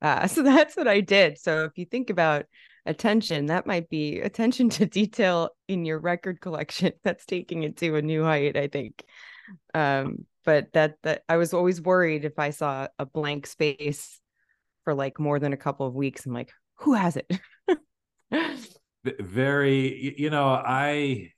Uh, 0.00 0.26
so 0.26 0.42
that's 0.42 0.76
what 0.76 0.88
I 0.88 1.00
did. 1.00 1.38
So 1.38 1.64
if 1.64 1.72
you 1.76 1.84
think 1.84 2.10
about 2.10 2.46
attention, 2.86 3.46
that 3.46 3.66
might 3.66 3.88
be 3.88 4.20
attention 4.20 4.70
to 4.70 4.86
detail 4.86 5.50
in 5.68 5.84
your 5.84 5.98
record 5.98 6.40
collection. 6.40 6.92
That's 7.04 7.26
taking 7.26 7.62
it 7.62 7.76
to 7.78 7.96
a 7.96 8.02
new 8.02 8.24
height, 8.24 8.56
I 8.56 8.68
think. 8.68 9.04
Um, 9.74 10.26
but 10.44 10.72
that 10.72 10.94
that 11.02 11.22
I 11.28 11.36
was 11.36 11.52
always 11.52 11.80
worried 11.80 12.24
if 12.24 12.38
I 12.38 12.50
saw 12.50 12.88
a 12.98 13.04
blank 13.04 13.46
space 13.46 14.20
for 14.84 14.94
like 14.94 15.20
more 15.20 15.38
than 15.38 15.52
a 15.52 15.58
couple 15.58 15.86
of 15.86 15.94
weeks. 15.94 16.24
I'm 16.24 16.32
like, 16.32 16.52
who 16.76 16.94
has 16.94 17.16
it? 17.16 17.30
Very, 19.04 20.14
you 20.18 20.30
know, 20.30 20.48
I 20.48 21.32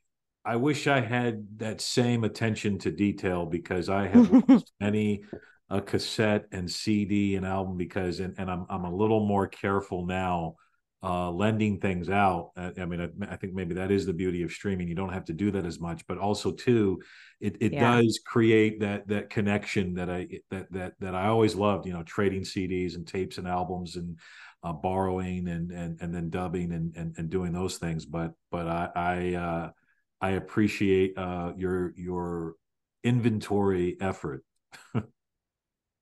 I 0.45 0.57
wish 0.57 0.87
I 0.87 1.01
had 1.01 1.59
that 1.59 1.81
same 1.81 2.25
attention 2.25 2.79
to 2.81 2.91
detail 2.91 3.47
because 3.47 3.89
I 3.89 4.07
have 4.09 4.31
lost 4.49 4.73
many 4.81 5.23
a 5.69 5.81
cassette 5.81 6.47
and 6.51 6.69
CD 6.69 7.37
and 7.37 7.47
album 7.47 7.77
because 7.77 8.21
and, 8.21 8.35
and 8.39 8.51
I'm 8.51 8.67
I'm 8.69 8.85
a 8.85 8.95
little 8.95 9.25
more 9.27 9.47
careful 9.47 10.07
now 10.07 10.57
uh, 11.03 11.31
lending 11.31 11.81
things 11.81 12.11
out. 12.11 12.51
I, 12.57 12.73
I 12.79 12.85
mean, 12.85 13.01
I, 13.01 13.33
I, 13.33 13.37
think 13.37 13.55
maybe 13.55 13.75
that 13.75 13.91
is 13.91 14.05
the 14.05 14.13
beauty 14.13 14.43
of 14.43 14.53
streaming. 14.53 14.87
You 14.87 14.95
don't 14.95 15.13
have 15.13 15.25
to 15.27 15.33
do 15.33 15.51
that 15.53 15.65
as 15.65 15.81
much, 15.81 16.07
but 16.07 16.19
also 16.19 16.53
too, 16.53 17.01
it 17.41 17.57
it 17.61 17.73
yeah. 17.73 17.97
does 17.97 18.21
create 18.25 18.81
that 18.81 19.09
that 19.09 19.31
connection 19.31 19.95
that 19.95 20.11
I 20.11 20.29
that 20.51 20.71
that 20.73 20.93
that 21.01 21.15
I 21.15 21.29
always 21.29 21.55
loved. 21.55 21.87
You 21.87 21.95
know, 21.95 22.03
trading 22.03 22.43
CDs 22.43 22.97
and 22.97 23.07
tapes 23.07 23.39
and 23.39 23.49
albums 23.49 23.97
and 23.97 24.19
uh, 24.63 24.73
borrowing 24.73 25.49
and 25.49 25.71
and 25.71 26.01
and 26.01 26.15
then 26.15 26.31
dubbing 26.31 26.73
and 26.73 26.97
and, 26.97 27.15
and 27.17 27.31
doing 27.31 27.53
those 27.53 27.79
things. 27.79 28.07
But 28.07 28.33
but 28.51 28.67
I 28.67 28.91
I 28.95 29.35
uh, 29.35 29.71
I 30.21 30.31
appreciate 30.31 31.17
uh, 31.17 31.53
your 31.57 31.93
your 31.97 32.55
inventory 33.03 33.97
effort. 34.01 34.45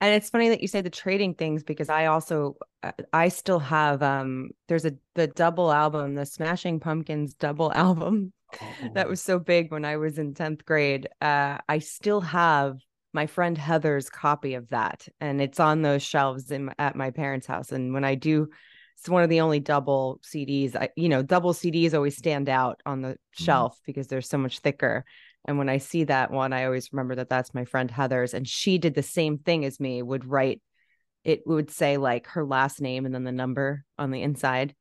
and 0.01 0.15
it's 0.15 0.31
funny 0.31 0.49
that 0.51 0.63
you 0.63 0.69
say 0.69 0.81
the 0.81 0.91
trading 0.91 1.35
things 1.35 1.63
because 1.63 1.89
i 1.89 2.07
also 2.07 2.57
uh, 2.83 2.93
i 3.13 3.29
still 3.29 3.59
have 3.59 4.03
um 4.03 4.51
there's 4.69 4.85
a 4.85 4.93
the 5.15 5.27
double 5.27 5.73
album 5.73 6.15
the 6.15 6.27
smashing 6.27 6.81
pumpkins 6.81 7.35
double 7.35 7.73
album 7.75 8.33
oh. 8.61 8.91
that 8.95 9.09
was 9.09 9.21
so 9.21 9.39
big 9.39 9.71
when 9.73 9.85
i 9.85 9.97
was 9.97 10.19
in 10.19 10.35
10th 10.35 10.65
grade 10.65 11.09
uh 11.21 11.59
i 11.69 11.79
still 11.79 12.21
have 12.21 12.79
my 13.13 13.27
friend 13.27 13.57
heather's 13.57 14.11
copy 14.11 14.55
of 14.55 14.69
that 14.69 15.07
and 15.21 15.41
it's 15.41 15.61
on 15.61 15.83
those 15.83 16.03
shelves 16.03 16.51
in 16.51 16.71
at 16.79 16.97
my 16.97 17.11
parents 17.11 17.47
house 17.47 17.73
and 17.73 17.93
when 17.93 18.05
i 18.05 18.15
do 18.15 18.49
it's 18.97 19.09
one 19.09 19.23
of 19.23 19.31
the 19.31 19.41
only 19.41 19.61
double 19.61 20.21
cds 20.25 20.77
i 20.77 20.89
you 20.97 21.09
know 21.09 21.23
double 21.23 21.55
cds 21.55 21.95
always 21.95 22.17
stand 22.17 22.49
out 22.49 22.81
on 22.85 23.01
the 23.01 23.11
mm-hmm. 23.11 23.45
shelf 23.45 23.81
because 23.87 24.07
they're 24.07 24.21
so 24.21 24.39
much 24.39 24.59
thicker 24.59 25.05
And 25.49 25.57
when 25.57 25.71
I 25.71 25.79
see 25.79 26.05
that 26.05 26.31
one, 26.31 26.53
I 26.53 26.67
always 26.67 26.93
remember 26.93 27.15
that 27.15 27.31
that's 27.31 27.55
my 27.55 27.65
friend 27.65 27.91
Heather's. 27.91 28.35
And 28.35 28.47
she 28.47 28.77
did 28.77 28.95
the 28.95 29.03
same 29.03 29.39
thing 29.39 29.65
as 29.65 29.81
me, 29.81 30.03
would 30.03 30.27
write, 30.27 30.61
it 31.25 31.47
would 31.47 31.71
say 31.71 31.97
like 31.97 32.27
her 32.29 32.45
last 32.45 32.83
name 32.83 33.07
and 33.07 33.15
then 33.15 33.25
the 33.25 33.33
number 33.33 33.85
on 33.97 34.11
the 34.11 34.21
inside. 34.21 34.75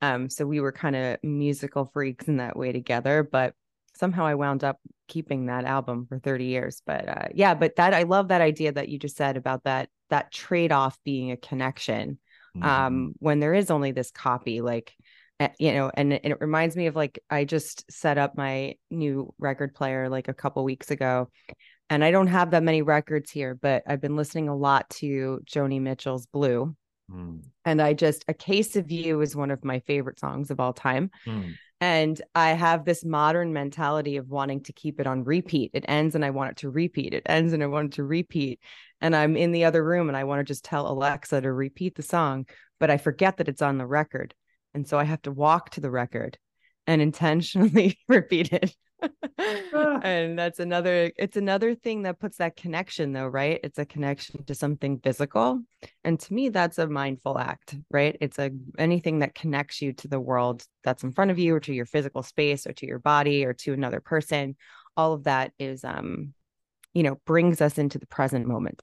Um, 0.00 0.30
so 0.30 0.46
we 0.46 0.60
were 0.60 0.72
kind 0.72 0.96
of 0.96 1.18
musical 1.22 1.90
freaks 1.92 2.28
in 2.28 2.38
that 2.38 2.56
way 2.56 2.72
together. 2.72 3.28
But 3.30 3.54
somehow 3.96 4.26
I 4.26 4.34
wound 4.34 4.64
up 4.64 4.78
keeping 5.08 5.46
that 5.46 5.64
album 5.64 6.06
for 6.08 6.18
30 6.18 6.44
years. 6.44 6.82
But 6.86 7.08
uh, 7.08 7.28
yeah, 7.34 7.54
but 7.54 7.76
that 7.76 7.94
I 7.94 8.02
love 8.04 8.28
that 8.28 8.40
idea 8.40 8.72
that 8.72 8.88
you 8.88 8.98
just 8.98 9.16
said 9.16 9.36
about 9.36 9.64
that 9.64 9.88
that 10.10 10.32
trade-off 10.32 10.98
being 11.04 11.32
a 11.32 11.36
connection. 11.36 12.18
Mm-hmm. 12.56 12.68
Um, 12.68 13.12
when 13.18 13.40
there 13.40 13.54
is 13.54 13.70
only 13.70 13.92
this 13.92 14.10
copy, 14.10 14.60
like 14.60 14.94
you 15.58 15.72
know 15.72 15.90
and, 15.94 16.12
and 16.12 16.32
it 16.32 16.40
reminds 16.40 16.76
me 16.76 16.86
of 16.86 16.96
like 16.96 17.18
i 17.28 17.44
just 17.44 17.84
set 17.92 18.16
up 18.16 18.36
my 18.36 18.74
new 18.90 19.32
record 19.38 19.74
player 19.74 20.08
like 20.08 20.28
a 20.28 20.34
couple 20.34 20.64
weeks 20.64 20.90
ago 20.90 21.28
and 21.90 22.02
i 22.02 22.10
don't 22.10 22.28
have 22.28 22.52
that 22.52 22.62
many 22.62 22.82
records 22.82 23.30
here 23.30 23.54
but 23.54 23.82
i've 23.86 24.00
been 24.00 24.16
listening 24.16 24.48
a 24.48 24.56
lot 24.56 24.88
to 24.88 25.40
joni 25.44 25.80
mitchell's 25.80 26.26
blue 26.26 26.74
mm. 27.10 27.40
and 27.64 27.80
i 27.80 27.92
just 27.92 28.24
a 28.28 28.34
case 28.34 28.76
of 28.76 28.90
you 28.90 29.20
is 29.20 29.36
one 29.36 29.50
of 29.50 29.64
my 29.64 29.80
favorite 29.80 30.18
songs 30.18 30.50
of 30.50 30.60
all 30.60 30.72
time 30.72 31.10
mm. 31.26 31.54
and 31.80 32.22
i 32.34 32.50
have 32.50 32.84
this 32.84 33.04
modern 33.04 33.52
mentality 33.52 34.16
of 34.16 34.28
wanting 34.28 34.62
to 34.62 34.72
keep 34.72 35.00
it 35.00 35.06
on 35.06 35.24
repeat 35.24 35.70
it 35.74 35.84
ends 35.88 36.14
and 36.14 36.24
i 36.24 36.30
want 36.30 36.50
it 36.50 36.56
to 36.56 36.70
repeat 36.70 37.14
it 37.14 37.22
ends 37.26 37.52
and 37.52 37.62
i 37.62 37.66
want 37.66 37.92
it 37.92 37.96
to 37.96 38.04
repeat 38.04 38.60
and 39.00 39.14
i'm 39.14 39.36
in 39.36 39.52
the 39.52 39.64
other 39.64 39.84
room 39.84 40.08
and 40.08 40.16
i 40.16 40.24
want 40.24 40.40
to 40.40 40.44
just 40.44 40.64
tell 40.64 40.88
alexa 40.88 41.40
to 41.40 41.52
repeat 41.52 41.94
the 41.94 42.02
song 42.02 42.46
but 42.80 42.90
i 42.90 42.96
forget 42.96 43.36
that 43.36 43.48
it's 43.48 43.62
on 43.62 43.78
the 43.78 43.86
record 43.86 44.34
and 44.76 44.86
so 44.86 44.98
I 44.98 45.04
have 45.04 45.22
to 45.22 45.32
walk 45.32 45.70
to 45.70 45.80
the 45.80 45.90
record 45.90 46.36
and 46.86 47.00
intentionally 47.00 47.98
repeat 48.08 48.52
it. 48.52 48.76
Ah. 49.38 50.00
and 50.02 50.38
that's 50.38 50.58
another 50.58 51.12
it's 51.16 51.36
another 51.36 51.74
thing 51.74 52.02
that 52.02 52.18
puts 52.18 52.38
that 52.38 52.56
connection 52.56 53.12
though 53.12 53.26
right? 53.26 53.60
It's 53.62 53.78
a 53.78 53.84
connection 53.84 54.44
to 54.44 54.54
something 54.54 54.98
physical. 54.98 55.60
And 56.04 56.18
to 56.20 56.32
me 56.32 56.48
that's 56.48 56.78
a 56.78 56.86
mindful 56.86 57.38
act 57.38 57.76
right? 57.90 58.16
It's 58.20 58.38
a 58.38 58.50
anything 58.78 59.20
that 59.20 59.34
connects 59.34 59.82
you 59.82 59.92
to 59.94 60.08
the 60.08 60.20
world 60.20 60.64
that's 60.84 61.02
in 61.02 61.12
front 61.12 61.30
of 61.30 61.38
you 61.38 61.54
or 61.54 61.60
to 61.60 61.74
your 61.74 61.86
physical 61.86 62.22
space 62.22 62.66
or 62.66 62.72
to 62.74 62.86
your 62.86 62.98
body 62.98 63.44
or 63.44 63.52
to 63.54 63.72
another 63.72 64.00
person 64.00 64.56
all 64.96 65.12
of 65.12 65.24
that 65.24 65.52
is 65.58 65.84
um 65.84 66.32
you 66.94 67.02
know 67.02 67.20
brings 67.26 67.60
us 67.60 67.78
into 67.78 67.98
the 67.98 68.06
present 68.06 68.46
moment. 68.46 68.82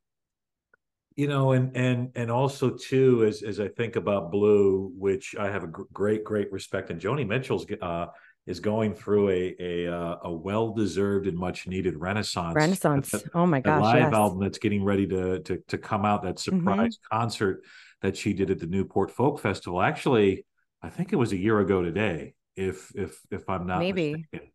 You 1.16 1.28
know 1.28 1.52
and 1.52 1.76
and 1.76 2.12
and 2.16 2.32
also 2.32 2.72
too 2.72 3.24
as 3.24 3.44
as 3.44 3.60
i 3.60 3.68
think 3.68 3.96
about 3.98 4.32
blue 4.32 4.92
which 4.98 5.36
i 5.40 5.46
have 5.46 5.64
a 5.64 5.68
great 5.68 6.24
great 6.24 6.52
respect 6.52 6.90
and 6.90 7.00
joni 7.00 7.28
mitchell's 7.28 7.68
uh 7.84 8.08
is 8.46 8.60
going 8.60 8.94
through 8.94 9.30
a 9.30 9.56
a 9.60 9.94
uh, 9.94 10.18
a 10.24 10.32
well 10.32 10.74
deserved 10.74 11.28
and 11.28 11.38
much 11.38 11.68
needed 11.68 11.96
renaissance. 11.98 12.56
Renaissance. 12.56 13.12
That, 13.12 13.24
oh 13.34 13.46
my 13.46 13.62
gosh! 13.62 13.82
live 13.82 14.04
yes. 14.04 14.14
album 14.14 14.40
that's 14.40 14.58
getting 14.58 14.84
ready 14.84 15.08
to 15.08 15.40
to 15.40 15.64
to 15.68 15.78
come 15.78 16.06
out. 16.06 16.24
That 16.24 16.36
mm-hmm. 16.36 16.58
surprise 16.58 16.98
mm-hmm. 16.98 17.18
concert 17.18 17.64
that 18.02 18.18
she 18.18 18.34
did 18.34 18.52
at 18.52 18.60
the 18.60 18.68
Newport 18.68 19.12
Folk 19.12 19.40
Festival. 19.40 19.82
Actually, 19.82 20.46
I 20.82 20.90
think 20.90 21.14
it 21.14 21.16
was 21.16 21.32
a 21.32 21.38
year 21.38 21.60
ago 21.60 21.82
today. 21.82 22.34
If 22.56 22.92
if 22.96 23.20
if 23.32 23.50
I'm 23.50 23.66
not 23.66 23.80
maybe. 23.80 24.26
Mistaken. 24.32 24.50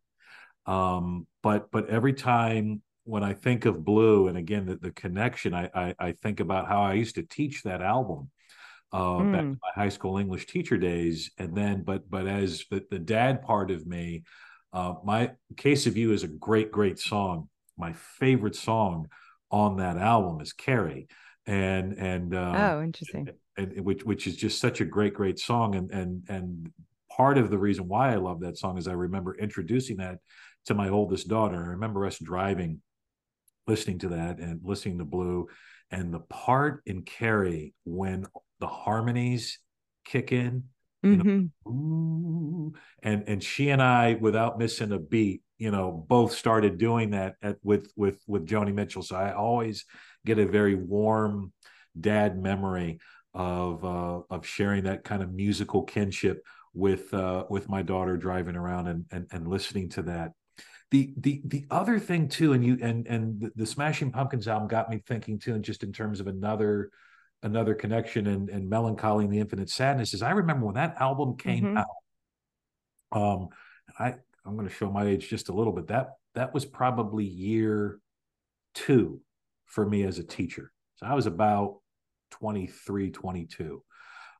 Um, 0.65 1.27
but 1.41 1.71
but 1.71 1.89
every 1.89 2.13
time 2.13 2.83
when 3.05 3.23
I 3.23 3.33
think 3.33 3.65
of 3.65 3.83
Blue, 3.83 4.27
and 4.27 4.37
again 4.37 4.67
the, 4.67 4.75
the 4.75 4.91
connection, 4.91 5.55
I, 5.55 5.69
I, 5.73 5.95
I 5.97 6.11
think 6.11 6.39
about 6.39 6.67
how 6.67 6.83
I 6.83 6.93
used 6.93 7.15
to 7.15 7.23
teach 7.23 7.63
that 7.63 7.81
album 7.81 8.29
uh, 8.91 8.99
mm. 8.99 9.31
back 9.31 9.41
in 9.41 9.59
my 9.61 9.83
high 9.83 9.89
school 9.89 10.17
English 10.17 10.47
teacher 10.47 10.77
days, 10.77 11.31
and 11.37 11.55
then 11.55 11.83
but 11.83 12.09
but 12.09 12.27
as 12.27 12.65
the, 12.71 12.83
the 12.89 12.99
dad 12.99 13.41
part 13.41 13.71
of 13.71 13.85
me, 13.85 14.23
uh, 14.73 14.95
my 15.03 15.31
Case 15.57 15.87
of 15.87 15.97
You 15.97 16.11
is 16.11 16.23
a 16.23 16.27
great 16.27 16.71
great 16.71 16.99
song. 16.99 17.49
My 17.77 17.93
favorite 17.93 18.55
song 18.55 19.07
on 19.51 19.77
that 19.77 19.97
album 19.97 20.41
is 20.41 20.53
Carrie, 20.53 21.07
and 21.45 21.93
and 21.93 22.35
uh, 22.35 22.71
oh 22.73 22.83
interesting, 22.83 23.29
and, 23.57 23.71
and 23.73 23.85
which 23.85 24.03
which 24.03 24.27
is 24.27 24.35
just 24.35 24.59
such 24.59 24.81
a 24.81 24.85
great 24.85 25.13
great 25.13 25.39
song, 25.39 25.75
and 25.75 25.91
and 25.91 26.23
and 26.29 26.71
part 27.15 27.37
of 27.37 27.49
the 27.49 27.57
reason 27.57 27.87
why 27.87 28.11
I 28.11 28.15
love 28.15 28.41
that 28.41 28.57
song 28.57 28.77
is 28.77 28.87
I 28.87 28.93
remember 28.93 29.35
introducing 29.35 29.97
that 29.97 30.19
to 30.65 30.73
my 30.73 30.89
oldest 30.89 31.27
daughter. 31.27 31.57
I 31.57 31.69
remember 31.69 32.05
us 32.05 32.17
driving 32.19 32.81
listening 33.67 33.99
to 33.99 34.09
that 34.09 34.39
and 34.39 34.59
listening 34.63 34.97
to 34.97 35.05
Blue, 35.05 35.47
and 35.91 36.13
the 36.13 36.21
part 36.21 36.81
in 36.85 37.03
Carrie 37.03 37.73
when 37.85 38.25
the 38.59 38.67
harmonies 38.67 39.59
kick 40.05 40.31
in, 40.31 40.63
mm-hmm. 41.05 41.27
you 41.29 41.51
know, 41.65 42.73
and 43.03 43.23
and 43.27 43.43
she 43.43 43.69
and 43.69 43.81
I, 43.81 44.17
without 44.19 44.57
missing 44.59 44.91
a 44.91 44.99
beat, 44.99 45.41
you 45.57 45.71
know, 45.71 46.05
both 46.07 46.33
started 46.33 46.77
doing 46.77 47.11
that 47.11 47.35
at, 47.41 47.57
with 47.63 47.91
with 47.95 48.21
with 48.27 48.47
Joni 48.47 48.73
Mitchell. 48.73 49.03
So 49.03 49.15
I 49.15 49.33
always 49.33 49.85
get 50.25 50.39
a 50.39 50.45
very 50.45 50.75
warm 50.75 51.53
dad 51.99 52.41
memory 52.41 52.99
of 53.33 53.83
uh, 53.85 54.21
of 54.29 54.45
sharing 54.45 54.83
that 54.85 55.03
kind 55.03 55.23
of 55.23 55.33
musical 55.33 55.83
kinship 55.83 56.43
with 56.73 57.13
uh, 57.13 57.45
with 57.49 57.69
my 57.69 57.81
daughter 57.81 58.17
driving 58.17 58.55
around 58.55 58.87
and, 58.87 59.05
and 59.11 59.27
and 59.31 59.47
listening 59.47 59.89
to 59.89 60.03
that 60.03 60.31
the 60.91 61.13
the 61.17 61.41
the 61.45 61.65
other 61.69 61.99
thing 61.99 62.27
too 62.27 62.53
and 62.53 62.65
you 62.65 62.77
and 62.81 63.07
and 63.07 63.39
the, 63.39 63.51
the 63.55 63.65
smashing 63.65 64.11
pumpkins 64.11 64.47
album 64.47 64.67
got 64.67 64.89
me 64.89 65.01
thinking 65.07 65.37
too 65.39 65.53
and 65.53 65.63
just 65.63 65.83
in 65.83 65.91
terms 65.91 66.19
of 66.19 66.27
another 66.27 66.89
another 67.43 67.73
connection 67.73 68.27
and, 68.27 68.49
and 68.49 68.69
Mellon 68.69 68.95
Collie 68.95 69.25
and 69.25 69.33
the 69.33 69.39
infinite 69.39 69.69
sadness 69.69 70.13
is 70.13 70.21
i 70.21 70.31
remember 70.31 70.65
when 70.65 70.75
that 70.75 70.95
album 70.99 71.37
came 71.37 71.63
mm-hmm. 71.63 71.77
out 71.77 71.87
um 73.11 73.49
i 73.97 74.13
i'm 74.45 74.55
going 74.55 74.67
to 74.67 74.73
show 74.73 74.91
my 74.91 75.05
age 75.05 75.29
just 75.29 75.49
a 75.49 75.53
little 75.53 75.73
bit 75.73 75.87
that 75.87 76.15
that 76.35 76.53
was 76.53 76.65
probably 76.65 77.25
year 77.25 77.99
two 78.75 79.21
for 79.65 79.85
me 79.85 80.03
as 80.03 80.19
a 80.19 80.23
teacher 80.23 80.71
so 80.95 81.05
i 81.05 81.13
was 81.13 81.25
about 81.25 81.79
23 82.31 83.11
22 83.11 83.83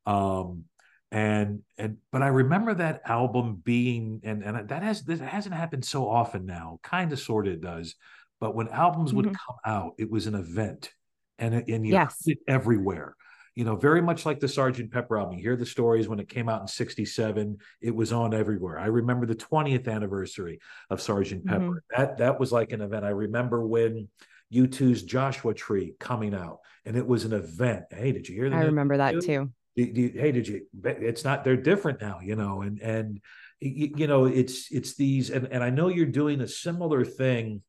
um 0.05 0.65
and 1.11 1.61
and 1.77 1.97
but 2.11 2.21
I 2.21 2.27
remember 2.27 2.73
that 2.75 3.01
album 3.05 3.61
being 3.63 4.21
and 4.23 4.43
and 4.43 4.69
that 4.69 4.83
has 4.83 5.03
that 5.05 5.19
hasn't 5.19 5.55
happened 5.55 5.83
so 5.83 6.07
often 6.07 6.45
now. 6.45 6.79
Kind 6.83 7.11
of, 7.11 7.19
sort 7.19 7.47
of 7.47 7.61
does, 7.61 7.95
but 8.39 8.55
when 8.55 8.67
albums 8.69 9.09
mm-hmm. 9.09 9.17
would 9.17 9.25
come 9.25 9.55
out, 9.65 9.93
it 9.97 10.09
was 10.09 10.27
an 10.27 10.35
event, 10.35 10.91
and 11.39 11.55
and 11.55 11.85
you 11.85 11.93
yes. 11.93 12.23
it 12.25 12.39
everywhere. 12.47 13.15
You 13.55 13.65
know, 13.65 13.75
very 13.75 14.01
much 14.01 14.25
like 14.25 14.39
the 14.39 14.47
Sergeant 14.47 14.91
Pepper 14.91 15.17
album. 15.17 15.35
You 15.35 15.41
hear 15.41 15.55
the 15.57 15.65
stories 15.65 16.07
when 16.07 16.19
it 16.19 16.29
came 16.29 16.47
out 16.47 16.61
in 16.61 16.67
'67; 16.67 17.57
it 17.81 17.95
was 17.95 18.13
on 18.13 18.33
everywhere. 18.33 18.79
I 18.79 18.85
remember 18.85 19.25
the 19.25 19.35
20th 19.35 19.87
anniversary 19.87 20.59
of 20.89 21.01
Sergeant 21.01 21.45
Pepper. 21.45 21.63
Mm-hmm. 21.63 22.01
That 22.01 22.17
that 22.17 22.39
was 22.39 22.51
like 22.51 22.71
an 22.71 22.81
event. 22.81 23.05
I 23.05 23.09
remember 23.09 23.65
when 23.65 24.07
U2's 24.53 25.03
Joshua 25.03 25.53
Tree 25.53 25.95
coming 25.99 26.33
out, 26.33 26.59
and 26.85 26.95
it 26.95 27.05
was 27.05 27.25
an 27.25 27.33
event. 27.33 27.85
Hey, 27.91 28.11
did 28.11 28.29
you 28.29 28.35
hear 28.35 28.49
that? 28.49 28.55
I 28.55 28.65
remember 28.65 28.97
that 28.97 29.21
too 29.21 29.51
hey 29.85 30.31
did 30.31 30.47
you 30.47 30.65
it's 30.83 31.23
not 31.23 31.43
they're 31.43 31.55
different 31.55 32.01
now 32.01 32.19
you 32.21 32.35
know 32.35 32.61
and 32.61 32.81
and 32.81 33.21
you, 33.59 33.93
you 33.95 34.07
know 34.07 34.25
it's 34.25 34.71
it's 34.71 34.95
these 34.95 35.29
and, 35.29 35.47
and 35.51 35.63
i 35.63 35.69
know 35.69 35.87
you're 35.87 36.05
doing 36.05 36.41
a 36.41 36.47
similar 36.47 37.05
thing 37.05 37.61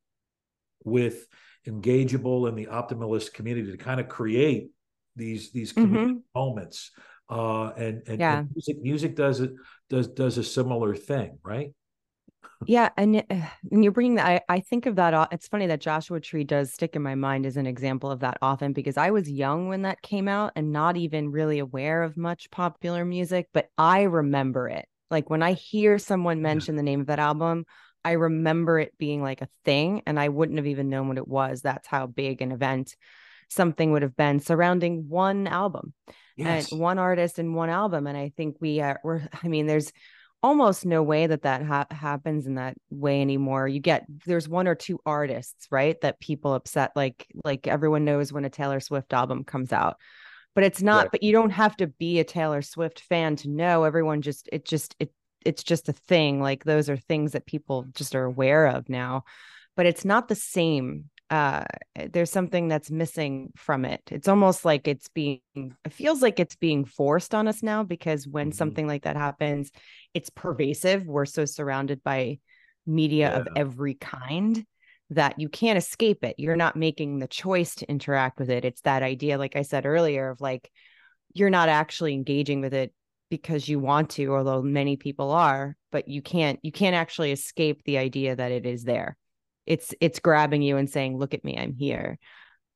with 0.84 1.26
engageable 1.66 2.48
in 2.48 2.54
the 2.54 2.66
optimalist 2.66 3.32
community 3.32 3.70
to 3.70 3.76
kind 3.76 4.00
of 4.00 4.08
create 4.08 4.70
these 5.16 5.52
these 5.52 5.72
mm-hmm. 5.72 6.14
moments 6.34 6.92
uh 7.28 7.70
and 7.76 8.02
and, 8.06 8.20
yeah. 8.20 8.38
and 8.38 8.48
music 8.54 8.76
music 8.80 9.16
does 9.16 9.40
it 9.40 9.52
does 9.88 10.08
does 10.08 10.38
a 10.38 10.44
similar 10.44 10.94
thing 10.94 11.38
right 11.42 11.72
yeah 12.66 12.88
and, 12.96 13.16
uh, 13.16 13.22
and 13.70 13.84
you're 13.84 13.92
bringing 13.92 14.14
that 14.16 14.26
I, 14.26 14.40
I 14.48 14.60
think 14.60 14.86
of 14.86 14.96
that 14.96 15.28
it's 15.32 15.48
funny 15.48 15.66
that 15.66 15.80
joshua 15.80 16.20
tree 16.20 16.44
does 16.44 16.72
stick 16.72 16.96
in 16.96 17.02
my 17.02 17.14
mind 17.14 17.44
as 17.44 17.56
an 17.56 17.66
example 17.66 18.10
of 18.10 18.20
that 18.20 18.38
often 18.40 18.72
because 18.72 18.96
i 18.96 19.10
was 19.10 19.30
young 19.30 19.68
when 19.68 19.82
that 19.82 20.02
came 20.02 20.28
out 20.28 20.52
and 20.56 20.72
not 20.72 20.96
even 20.96 21.30
really 21.30 21.58
aware 21.58 22.02
of 22.02 22.16
much 22.16 22.50
popular 22.50 23.04
music 23.04 23.48
but 23.52 23.68
i 23.76 24.02
remember 24.02 24.68
it 24.68 24.86
like 25.10 25.28
when 25.28 25.42
i 25.42 25.52
hear 25.52 25.98
someone 25.98 26.40
mention 26.40 26.74
yeah. 26.74 26.78
the 26.78 26.84
name 26.84 27.00
of 27.00 27.06
that 27.06 27.18
album 27.18 27.64
i 28.04 28.12
remember 28.12 28.78
it 28.78 28.96
being 28.98 29.22
like 29.22 29.42
a 29.42 29.48
thing 29.64 30.02
and 30.06 30.18
i 30.18 30.28
wouldn't 30.28 30.58
have 30.58 30.66
even 30.66 30.88
known 30.88 31.08
what 31.08 31.18
it 31.18 31.28
was 31.28 31.62
that's 31.62 31.86
how 31.86 32.06
big 32.06 32.42
an 32.42 32.52
event 32.52 32.96
something 33.48 33.92
would 33.92 34.02
have 34.02 34.16
been 34.16 34.40
surrounding 34.40 35.08
one 35.08 35.46
album 35.46 35.92
yes. 36.36 36.70
and 36.70 36.80
one 36.80 36.98
artist 36.98 37.38
and 37.38 37.54
one 37.54 37.70
album 37.70 38.06
and 38.06 38.16
i 38.16 38.32
think 38.36 38.56
we 38.60 38.80
are 38.80 39.00
we're 39.04 39.22
i 39.42 39.48
mean 39.48 39.66
there's 39.66 39.92
almost 40.42 40.86
no 40.86 41.02
way 41.02 41.26
that 41.26 41.42
that 41.42 41.62
ha- 41.62 41.86
happens 41.90 42.46
in 42.46 42.54
that 42.54 42.74
way 42.88 43.20
anymore 43.20 43.68
you 43.68 43.80
get 43.80 44.06
there's 44.24 44.48
one 44.48 44.66
or 44.66 44.74
two 44.74 44.98
artists 45.04 45.66
right 45.70 46.00
that 46.00 46.20
people 46.20 46.54
upset 46.54 46.92
like 46.96 47.26
like 47.44 47.66
everyone 47.66 48.04
knows 48.04 48.32
when 48.32 48.44
a 48.44 48.50
taylor 48.50 48.80
swift 48.80 49.12
album 49.12 49.44
comes 49.44 49.72
out 49.72 49.96
but 50.54 50.64
it's 50.64 50.82
not 50.82 51.04
right. 51.04 51.12
but 51.12 51.22
you 51.22 51.32
don't 51.32 51.50
have 51.50 51.76
to 51.76 51.86
be 51.86 52.20
a 52.20 52.24
taylor 52.24 52.62
swift 52.62 53.00
fan 53.00 53.36
to 53.36 53.50
know 53.50 53.84
everyone 53.84 54.22
just 54.22 54.48
it 54.50 54.64
just 54.64 54.96
it 54.98 55.12
it's 55.44 55.62
just 55.62 55.88
a 55.88 55.92
thing 55.92 56.40
like 56.40 56.64
those 56.64 56.90
are 56.90 56.96
things 56.96 57.32
that 57.32 57.46
people 57.46 57.86
just 57.94 58.14
are 58.14 58.24
aware 58.24 58.66
of 58.66 58.88
now 58.88 59.24
but 59.76 59.86
it's 59.86 60.04
not 60.04 60.28
the 60.28 60.34
same 60.34 61.04
uh 61.30 61.64
there's 62.12 62.30
something 62.30 62.68
that's 62.68 62.90
missing 62.90 63.52
from 63.56 63.84
it 63.84 64.02
it's 64.10 64.28
almost 64.28 64.64
like 64.64 64.88
it's 64.88 65.08
being 65.08 65.40
it 65.56 65.92
feels 65.92 66.22
like 66.22 66.40
it's 66.40 66.56
being 66.56 66.84
forced 66.84 67.34
on 67.34 67.46
us 67.48 67.62
now 67.62 67.82
because 67.82 68.26
when 68.26 68.48
mm-hmm. 68.48 68.56
something 68.56 68.86
like 68.86 69.04
that 69.04 69.16
happens 69.16 69.70
it's 70.14 70.30
pervasive 70.30 71.06
we're 71.06 71.24
so 71.24 71.44
surrounded 71.44 72.02
by 72.02 72.38
media 72.86 73.30
Yeah. 73.30 73.40
of 73.40 73.48
every 73.56 73.94
kind 73.94 74.64
that 75.10 75.40
you 75.40 75.48
can't 75.48 75.78
escape 75.78 76.24
it. 76.24 76.36
You're 76.38 76.56
not 76.56 76.76
making 76.76 77.18
the 77.18 77.26
choice 77.26 77.74
to 77.76 77.90
interact 77.90 78.38
with 78.38 78.48
it. 78.48 78.64
It's 78.64 78.80
that 78.82 79.02
idea, 79.02 79.38
like 79.38 79.56
I 79.56 79.62
said 79.62 79.84
earlier, 79.84 80.30
of 80.30 80.40
like 80.40 80.70
you're 81.32 81.50
not 81.50 81.68
actually 81.68 82.14
engaging 82.14 82.60
with 82.60 82.74
it 82.74 82.92
because 83.30 83.68
you 83.68 83.78
want 83.78 84.10
to, 84.10 84.34
although 84.34 84.62
many 84.62 84.96
people 84.96 85.30
are, 85.30 85.76
but 85.92 86.08
you 86.08 86.22
can't 86.22 86.58
you 86.62 86.72
can't 86.72 86.96
actually 86.96 87.32
escape 87.32 87.82
the 87.84 87.98
idea 87.98 88.36
that 88.36 88.52
it 88.52 88.66
is 88.66 88.84
there. 88.84 89.16
It's 89.66 89.94
it's 90.00 90.18
grabbing 90.18 90.62
you 90.62 90.76
and 90.76 90.90
saying, 90.90 91.16
"Look 91.16 91.34
at 91.34 91.44
me, 91.44 91.56
I'm 91.58 91.74
here." 91.74 92.18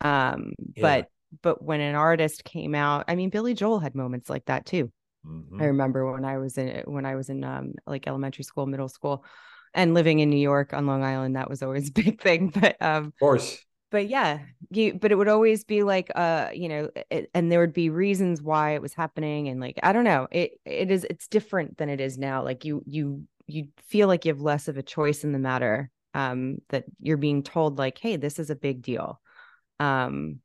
Um, 0.01 0.55
Yeah. 0.77 0.83
but 0.83 1.09
but 1.43 1.63
when 1.63 1.81
an 1.81 1.95
artist 1.97 2.45
came 2.45 2.75
out, 2.75 3.07
I 3.09 3.17
mean, 3.17 3.31
Billy 3.31 3.55
Joel 3.55 3.81
had 3.81 3.95
moments 3.95 4.31
like 4.31 4.45
that 4.47 4.67
too. 4.67 4.93
Mhm. 5.25 5.61
I 5.61 5.65
remember 5.67 6.11
when 6.13 6.25
I 6.25 6.39
was 6.39 6.59
in 6.59 6.83
when 6.87 7.07
I 7.07 7.17
was 7.17 7.29
in 7.29 7.45
um 7.45 7.75
like 7.87 8.07
elementary 8.07 8.45
school, 8.45 8.67
middle 8.67 8.89
school, 8.89 9.25
and 9.73 9.95
living 9.95 10.21
in 10.21 10.31
New 10.31 10.37
York 10.39 10.73
on 10.73 10.87
Long 10.87 11.03
Island, 11.03 11.37
that 11.37 11.51
was 11.51 11.63
always 11.63 11.89
a 11.91 11.93
big 11.93 12.21
thing. 12.21 12.51
But 12.51 12.77
um, 12.81 13.07
Of 13.07 13.19
course. 13.19 13.65
But 13.95 14.09
yeah, 14.09 14.41
you 14.71 14.95
but 14.95 15.13
it 15.13 15.15
would 15.15 15.29
always 15.29 15.63
be 15.63 15.85
like 15.85 16.11
uh, 16.17 16.49
you 16.53 16.69
know, 16.69 16.91
it, 17.13 17.31
and 17.33 17.51
there 17.51 17.61
would 17.61 17.73
be 17.73 17.91
reasons 17.91 18.43
why 18.43 18.75
it 18.75 18.83
was 18.83 18.93
happening, 18.93 19.47
and 19.47 19.61
like 19.61 19.79
I 19.85 19.93
don't 19.93 20.03
know, 20.03 20.27
it 20.33 20.59
it 20.65 20.91
is 20.91 21.07
it's 21.09 21.29
different 21.29 21.79
than 21.79 21.89
it 21.89 22.01
is 22.01 22.19
now. 22.19 22.43
Like 22.43 22.65
you 22.65 22.83
you 22.87 23.23
you 23.47 23.69
feel 23.79 24.09
like 24.09 24.25
you 24.25 24.33
have 24.33 24.41
less 24.41 24.67
of 24.67 24.79
a 24.79 24.83
choice 24.83 25.23
in 25.23 25.31
the 25.31 25.39
matter. 25.39 25.91
Um, 26.13 26.57
that 26.71 26.87
you're 27.01 27.17
being 27.17 27.45
told 27.45 27.79
like, 27.79 27.99
hey, 27.99 28.17
this 28.17 28.41
is 28.41 28.51
a 28.51 28.57
big 28.57 28.83
deal. 28.83 29.21
Um, 29.79 30.41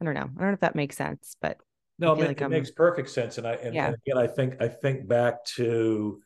I 0.00 0.04
don't 0.04 0.14
know. 0.14 0.20
I 0.22 0.40
don't 0.40 0.48
know 0.48 0.54
if 0.54 0.60
that 0.60 0.74
makes 0.74 0.96
sense, 0.96 1.36
but 1.40 1.58
No, 2.00 2.14
it, 2.14 2.26
like 2.26 2.40
it 2.40 2.48
makes 2.48 2.72
perfect 2.72 3.10
sense, 3.10 3.38
and 3.38 3.46
I 3.46 3.52
and, 3.52 3.76
Yeah. 3.76 3.86
and 3.86 3.96
again, 4.04 4.18
I 4.18 4.26
think 4.26 4.60
I 4.60 4.66
think 4.66 5.06
back 5.06 5.44
to 5.56 6.20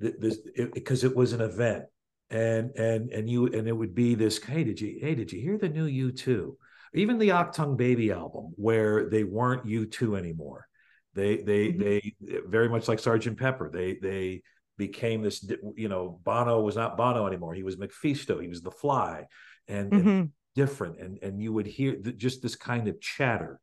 th- 0.00 0.14
this 0.18 0.38
because 0.72 1.04
it, 1.04 1.14
was 1.14 1.34
an 1.34 1.42
event, 1.42 1.84
and 2.30 2.70
and 2.76 3.10
and 3.10 3.28
you 3.28 3.46
and 3.46 3.68
it 3.68 3.72
would 3.72 3.94
be 3.94 4.14
this. 4.14 4.42
Hey, 4.42 4.64
did 4.64 4.80
you 4.80 4.98
hey 5.00 5.14
did 5.14 5.32
you 5.32 5.40
hear 5.40 5.58
the 5.58 5.68
new 5.68 5.86
U 5.86 6.12
two? 6.12 6.58
Even 6.92 7.18
the 7.18 7.30
Achtung 7.30 7.76
Baby 7.76 8.12
album, 8.12 8.52
where 8.56 9.08
they 9.08 9.24
weren't 9.24 9.66
U 9.66 9.86
two 9.86 10.16
anymore. 10.16 10.66
They 11.14 11.38
they 11.38 11.68
Mhm. 11.72 11.78
they 11.78 12.14
very 12.46 12.68
much 12.68 12.88
like 12.88 12.98
Sergeant 12.98 13.38
Pepper. 13.38 13.70
They 13.72 13.94
they 13.94 14.42
became 14.78 15.22
this. 15.22 15.48
You 15.76 15.88
know, 15.88 16.20
Bono 16.24 16.60
was 16.60 16.76
not 16.76 16.96
Bono 16.96 17.26
anymore. 17.26 17.54
He 17.54 17.62
was 17.62 17.76
MacPhisto. 17.76 18.40
He 18.40 18.48
was 18.48 18.62
the 18.62 18.70
Fly, 18.70 19.26
and, 19.68 19.92
and 19.92 20.04
Mhm. 20.04 20.30
different. 20.54 20.98
And 20.98 21.18
and 21.22 21.40
you 21.42 21.52
would 21.52 21.66
hear 21.66 21.96
th- 21.96 22.16
just 22.16 22.42
this 22.42 22.56
kind 22.56 22.88
of 22.88 23.00
chatter 23.00 23.60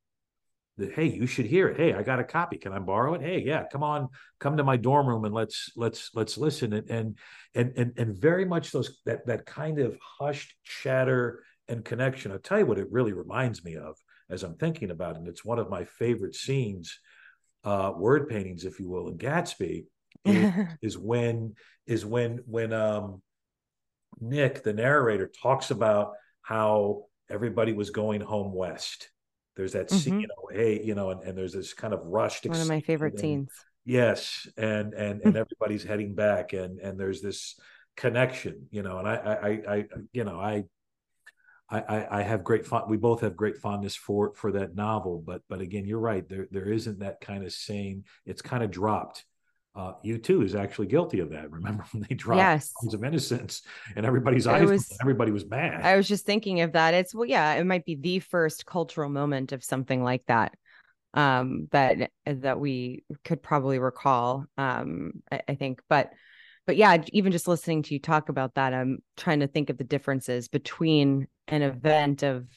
that 0.77 0.93
hey 0.93 1.05
you 1.05 1.27
should 1.27 1.45
hear 1.45 1.67
it. 1.69 1.77
Hey 1.77 1.93
i 1.93 2.03
got 2.03 2.19
a 2.19 2.23
copy. 2.23 2.57
Can 2.57 2.73
i 2.73 2.79
borrow 2.79 3.13
it? 3.13 3.21
Hey 3.21 3.43
yeah 3.45 3.63
come 3.71 3.83
on 3.83 4.09
come 4.39 4.57
to 4.57 4.63
my 4.63 4.77
dorm 4.77 5.07
room 5.07 5.25
and 5.25 5.33
let's 5.33 5.71
let's 5.75 6.11
let's 6.13 6.37
listen. 6.37 6.73
And 6.73 6.89
and 6.89 7.17
and 7.55 7.73
and, 7.77 7.93
and 7.97 8.17
very 8.17 8.45
much 8.45 8.71
those 8.71 9.01
that 9.05 9.25
that 9.27 9.45
kind 9.45 9.79
of 9.79 9.97
hushed 10.19 10.55
chatter 10.63 11.43
and 11.67 11.85
connection. 11.85 12.31
I'll 12.31 12.39
tell 12.39 12.59
you 12.59 12.65
what 12.65 12.79
it 12.79 12.91
really 12.91 13.13
reminds 13.13 13.63
me 13.63 13.75
of 13.75 13.95
as 14.31 14.43
i'm 14.43 14.55
thinking 14.55 14.89
about 14.89 15.15
it 15.15 15.19
and 15.19 15.27
it's 15.27 15.45
one 15.45 15.59
of 15.59 15.69
my 15.69 15.83
favorite 15.83 16.33
scenes 16.33 16.99
uh 17.65 17.91
word 17.95 18.27
paintings 18.29 18.63
if 18.65 18.79
you 18.79 18.89
will 18.89 19.09
in 19.09 19.17
gatsby 19.17 19.85
is, 20.25 20.53
is 20.81 20.97
when 20.97 21.53
is 21.85 22.05
when 22.05 22.39
when 22.47 22.73
um 22.73 23.21
nick 24.19 24.63
the 24.63 24.73
narrator 24.73 25.29
talks 25.41 25.69
about 25.69 26.13
how 26.41 27.03
everybody 27.29 27.73
was 27.73 27.91
going 27.91 28.21
home 28.21 28.53
west 28.53 29.09
there's 29.61 29.73
that 29.73 29.91
scene, 29.91 30.15
Mhm. 30.15 30.21
you 30.21 30.27
know, 30.27 30.47
hey, 30.51 30.81
you 30.83 30.95
know, 30.95 31.11
and, 31.11 31.21
and 31.21 31.37
there's 31.37 31.53
this 31.53 31.73
kind 31.75 31.93
of 31.93 31.99
rushed. 32.03 32.47
One 32.47 32.59
of 32.59 32.67
my 32.67 32.81
favorite 32.81 33.13
and- 33.13 33.19
scenes. 33.21 33.51
Yes, 33.85 34.47
and 34.57 34.93
and 34.95 35.21
and 35.21 35.35
everybody's 35.43 35.83
heading 35.83 36.15
back, 36.15 36.53
and 36.53 36.79
and 36.79 36.99
there's 36.99 37.21
this 37.21 37.59
connection, 37.95 38.67
you 38.71 38.81
know, 38.81 38.97
and 38.97 39.07
I 39.07 39.15
I 39.15 39.49
I, 39.49 39.75
I 39.75 39.85
you 40.13 40.23
know 40.23 40.39
I. 40.39 40.63
I, 41.73 41.79
I, 41.79 42.19
I 42.19 42.21
have 42.23 42.43
great 42.43 42.65
fond. 42.67 42.89
We 42.89 42.97
both 42.97 43.21
have 43.21 43.37
great 43.37 43.55
fondness 43.57 43.95
for 43.95 44.33
for 44.35 44.51
that 44.51 44.75
novel, 44.75 45.23
but 45.25 45.41
but 45.47 45.61
again, 45.61 45.85
you're 45.85 45.99
right. 46.01 46.27
There 46.27 46.47
there 46.51 46.67
isn't 46.69 46.99
that 46.99 47.21
kind 47.21 47.45
of 47.45 47.53
same. 47.53 48.03
It's 48.25 48.41
kind 48.41 48.61
of 48.61 48.71
dropped. 48.71 49.23
Uh, 49.73 49.93
U2 50.03 50.43
is 50.43 50.53
actually 50.53 50.87
guilty 50.87 51.19
of 51.21 51.29
that. 51.29 51.49
Remember 51.51 51.85
when 51.91 52.05
they 52.07 52.15
dropped 52.15 52.39
Yes. 52.39 52.71
Of 52.93 53.03
Innocence 53.03 53.61
and 53.95 54.05
everybody's 54.05 54.45
eyes, 54.47 54.69
was- 54.69 54.97
everybody 55.01 55.31
was 55.31 55.45
mad. 55.47 55.81
I 55.81 55.95
was 55.95 56.07
just 56.07 56.25
thinking 56.25 56.61
of 56.61 56.73
that. 56.73 56.93
It's 56.93 57.15
well, 57.15 57.25
yeah, 57.25 57.53
it 57.53 57.65
might 57.65 57.85
be 57.85 57.95
the 57.95 58.19
first 58.19 58.65
cultural 58.65 59.09
moment 59.09 59.51
of 59.51 59.63
something 59.63 60.03
like 60.03 60.23
that. 60.27 60.53
Um, 61.13 61.67
that 61.71 62.11
that 62.25 62.59
we 62.59 63.03
could 63.25 63.43
probably 63.43 63.79
recall. 63.79 64.45
Um, 64.57 65.23
I, 65.29 65.41
I 65.49 65.55
think, 65.55 65.81
but 65.89 66.11
but 66.67 66.77
yeah, 66.77 67.03
even 67.11 67.31
just 67.31 67.47
listening 67.47 67.83
to 67.83 67.93
you 67.93 67.99
talk 67.99 68.29
about 68.29 68.55
that, 68.55 68.73
I'm 68.73 68.99
trying 69.17 69.41
to 69.41 69.47
think 69.47 69.69
of 69.69 69.77
the 69.77 69.83
differences 69.83 70.47
between 70.47 71.27
an 71.47 71.63
event 71.63 72.23
of 72.23 72.47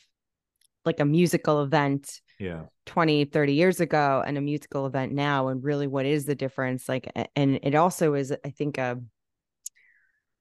like 0.85 1.01
a 1.01 1.05
musical 1.05 1.63
event 1.63 2.21
yeah, 2.39 2.65
20 2.87 3.25
30 3.25 3.53
years 3.55 3.81
ago 3.81 4.23
and 4.27 4.37
a 4.37 4.41
musical 4.41 4.87
event 4.87 5.13
now 5.13 5.49
and 5.49 5.65
really 5.65 5.87
what 5.87 6.07
is 6.07 6.25
the 6.25 6.35
difference 6.35 6.89
like 6.89 7.11
and 7.35 7.59
it 7.63 7.75
also 7.75 8.15
is 8.15 8.35
i 8.45 8.51
think 8.51 8.79
uh 8.79 8.95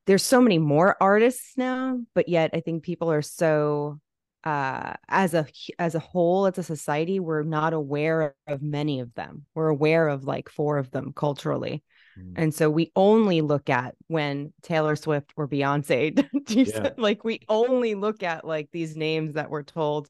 there's 0.06 0.24
so 0.24 0.42
many 0.42 0.58
more 0.60 0.98
artists 1.00 1.54
now 1.58 2.00
but 2.14 2.28
yet 2.28 2.50
i 2.54 2.60
think 2.60 2.84
people 2.84 3.12
are 3.12 3.22
so 3.22 4.00
uh 4.44 4.94
as 5.08 5.34
a 5.34 5.46
as 5.80 5.96
a 5.96 6.00
whole 6.00 6.46
as 6.46 6.58
a 6.58 6.64
society 6.64 7.20
we're 7.20 7.44
not 7.44 7.72
aware 7.74 8.36
of 8.48 8.62
many 8.62 9.00
of 9.00 9.14
them 9.14 9.46
we're 9.56 9.70
aware 9.70 10.08
of 10.10 10.26
like 10.26 10.50
four 10.50 10.78
of 10.78 10.92
them 10.92 11.14
culturally 11.16 11.84
Mm. 12.16 12.34
and 12.36 12.54
so 12.54 12.70
we 12.70 12.92
only 12.96 13.42
look 13.42 13.72
at 13.72 13.96
when 14.06 14.54
Taylor 14.62 14.96
Swift 14.96 15.34
or 15.36 15.48
Beyonce, 15.48 16.24
Yeah. 16.50 16.90
like 16.96 17.24
we 17.24 17.40
only 17.50 17.96
look 17.96 18.22
at 18.22 18.46
like 18.46 18.70
these 18.72 18.96
names 18.96 19.34
that 19.34 19.50
we're 19.50 19.64
told 19.64 20.10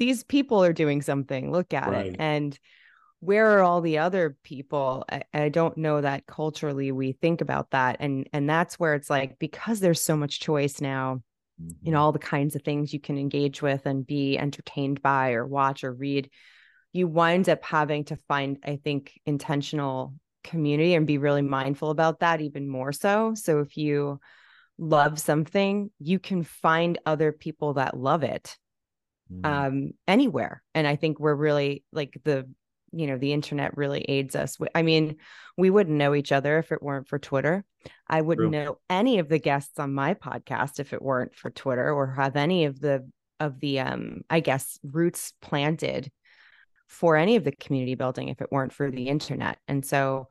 these 0.00 0.24
people 0.24 0.64
are 0.64 0.72
doing 0.72 1.02
something. 1.02 1.52
Look 1.52 1.74
at 1.74 1.88
Right. 1.88 2.06
it. 2.06 2.16
And 2.18 2.58
where 3.20 3.58
are 3.58 3.62
all 3.62 3.82
the 3.82 3.98
other 3.98 4.36
people? 4.42 5.04
I, 5.12 5.22
I 5.34 5.48
don't 5.50 5.76
know 5.76 6.00
that 6.00 6.26
culturally 6.26 6.90
we 6.90 7.12
think 7.12 7.42
about 7.42 7.70
that. 7.72 7.98
And 8.00 8.28
and 8.32 8.48
that's 8.48 8.80
where 8.80 8.94
it's 8.94 9.10
like 9.10 9.38
because 9.38 9.78
there's 9.78 10.02
so 10.02 10.16
much 10.16 10.40
choice 10.40 10.80
now, 10.80 11.20
you 11.58 11.92
know, 11.92 11.98
mm-hmm. 11.98 12.02
all 12.02 12.12
the 12.12 12.18
kinds 12.18 12.56
of 12.56 12.62
things 12.62 12.94
you 12.94 12.98
can 12.98 13.18
engage 13.18 13.60
with 13.60 13.84
and 13.84 14.06
be 14.06 14.38
entertained 14.38 15.02
by 15.02 15.32
or 15.32 15.46
watch 15.46 15.84
or 15.84 15.92
read, 15.92 16.30
you 16.94 17.06
wind 17.06 17.50
up 17.50 17.62
having 17.62 18.04
to 18.04 18.16
find, 18.16 18.56
I 18.64 18.76
think, 18.82 19.20
intentional 19.26 20.14
community 20.42 20.94
and 20.94 21.06
be 21.06 21.18
really 21.18 21.42
mindful 21.42 21.90
about 21.90 22.20
that 22.20 22.40
even 22.40 22.66
more 22.66 22.92
so. 22.92 23.34
So 23.34 23.60
if 23.60 23.76
you 23.76 24.18
love 24.78 25.20
something, 25.20 25.90
you 25.98 26.18
can 26.18 26.42
find 26.42 26.98
other 27.04 27.32
people 27.32 27.74
that 27.74 27.94
love 27.98 28.22
it 28.22 28.56
Mhm. 29.30 29.46
um 29.46 29.90
anywhere. 30.08 30.62
And 30.74 30.86
I 30.86 30.96
think 30.96 31.18
we're 31.20 31.34
really 31.34 31.84
like 31.92 32.20
the 32.24 32.48
you 32.92 33.06
know 33.06 33.18
the 33.18 33.32
internet 33.32 33.76
really 33.76 34.00
aids 34.08 34.34
us 34.34 34.56
i 34.74 34.82
mean 34.82 35.14
we 35.56 35.70
wouldn't 35.70 35.96
know 35.96 36.12
each 36.12 36.32
other 36.32 36.58
if 36.58 36.72
it 36.72 36.82
weren't 36.82 37.06
for 37.06 37.20
twitter 37.20 37.64
i 38.08 38.20
wouldn't 38.20 38.52
True. 38.52 38.64
know 38.64 38.78
any 38.88 39.20
of 39.20 39.28
the 39.28 39.38
guests 39.38 39.78
on 39.78 39.94
my 39.94 40.14
podcast 40.14 40.80
if 40.80 40.92
it 40.92 41.00
weren't 41.00 41.34
for 41.34 41.50
twitter 41.50 41.92
or 41.92 42.12
have 42.14 42.34
any 42.34 42.64
of 42.64 42.80
the 42.80 43.08
of 43.38 43.60
the 43.60 43.78
um 43.78 44.22
i 44.28 44.40
guess 44.40 44.78
roots 44.82 45.32
planted 45.40 46.10
for 46.88 47.16
any 47.16 47.36
of 47.36 47.44
the 47.44 47.52
community 47.52 47.94
building 47.94 48.28
if 48.28 48.40
it 48.40 48.50
weren't 48.50 48.72
for 48.72 48.90
the 48.90 49.06
internet 49.08 49.58
and 49.68 49.86
so 49.86 50.26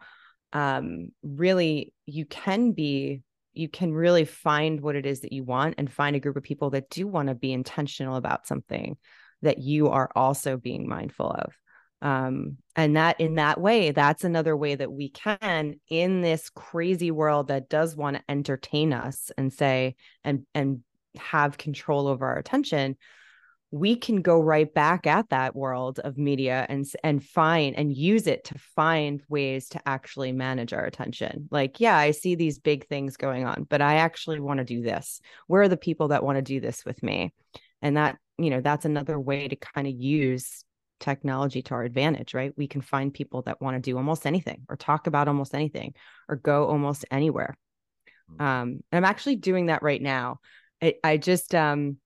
um 0.51 1.09
really 1.23 1.93
you 2.05 2.25
can 2.25 2.73
be 2.73 3.21
you 3.53 3.69
can 3.69 3.93
really 3.93 4.25
find 4.25 4.81
what 4.81 4.95
it 4.95 5.05
is 5.05 5.21
that 5.21 5.33
you 5.33 5.43
want 5.43 5.75
and 5.77 5.91
find 5.91 6.15
a 6.15 6.19
group 6.19 6.37
of 6.37 6.43
people 6.43 6.69
that 6.71 6.89
do 6.89 7.07
want 7.07 7.29
to 7.29 7.35
be 7.35 7.51
intentional 7.51 8.15
about 8.15 8.47
something 8.47 8.97
that 9.41 9.57
you 9.57 9.89
are 9.89 10.09
also 10.15 10.57
being 10.57 10.87
mindful 10.87 11.31
of. 11.31 11.53
Um 12.01 12.57
and 12.77 12.95
that 12.95 13.19
in 13.19 13.35
that 13.35 13.59
way 13.59 13.91
that's 13.91 14.23
another 14.23 14.55
way 14.55 14.75
that 14.75 14.91
we 14.91 15.09
can 15.09 15.75
in 15.89 16.21
this 16.21 16.49
crazy 16.49 17.11
world 17.11 17.49
that 17.49 17.67
does 17.67 17.95
want 17.95 18.15
to 18.15 18.23
entertain 18.29 18.93
us 18.93 19.31
and 19.37 19.51
say 19.51 19.95
and 20.23 20.45
and 20.55 20.81
have 21.17 21.57
control 21.57 22.07
over 22.07 22.25
our 22.25 22.37
attention 22.37 22.95
we 23.71 23.95
can 23.95 24.21
go 24.21 24.41
right 24.41 24.73
back 24.73 25.05
at 25.05 25.29
that 25.29 25.55
world 25.55 25.99
of 25.99 26.17
media 26.17 26.65
and 26.69 26.85
and 27.03 27.23
find 27.23 27.75
and 27.75 27.95
use 27.95 28.25
it 28.25 28.43
to 28.45 28.57
find 28.75 29.21
ways 29.29 29.69
to 29.69 29.79
actually 29.85 30.31
manage 30.31 30.73
our 30.73 30.85
attention. 30.85 31.47
Like 31.51 31.79
yeah 31.79 31.95
i 31.95 32.11
see 32.11 32.35
these 32.35 32.57
big 32.57 32.87
things 32.87 33.15
going 33.17 33.45
on 33.45 33.67
but 33.69 33.81
i 33.81 33.95
actually 33.95 34.39
want 34.39 34.57
to 34.57 34.63
do 34.63 34.81
this. 34.81 35.21
Where 35.47 35.61
are 35.61 35.67
the 35.67 35.77
people 35.77 36.09
that 36.09 36.23
want 36.23 36.37
to 36.37 36.41
do 36.41 36.59
this 36.59 36.83
with 36.83 37.01
me? 37.03 37.33
And 37.81 37.97
that 37.97 38.17
you 38.37 38.49
know 38.49 38.61
that's 38.61 38.85
another 38.85 39.19
way 39.19 39.47
to 39.47 39.55
kind 39.55 39.87
of 39.87 39.93
use 39.93 40.63
technology 40.99 41.61
to 41.61 41.73
our 41.75 41.83
advantage 41.83 42.33
right? 42.33 42.53
We 42.57 42.67
can 42.67 42.81
find 42.81 43.13
people 43.13 43.43
that 43.43 43.61
want 43.61 43.75
to 43.75 43.81
do 43.81 43.97
almost 43.97 44.25
anything 44.25 44.63
or 44.67 44.77
talk 44.77 45.07
about 45.07 45.27
almost 45.27 45.53
anything 45.53 45.93
or 46.27 46.35
go 46.37 46.65
almost 46.67 47.05
anywhere. 47.11 47.55
Mhm. 48.31 48.41
um 48.41 48.67
and 48.91 49.05
i'm 49.05 49.05
actually 49.05 49.35
doing 49.35 49.67
that 49.67 49.83
right 49.83 50.01
now. 50.01 50.39
I, 50.81 50.95
I 51.03 51.17
just 51.17 51.53
um 51.53 51.97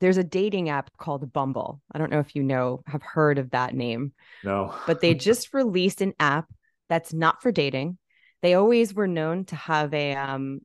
there's 0.00 0.16
a 0.16 0.24
dating 0.24 0.68
app 0.68 0.90
called 0.96 1.32
bumble 1.32 1.80
i 1.92 1.98
don't 1.98 2.10
know 2.10 2.20
if 2.20 2.34
you 2.36 2.42
know 2.42 2.82
have 2.86 3.02
heard 3.02 3.38
of 3.38 3.50
that 3.50 3.74
name 3.74 4.12
no, 4.42 4.74
but 4.86 5.00
they 5.00 5.14
just 5.14 5.54
released 5.54 6.00
an 6.00 6.12
app 6.18 6.46
that's 6.88 7.12
not 7.12 7.42
for 7.42 7.52
dating 7.52 7.98
they 8.42 8.54
always 8.54 8.92
were 8.92 9.08
known 9.08 9.44
to 9.46 9.56
have 9.56 9.94
a 9.94 10.14
um 10.14 10.60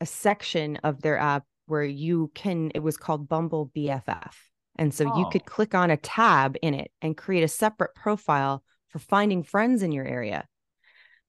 a 0.00 0.06
section 0.06 0.76
of 0.84 1.02
their 1.02 1.18
app 1.18 1.44
where 1.66 1.84
you 1.84 2.30
can 2.34 2.70
it 2.74 2.80
was 2.80 2.96
called 2.96 3.28
Bumble 3.28 3.70
BFF. 3.76 4.34
And 4.76 4.92
so 4.92 5.10
oh. 5.10 5.18
you 5.18 5.26
could 5.30 5.46
click 5.46 5.74
on 5.74 5.90
a 5.90 5.96
tab 5.96 6.56
in 6.62 6.74
it 6.74 6.90
and 7.00 7.16
create 7.16 7.44
a 7.44 7.48
separate 7.48 7.94
profile 7.94 8.62
for 8.88 8.98
finding 8.98 9.42
friends 9.42 9.82
in 9.82 9.92
your 9.92 10.06
area. 10.06 10.46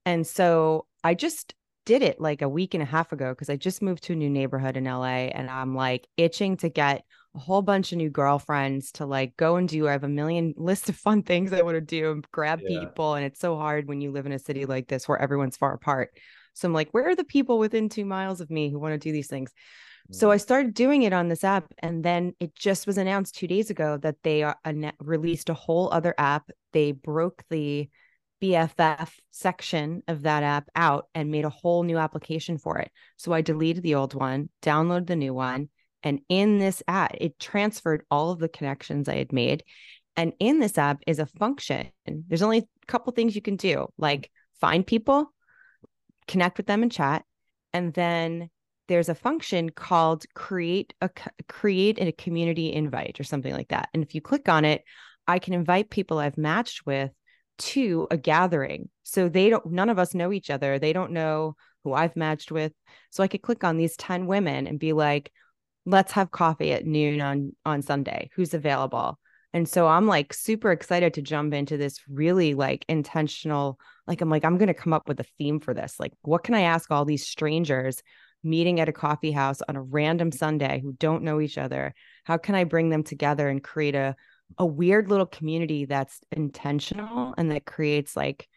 And 0.04 0.26
so 0.26 0.86
I 1.02 1.14
just 1.14 1.54
did 1.86 2.02
it 2.02 2.20
like 2.20 2.42
a 2.42 2.48
week 2.48 2.74
and 2.74 2.82
a 2.82 2.86
half 2.86 3.12
ago 3.12 3.30
because 3.30 3.48
I 3.48 3.56
just 3.56 3.80
moved 3.80 4.02
to 4.04 4.12
a 4.12 4.16
new 4.16 4.28
neighborhood 4.28 4.76
in 4.76 4.84
LA 4.84 5.30
and 5.32 5.48
I'm 5.48 5.74
like 5.74 6.06
itching 6.18 6.58
to 6.58 6.68
get 6.68 7.04
a 7.34 7.38
whole 7.38 7.62
bunch 7.62 7.92
of 7.92 7.98
new 7.98 8.10
girlfriends 8.10 8.92
to 8.92 9.06
like 9.06 9.36
go 9.36 9.56
and 9.56 9.68
do. 9.68 9.88
I 9.88 9.92
have 9.92 10.04
a 10.04 10.08
million 10.08 10.52
list 10.58 10.90
of 10.90 10.96
fun 10.96 11.22
things 11.22 11.52
I 11.52 11.62
want 11.62 11.76
to 11.76 11.80
do 11.80 12.12
and 12.12 12.26
grab 12.32 12.60
yeah. 12.62 12.80
people. 12.80 13.14
And 13.14 13.24
it's 13.24 13.40
so 13.40 13.56
hard 13.56 13.88
when 13.88 14.02
you 14.02 14.10
live 14.10 14.26
in 14.26 14.32
a 14.32 14.38
city 14.38 14.66
like 14.66 14.88
this 14.88 15.08
where 15.08 15.18
everyone's 15.18 15.56
far 15.56 15.72
apart. 15.72 16.10
So 16.52 16.66
I'm 16.66 16.74
like, 16.74 16.90
where 16.90 17.08
are 17.08 17.16
the 17.16 17.24
people 17.24 17.58
within 17.58 17.88
two 17.88 18.04
miles 18.04 18.40
of 18.40 18.50
me 18.50 18.68
who 18.68 18.78
want 18.78 18.92
to 18.92 18.98
do 18.98 19.12
these 19.12 19.28
things? 19.28 19.52
So 20.10 20.30
I 20.30 20.36
started 20.36 20.74
doing 20.74 21.02
it 21.02 21.12
on 21.12 21.28
this 21.28 21.42
app, 21.42 21.72
and 21.80 22.04
then 22.04 22.34
it 22.38 22.54
just 22.54 22.86
was 22.86 22.96
announced 22.96 23.34
two 23.34 23.48
days 23.48 23.70
ago 23.70 23.96
that 23.98 24.22
they 24.22 24.44
are, 24.44 24.56
uh, 24.64 24.72
released 25.00 25.48
a 25.48 25.54
whole 25.54 25.92
other 25.92 26.14
app. 26.16 26.48
They 26.72 26.92
broke 26.92 27.42
the 27.50 27.90
BFF 28.42 29.10
section 29.30 30.02
of 30.08 30.22
that 30.22 30.42
app 30.42 30.68
out 30.74 31.06
and 31.14 31.30
made 31.30 31.44
a 31.44 31.50
whole 31.50 31.82
new 31.82 31.98
application 31.98 32.58
for 32.58 32.78
it. 32.78 32.90
So 33.16 33.32
I 33.32 33.40
deleted 33.40 33.82
the 33.82 33.94
old 33.94 34.14
one, 34.14 34.50
downloaded 34.62 35.06
the 35.06 35.16
new 35.16 35.34
one, 35.34 35.68
and 36.02 36.20
in 36.28 36.58
this 36.58 36.82
app, 36.86 37.14
it 37.18 37.38
transferred 37.38 38.04
all 38.10 38.30
of 38.30 38.38
the 38.38 38.48
connections 38.48 39.08
I 39.08 39.16
had 39.16 39.32
made. 39.32 39.64
And 40.16 40.32
in 40.38 40.60
this 40.60 40.78
app 40.78 41.02
is 41.06 41.18
a 41.18 41.26
function. 41.26 41.90
There's 42.06 42.42
only 42.42 42.58
a 42.58 42.86
couple 42.86 43.12
things 43.12 43.34
you 43.34 43.42
can 43.42 43.56
do, 43.56 43.88
like 43.98 44.30
find 44.60 44.86
people, 44.86 45.32
connect 46.26 46.58
with 46.58 46.66
them 46.66 46.82
and 46.82 46.92
chat, 46.92 47.24
and 47.72 47.92
then 47.92 48.50
there's 48.88 49.08
a 49.08 49.14
function 49.14 49.70
called 49.70 50.24
create 50.34 50.94
a 51.00 51.10
create 51.48 51.98
a 52.00 52.12
community 52.12 52.72
invite 52.72 53.18
or 53.18 53.24
something 53.24 53.52
like 53.52 53.68
that. 53.68 53.88
And 53.92 54.02
if 54.02 54.14
you 54.14 54.20
click 54.20 54.48
on 54.48 54.64
it, 54.64 54.84
I 55.26 55.38
can 55.38 55.54
invite 55.54 55.90
people 55.90 56.18
I've 56.18 56.38
matched 56.38 56.86
with 56.86 57.10
to 57.58 58.06
a 58.10 58.16
gathering. 58.16 58.88
So 59.02 59.28
they 59.28 59.50
don't 59.50 59.66
none 59.66 59.88
of 59.88 59.98
us 59.98 60.14
know 60.14 60.32
each 60.32 60.50
other. 60.50 60.78
They 60.78 60.92
don't 60.92 61.12
know 61.12 61.56
who 61.84 61.92
I've 61.92 62.16
matched 62.16 62.50
with. 62.50 62.72
So 63.10 63.22
I 63.22 63.28
could 63.28 63.42
click 63.42 63.64
on 63.64 63.76
these 63.76 63.96
10 63.96 64.26
women 64.26 64.66
and 64.66 64.78
be 64.78 64.92
like, 64.92 65.32
let's 65.84 66.12
have 66.12 66.30
coffee 66.30 66.72
at 66.72 66.86
noon 66.86 67.20
on 67.20 67.52
on 67.64 67.82
Sunday. 67.82 68.30
Who's 68.34 68.54
available? 68.54 69.18
And 69.52 69.68
so 69.68 69.86
I'm 69.86 70.06
like 70.06 70.34
super 70.34 70.70
excited 70.72 71.14
to 71.14 71.22
jump 71.22 71.54
into 71.54 71.76
this 71.76 72.00
really 72.08 72.54
like 72.54 72.84
intentional 72.88 73.78
like 74.06 74.20
I'm 74.20 74.28
like 74.28 74.44
I'm 74.44 74.58
going 74.58 74.68
to 74.68 74.74
come 74.74 74.92
up 74.92 75.08
with 75.08 75.20
a 75.20 75.26
theme 75.38 75.60
for 75.60 75.72
this. 75.72 75.98
Like 75.98 76.12
what 76.22 76.44
can 76.44 76.54
I 76.54 76.62
ask 76.62 76.90
all 76.90 77.04
these 77.04 77.26
strangers 77.26 78.02
meeting 78.42 78.80
at 78.80 78.88
a 78.88 78.92
coffee 78.92 79.32
house 79.32 79.62
on 79.68 79.76
a 79.76 79.82
random 79.82 80.30
Sunday 80.30 80.80
who 80.82 80.92
don't 80.92 81.22
know 81.22 81.40
each 81.40 81.56
other? 81.56 81.94
How 82.24 82.36
can 82.36 82.54
I 82.54 82.64
bring 82.64 82.90
them 82.90 83.02
together 83.02 83.48
and 83.48 83.62
create 83.62 83.94
a 83.94 84.16
a 84.58 84.66
weird 84.66 85.10
little 85.10 85.26
community 85.26 85.84
that's 85.84 86.20
intentional 86.30 87.34
and 87.36 87.50
that 87.50 87.66
creates 87.66 88.16
like 88.16 88.48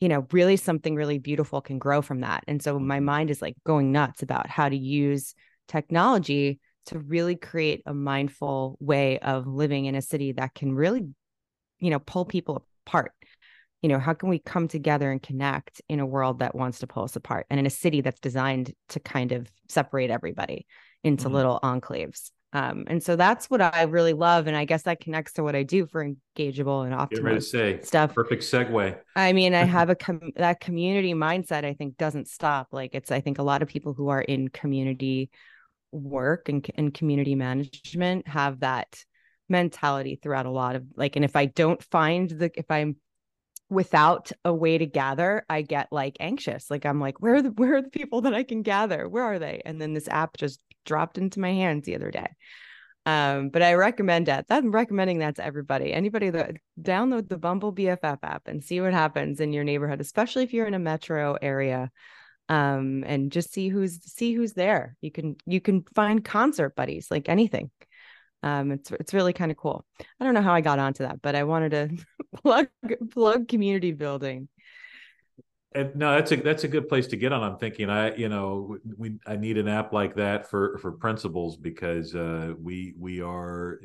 you 0.00 0.08
know 0.08 0.26
really 0.32 0.56
something 0.56 0.94
really 0.94 1.18
beautiful 1.18 1.60
can 1.60 1.78
grow 1.78 2.02
from 2.02 2.20
that. 2.20 2.44
And 2.46 2.62
so 2.62 2.78
my 2.78 2.96
mm-hmm. 2.96 3.04
mind 3.04 3.30
is 3.30 3.42
like 3.42 3.56
going 3.64 3.92
nuts 3.92 4.22
about 4.22 4.48
how 4.48 4.68
to 4.68 4.76
use 4.76 5.34
technology 5.68 6.60
to 6.86 6.98
really 6.98 7.36
create 7.36 7.82
a 7.86 7.94
mindful 7.94 8.76
way 8.80 9.18
of 9.20 9.46
living 9.46 9.86
in 9.86 9.94
a 9.94 10.02
city 10.02 10.32
that 10.32 10.54
can 10.54 10.74
really 10.74 11.08
you 11.78 11.90
know 11.90 11.98
pull 11.98 12.24
people 12.24 12.66
apart 12.86 13.12
you 13.84 13.88
know, 13.88 13.98
how 13.98 14.14
can 14.14 14.30
we 14.30 14.38
come 14.38 14.66
together 14.66 15.10
and 15.10 15.22
connect 15.22 15.82
in 15.90 16.00
a 16.00 16.06
world 16.06 16.38
that 16.38 16.54
wants 16.54 16.78
to 16.78 16.86
pull 16.86 17.04
us 17.04 17.16
apart 17.16 17.44
and 17.50 17.60
in 17.60 17.66
a 17.66 17.70
city 17.70 18.00
that's 18.00 18.18
designed 18.18 18.72
to 18.88 18.98
kind 18.98 19.30
of 19.30 19.46
separate 19.68 20.10
everybody 20.10 20.66
into 21.02 21.26
mm-hmm. 21.26 21.34
little 21.34 21.60
enclaves? 21.62 22.30
Um, 22.54 22.84
and 22.86 23.02
so 23.02 23.16
that's 23.16 23.50
what 23.50 23.60
I 23.60 23.82
really 23.82 24.12
love. 24.12 24.46
And 24.46 24.56
I 24.56 24.64
guess 24.64 24.82
that 24.82 25.00
connects 25.00 25.32
to 25.34 25.42
what 25.42 25.56
I 25.56 25.64
do 25.64 25.86
for 25.86 26.04
engageable 26.04 26.86
and 26.86 26.94
optimal 26.94 27.24
ready 27.24 27.38
to 27.38 27.44
say, 27.44 27.80
stuff. 27.82 28.14
Perfect 28.14 28.44
segue. 28.44 28.96
I 29.16 29.32
mean, 29.32 29.54
I 29.54 29.64
have 29.64 29.90
a 29.90 29.96
com- 29.96 30.30
that 30.36 30.60
community 30.60 31.14
mindset, 31.14 31.64
I 31.64 31.74
think 31.74 31.96
doesn't 31.96 32.28
stop. 32.28 32.68
Like 32.70 32.94
it's, 32.94 33.10
I 33.10 33.20
think 33.20 33.38
a 33.38 33.42
lot 33.42 33.62
of 33.62 33.68
people 33.68 33.92
who 33.92 34.08
are 34.08 34.22
in 34.22 34.48
community 34.48 35.30
work 35.90 36.48
and, 36.48 36.64
and 36.76 36.94
community 36.94 37.34
management 37.34 38.28
have 38.28 38.60
that 38.60 39.04
mentality 39.48 40.20
throughout 40.22 40.46
a 40.46 40.50
lot 40.50 40.76
of 40.76 40.84
like, 40.94 41.16
and 41.16 41.24
if 41.24 41.34
I 41.34 41.46
don't 41.46 41.82
find 41.82 42.30
the, 42.30 42.52
if 42.54 42.70
I'm 42.70 42.96
without 43.68 44.30
a 44.44 44.54
way 44.54 44.78
to 44.78 44.86
gather, 44.86 45.44
I 45.50 45.62
get 45.62 45.88
like 45.90 46.18
anxious. 46.20 46.70
Like 46.70 46.86
I'm 46.86 47.00
like, 47.00 47.20
where 47.20 47.34
are 47.34 47.42
the 47.42 47.50
where 47.50 47.76
are 47.76 47.82
the 47.82 47.90
people 47.90 48.20
that 48.20 48.34
I 48.34 48.44
can 48.44 48.62
gather? 48.62 49.08
Where 49.08 49.24
are 49.24 49.40
they? 49.40 49.60
And 49.64 49.80
then 49.80 49.92
this 49.92 50.06
app 50.06 50.36
just 50.36 50.60
dropped 50.84 51.18
into 51.18 51.40
my 51.40 51.52
hands 51.52 51.86
the 51.86 51.94
other 51.94 52.10
day. 52.10 52.28
Um, 53.06 53.50
but 53.50 53.62
I 53.62 53.74
recommend 53.74 54.26
that. 54.26 54.46
I'm 54.48 54.70
recommending 54.70 55.18
that 55.18 55.36
to 55.36 55.44
everybody. 55.44 55.92
Anybody 55.92 56.30
that 56.30 56.56
download 56.80 57.28
the 57.28 57.36
Bumble 57.36 57.72
BFF 57.72 58.18
app 58.22 58.48
and 58.48 58.64
see 58.64 58.80
what 58.80 58.94
happens 58.94 59.40
in 59.40 59.52
your 59.52 59.64
neighborhood, 59.64 60.00
especially 60.00 60.44
if 60.44 60.54
you're 60.54 60.66
in 60.66 60.74
a 60.74 60.78
metro 60.78 61.36
area. 61.40 61.90
Um, 62.48 63.04
and 63.06 63.32
just 63.32 63.54
see 63.54 63.68
who's 63.68 64.02
see 64.04 64.34
who's 64.34 64.52
there. 64.52 64.96
You 65.00 65.10
can 65.10 65.36
you 65.46 65.62
can 65.62 65.84
find 65.94 66.22
concert 66.22 66.76
buddies, 66.76 67.10
like 67.10 67.30
anything 67.30 67.70
um, 68.44 68.72
it's 68.72 68.90
it's 68.90 69.14
really 69.14 69.32
kind 69.32 69.50
of 69.50 69.56
cool. 69.56 69.86
I 70.20 70.24
don't 70.24 70.34
know 70.34 70.42
how 70.42 70.52
I 70.52 70.60
got 70.60 70.78
onto 70.78 71.04
that, 71.04 71.22
but 71.22 71.34
I 71.34 71.44
wanted 71.44 71.70
to 71.70 72.04
plug 72.42 72.68
plug 73.10 73.48
community 73.48 73.92
building. 73.92 74.48
And 75.74 75.96
no, 75.96 76.14
that's 76.14 76.30
a 76.30 76.36
that's 76.36 76.62
a 76.62 76.68
good 76.68 76.88
place 76.88 77.08
to 77.08 77.16
get 77.16 77.32
on. 77.32 77.42
I'm 77.42 77.58
thinking. 77.58 77.90
I 77.90 78.14
you 78.14 78.28
know 78.28 78.78
we 78.96 79.18
I 79.26 79.36
need 79.36 79.58
an 79.58 79.66
app 79.66 79.92
like 79.92 80.14
that 80.16 80.48
for 80.48 80.78
for 80.78 80.92
principals 80.92 81.56
because 81.56 82.14
uh, 82.14 82.54
we 82.60 82.94
we 82.98 83.20
are 83.20 83.80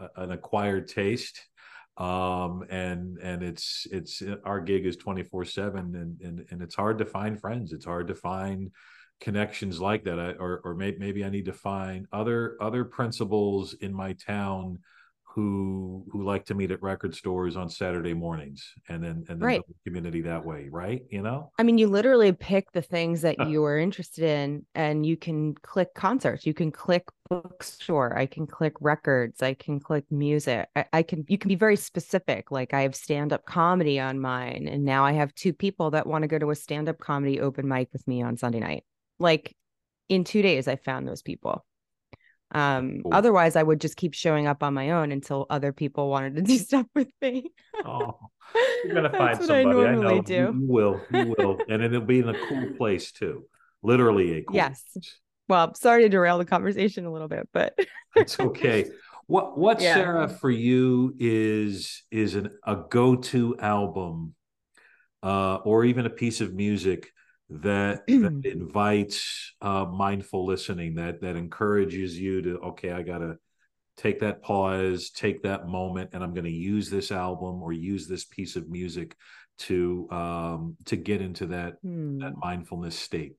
uh, 0.00 0.08
an 0.16 0.32
acquired 0.32 0.88
taste. 0.88 1.40
Um 1.98 2.64
and 2.70 3.18
and 3.18 3.42
it's 3.42 3.86
it's 3.92 4.22
our 4.44 4.60
gig 4.60 4.86
is 4.86 4.96
24 4.96 5.44
7 5.44 5.94
and 5.94 6.20
and 6.22 6.46
and 6.50 6.62
it's 6.62 6.74
hard 6.74 6.98
to 6.98 7.04
find 7.04 7.40
friends. 7.40 7.72
It's 7.72 7.84
hard 7.84 8.08
to 8.08 8.14
find 8.14 8.70
connections 9.20 9.80
like 9.80 10.04
that. 10.04 10.18
I, 10.18 10.32
or 10.32 10.62
or 10.64 10.74
may, 10.74 10.96
maybe 10.98 11.24
i 11.24 11.28
need 11.28 11.44
to 11.44 11.52
find 11.52 12.06
other 12.12 12.56
other 12.60 12.84
principals 12.84 13.74
in 13.74 13.94
my 13.94 14.14
town 14.14 14.78
who 15.34 16.04
who 16.10 16.24
like 16.24 16.44
to 16.46 16.54
meet 16.54 16.70
at 16.70 16.82
record 16.82 17.14
stores 17.14 17.56
on 17.56 17.68
saturday 17.68 18.14
mornings 18.14 18.74
and 18.88 19.02
then 19.02 19.24
and 19.28 19.40
then 19.40 19.46
right. 19.46 19.62
the 19.66 19.90
community 19.90 20.20
that 20.22 20.44
way 20.44 20.68
right? 20.72 21.02
You 21.10 21.22
know? 21.22 21.52
I 21.58 21.62
mean 21.62 21.78
you 21.78 21.86
literally 21.86 22.32
pick 22.32 22.72
the 22.72 22.82
things 22.82 23.20
that 23.22 23.36
you 23.48 23.64
are 23.64 23.78
interested 23.78 24.24
in 24.24 24.66
and 24.74 25.06
you 25.06 25.16
can 25.16 25.54
click 25.54 25.94
concerts. 25.94 26.46
You 26.46 26.54
can 26.54 26.72
click 26.72 27.04
bookstore. 27.28 28.16
I 28.16 28.26
can 28.26 28.46
click 28.46 28.74
records. 28.80 29.42
I 29.42 29.54
can 29.54 29.78
click 29.78 30.04
music. 30.10 30.68
I, 30.74 30.86
I 30.92 31.02
can 31.02 31.24
you 31.28 31.38
can 31.38 31.48
be 31.48 31.54
very 31.54 31.76
specific. 31.76 32.50
Like 32.50 32.74
i 32.74 32.82
have 32.82 32.94
stand-up 32.94 33.44
comedy 33.44 34.00
on 34.00 34.18
mine 34.18 34.68
and 34.70 34.84
now 34.84 35.04
i 35.04 35.12
have 35.12 35.34
two 35.34 35.52
people 35.52 35.90
that 35.90 36.06
want 36.06 36.22
to 36.22 36.28
go 36.28 36.38
to 36.38 36.50
a 36.50 36.54
stand-up 36.54 36.98
comedy 36.98 37.40
open 37.40 37.68
mic 37.68 37.88
with 37.92 38.06
me 38.08 38.22
on 38.22 38.36
sunday 38.36 38.60
night. 38.60 38.84
Like 39.18 39.54
in 40.08 40.24
two 40.24 40.42
days 40.42 40.68
i 40.68 40.76
found 40.76 41.06
those 41.06 41.22
people 41.22 41.64
um 42.54 43.00
cool. 43.02 43.14
otherwise 43.14 43.56
i 43.56 43.62
would 43.62 43.80
just 43.80 43.96
keep 43.96 44.14
showing 44.14 44.46
up 44.46 44.62
on 44.62 44.74
my 44.74 44.90
own 44.90 45.12
until 45.12 45.46
other 45.50 45.72
people 45.72 46.08
wanted 46.08 46.36
to 46.36 46.42
do 46.42 46.58
stuff 46.58 46.86
with 46.94 47.08
me 47.20 47.50
oh 47.84 48.18
you're 48.84 48.94
gonna 48.94 49.10
find 49.10 49.38
somebody 49.38 49.60
i 49.60 49.72
normally 49.72 50.18
I 50.18 50.20
do 50.20 50.34
you, 50.34 50.60
will 50.60 51.00
you 51.12 51.34
will 51.38 51.58
and 51.68 51.82
it'll 51.82 52.00
be 52.00 52.20
in 52.20 52.28
a 52.28 52.46
cool 52.48 52.72
place 52.76 53.12
too 53.12 53.44
literally 53.82 54.38
a 54.38 54.42
cool 54.44 54.56
yes 54.56 54.82
place. 54.92 55.18
well 55.48 55.74
sorry 55.74 56.02
to 56.02 56.08
derail 56.08 56.38
the 56.38 56.44
conversation 56.44 57.06
a 57.06 57.12
little 57.12 57.28
bit 57.28 57.48
but 57.52 57.74
it's 58.14 58.38
okay 58.38 58.90
what 59.26 59.56
what 59.58 59.80
yeah. 59.80 59.94
sara 59.94 60.28
for 60.28 60.50
you 60.50 61.14
is 61.18 62.02
is 62.10 62.34
an, 62.34 62.50
a 62.66 62.76
go-to 62.90 63.56
album 63.58 64.34
uh 65.22 65.56
or 65.64 65.84
even 65.84 66.04
a 66.04 66.10
piece 66.10 66.40
of 66.40 66.52
music 66.52 67.11
that, 67.60 68.04
that 68.06 68.42
invites 68.44 69.54
uh, 69.60 69.84
mindful 69.84 70.46
listening 70.46 70.94
that 70.94 71.20
that 71.20 71.36
encourages 71.36 72.18
you 72.18 72.42
to 72.42 72.58
okay 72.58 72.92
i 72.92 73.02
gotta 73.02 73.36
take 73.96 74.20
that 74.20 74.42
pause 74.42 75.10
take 75.10 75.42
that 75.42 75.68
moment 75.68 76.10
and 76.12 76.22
i'm 76.22 76.32
going 76.32 76.44
to 76.44 76.50
use 76.50 76.88
this 76.88 77.12
album 77.12 77.62
or 77.62 77.72
use 77.72 78.08
this 78.08 78.24
piece 78.24 78.56
of 78.56 78.68
music 78.68 79.16
to 79.58 80.08
um 80.10 80.76
to 80.86 80.96
get 80.96 81.20
into 81.20 81.46
that 81.46 81.74
hmm. 81.82 82.18
that 82.18 82.32
mindfulness 82.36 82.98
state 82.98 83.34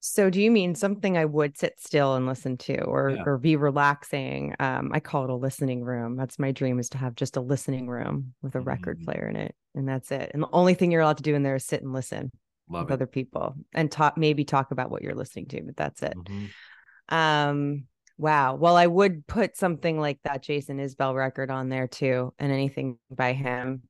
so 0.00 0.30
do 0.30 0.40
you 0.40 0.50
mean 0.50 0.74
something 0.74 1.18
I 1.18 1.24
would 1.24 1.58
sit 1.58 1.80
still 1.80 2.14
and 2.14 2.26
listen 2.26 2.56
to 2.58 2.82
or 2.82 3.10
yeah. 3.10 3.22
or 3.26 3.36
be 3.36 3.56
relaxing? 3.56 4.54
Um, 4.60 4.90
I 4.92 5.00
call 5.00 5.24
it 5.24 5.30
a 5.30 5.34
listening 5.34 5.82
room. 5.82 6.16
That's 6.16 6.38
my 6.38 6.52
dream 6.52 6.78
is 6.78 6.88
to 6.90 6.98
have 6.98 7.16
just 7.16 7.36
a 7.36 7.40
listening 7.40 7.88
room 7.88 8.34
with 8.40 8.54
a 8.54 8.58
mm-hmm. 8.58 8.68
record 8.68 9.00
player 9.02 9.28
in 9.28 9.36
it. 9.36 9.54
And 9.78 9.88
that's 9.88 10.10
it. 10.10 10.32
And 10.34 10.42
the 10.42 10.48
only 10.52 10.74
thing 10.74 10.90
you're 10.90 11.00
allowed 11.00 11.18
to 11.18 11.22
do 11.22 11.34
in 11.34 11.42
there 11.42 11.54
is 11.54 11.64
sit 11.64 11.82
and 11.82 11.92
listen 11.92 12.30
Love 12.68 12.84
with 12.86 12.90
it. 12.90 12.94
other 12.94 13.06
people 13.06 13.54
and 13.72 13.90
talk 13.90 14.18
maybe 14.18 14.44
talk 14.44 14.72
about 14.72 14.90
what 14.90 15.02
you're 15.02 15.14
listening 15.14 15.46
to, 15.46 15.62
but 15.62 15.76
that's 15.76 16.02
it. 16.02 16.14
Mm-hmm. 16.16 17.14
Um 17.14 17.84
wow. 18.18 18.56
Well, 18.56 18.76
I 18.76 18.86
would 18.86 19.26
put 19.26 19.56
something 19.56 19.98
like 20.00 20.18
that 20.24 20.42
Jason 20.42 20.78
Isbell 20.78 21.14
record 21.14 21.50
on 21.50 21.68
there 21.68 21.86
too, 21.86 22.34
and 22.38 22.52
anything 22.52 22.98
by 23.10 23.32
him. 23.32 23.84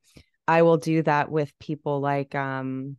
I 0.47 0.63
will 0.63 0.77
do 0.77 1.03
that 1.03 1.31
with 1.31 1.59
people 1.59 2.01
like 2.01 2.35
um 2.35 2.97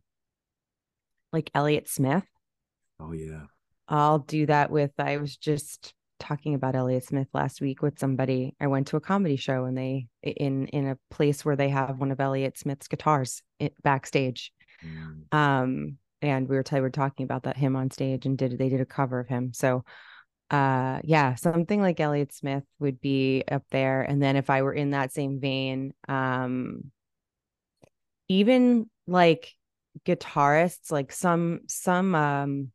like 1.32 1.50
Elliott 1.54 1.88
Smith 1.88 2.26
Oh 3.00 3.12
yeah. 3.12 3.44
I'll 3.88 4.18
do 4.18 4.46
that 4.46 4.70
with 4.70 4.92
I 4.98 5.16
was 5.16 5.36
just 5.36 5.94
talking 6.20 6.54
about 6.54 6.76
Elliott 6.76 7.04
Smith 7.04 7.28
last 7.32 7.60
week 7.60 7.82
with 7.82 7.98
somebody. 7.98 8.54
I 8.60 8.66
went 8.68 8.88
to 8.88 8.96
a 8.96 9.00
comedy 9.00 9.36
show 9.36 9.64
and 9.64 9.76
they 9.76 10.06
in 10.22 10.66
in 10.68 10.88
a 10.88 10.98
place 11.10 11.44
where 11.44 11.56
they 11.56 11.70
have 11.70 11.98
one 11.98 12.12
of 12.12 12.20
Elliott 12.20 12.58
Smith's 12.58 12.88
guitars 12.88 13.42
backstage. 13.82 14.52
Mm. 14.84 15.34
Um 15.34 15.98
and 16.22 16.48
we 16.48 16.56
were, 16.56 16.62
t- 16.62 16.74
we 16.74 16.82
were 16.82 16.90
talking 16.90 17.24
about 17.24 17.44
that 17.44 17.56
him 17.56 17.76
on 17.76 17.90
stage 17.90 18.26
and 18.26 18.36
did 18.36 18.58
they 18.58 18.68
did 18.68 18.80
a 18.80 18.86
cover 18.86 19.18
of 19.18 19.28
him. 19.28 19.52
So 19.52 19.84
uh 20.50 20.98
yeah 21.04 21.36
something 21.36 21.80
like 21.80 22.00
elliott 22.00 22.32
smith 22.32 22.64
would 22.80 23.00
be 23.00 23.44
up 23.48 23.62
there 23.70 24.02
and 24.02 24.20
then 24.20 24.34
if 24.34 24.50
i 24.50 24.62
were 24.62 24.72
in 24.72 24.90
that 24.90 25.12
same 25.12 25.38
vein 25.38 25.94
um 26.08 26.90
even 28.26 28.90
like 29.06 29.54
guitarists 30.04 30.90
like 30.90 31.12
some 31.12 31.60
some 31.68 32.14
um 32.14 32.72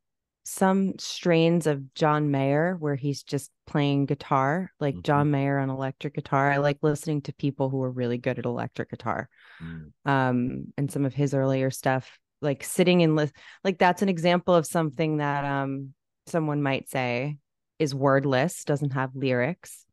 some 0.48 0.93
strains 1.00 1.66
of 1.66 1.93
john 1.96 2.30
mayer 2.30 2.76
where 2.80 2.96
he's 2.96 3.24
just 3.24 3.50
playing 3.66 4.06
guitar 4.06 4.72
like 4.80 4.93
mm-hmm. 4.93 5.02
john 5.02 5.32
mayer 5.32 5.58
on 5.58 5.70
electric 5.70 6.14
guitar 6.14 6.52
i 6.52 6.58
like 6.58 6.78
listening 6.82 7.22
to 7.22 7.34
people 7.34 7.70
who 7.70 7.82
are 7.82 7.91
really 7.91 8.18
good 8.18 8.38
at 8.38 8.46
electric 8.46 8.89
guitar 8.89 9.28
mm. 9.62 9.91
um 10.06 10.66
and 10.78 10.91
some 10.91 11.04
of 11.04 11.14
his 11.14 11.34
earlier 11.34 11.72
stuff 11.72 12.20
like 12.41 12.64
sitting 12.64 13.02
in 13.02 13.16
li- 13.16 13.32
like 13.64 13.80
that's 13.80 14.04
an 14.04 14.10
example 14.10 14.54
of 14.54 14.66
something 14.66 15.18
that 15.18 15.43
um 15.43 15.93
someone 16.28 16.62
might 16.62 16.89
say 16.89 17.38
is 17.80 17.93
wordless, 17.93 18.64
doesn't 18.64 18.93
have 18.93 19.16
lyrics. 19.16 19.86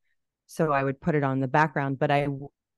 So 0.47 0.73
I 0.73 0.85
would 0.85 1.01
put 1.01 1.15
it 1.15 1.25
on 1.25 1.41
the 1.41 1.49
background, 1.49 1.99
but 1.99 2.11
I 2.11 2.29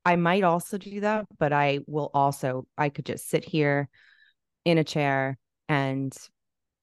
I 0.03 0.15
might 0.17 0.43
also 0.43 0.77
do 0.77 1.01
that, 1.01 1.25
but 1.39 1.51
I 1.51 1.79
will 1.87 2.11
also 2.13 2.67
I 2.77 2.89
could 2.89 3.05
just 3.05 3.27
sit 3.27 3.43
here 3.43 3.89
in 4.63 4.77
a 4.77 4.83
chair 4.83 5.37
and 5.67 6.15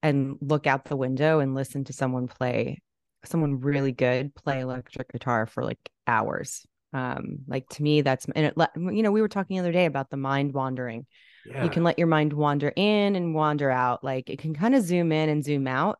and 0.03 0.37
look 0.41 0.67
out 0.67 0.85
the 0.85 0.95
window 0.95 1.39
and 1.39 1.55
listen 1.55 1.85
to 1.85 1.93
someone 1.93 2.27
play 2.27 2.81
someone 3.25 3.61
really 3.61 3.93
good 3.93 4.35
play 4.35 4.59
electric 4.59 5.11
guitar 5.11 5.47
for 5.47 5.63
like 5.63 5.79
hours. 6.05 6.65
Um 6.91 7.39
like 7.47 7.67
to 7.69 7.83
me 7.83 8.01
that's 8.01 8.27
and 8.35 8.45
it 8.45 8.53
you 8.75 9.01
know 9.01 9.11
we 9.11 9.21
were 9.21 9.29
talking 9.29 9.55
the 9.55 9.61
other 9.61 9.71
day 9.71 9.85
about 9.85 10.11
the 10.11 10.17
mind 10.17 10.53
wandering. 10.53 11.07
Yeah. 11.45 11.63
You 11.63 11.69
can 11.69 11.83
let 11.83 11.97
your 11.97 12.07
mind 12.07 12.33
wander 12.33 12.71
in 12.75 13.15
and 13.15 13.33
wander 13.33 13.71
out. 13.71 14.03
Like 14.03 14.29
it 14.29 14.39
can 14.39 14.53
kind 14.53 14.75
of 14.75 14.83
zoom 14.83 15.11
in 15.11 15.29
and 15.29 15.43
zoom 15.43 15.67
out 15.67 15.97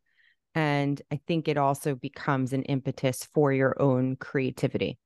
and 0.56 1.02
I 1.12 1.20
think 1.26 1.48
it 1.48 1.58
also 1.58 1.96
becomes 1.96 2.54
an 2.54 2.64
impetus 2.64 3.28
for 3.34 3.52
your 3.52 3.82
own 3.82 4.18
creativity. 4.18 5.00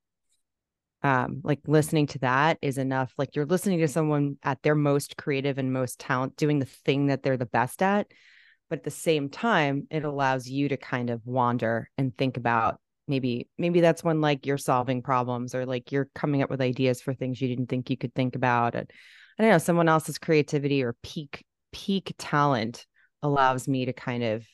Um, 1.03 1.41
like 1.43 1.59
listening 1.67 2.07
to 2.07 2.19
that 2.19 2.57
is 2.61 2.77
enough. 2.77 3.13
Like 3.17 3.35
you're 3.35 3.45
listening 3.45 3.79
to 3.79 3.87
someone 3.87 4.37
at 4.43 4.61
their 4.63 4.75
most 4.75 5.15
creative 5.15 5.57
and 5.57 5.71
most 5.71 5.99
talent, 5.99 6.35
doing 6.35 6.59
the 6.59 6.65
thing 6.65 7.07
that 7.07 7.23
they're 7.23 7.37
the 7.37 7.45
best 7.45 7.81
at. 7.81 8.07
But 8.69 8.79
at 8.79 8.83
the 8.83 8.91
same 8.91 9.29
time, 9.29 9.87
it 9.89 10.03
allows 10.03 10.47
you 10.47 10.69
to 10.69 10.77
kind 10.77 11.09
of 11.09 11.21
wander 11.25 11.89
and 11.97 12.15
think 12.17 12.37
about 12.37 12.79
maybe 13.07 13.47
maybe 13.57 13.79
that's 13.79 14.03
when 14.03 14.21
like 14.21 14.45
you're 14.45 14.57
solving 14.57 15.01
problems 15.01 15.55
or 15.55 15.65
like 15.65 15.91
you're 15.91 16.09
coming 16.13 16.43
up 16.43 16.49
with 16.49 16.61
ideas 16.61 17.01
for 17.01 17.13
things 17.13 17.41
you 17.41 17.47
didn't 17.47 17.67
think 17.67 17.89
you 17.89 17.97
could 17.97 18.13
think 18.13 18.35
about. 18.35 18.75
And 18.75 18.91
I 19.39 19.43
don't 19.43 19.51
know, 19.51 19.57
someone 19.57 19.89
else's 19.89 20.17
creativity 20.17 20.83
or 20.83 20.95
peak 21.03 21.45
peak 21.71 22.13
talent 22.17 22.85
allows 23.23 23.67
me 23.67 23.85
to 23.85 23.93
kind 23.93 24.23
of 24.23 24.45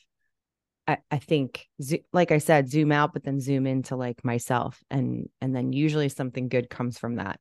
I, 0.86 0.98
I 1.10 1.18
think 1.18 1.66
like 2.12 2.30
I 2.30 2.38
said, 2.38 2.68
zoom 2.68 2.92
out, 2.92 3.12
but 3.14 3.24
then 3.24 3.40
zoom 3.40 3.66
into 3.66 3.96
like 3.96 4.24
myself 4.24 4.82
and 4.90 5.28
and 5.40 5.54
then 5.54 5.72
usually 5.72 6.08
something 6.08 6.48
good 6.48 6.70
comes 6.70 6.98
from 6.98 7.16
that. 7.16 7.40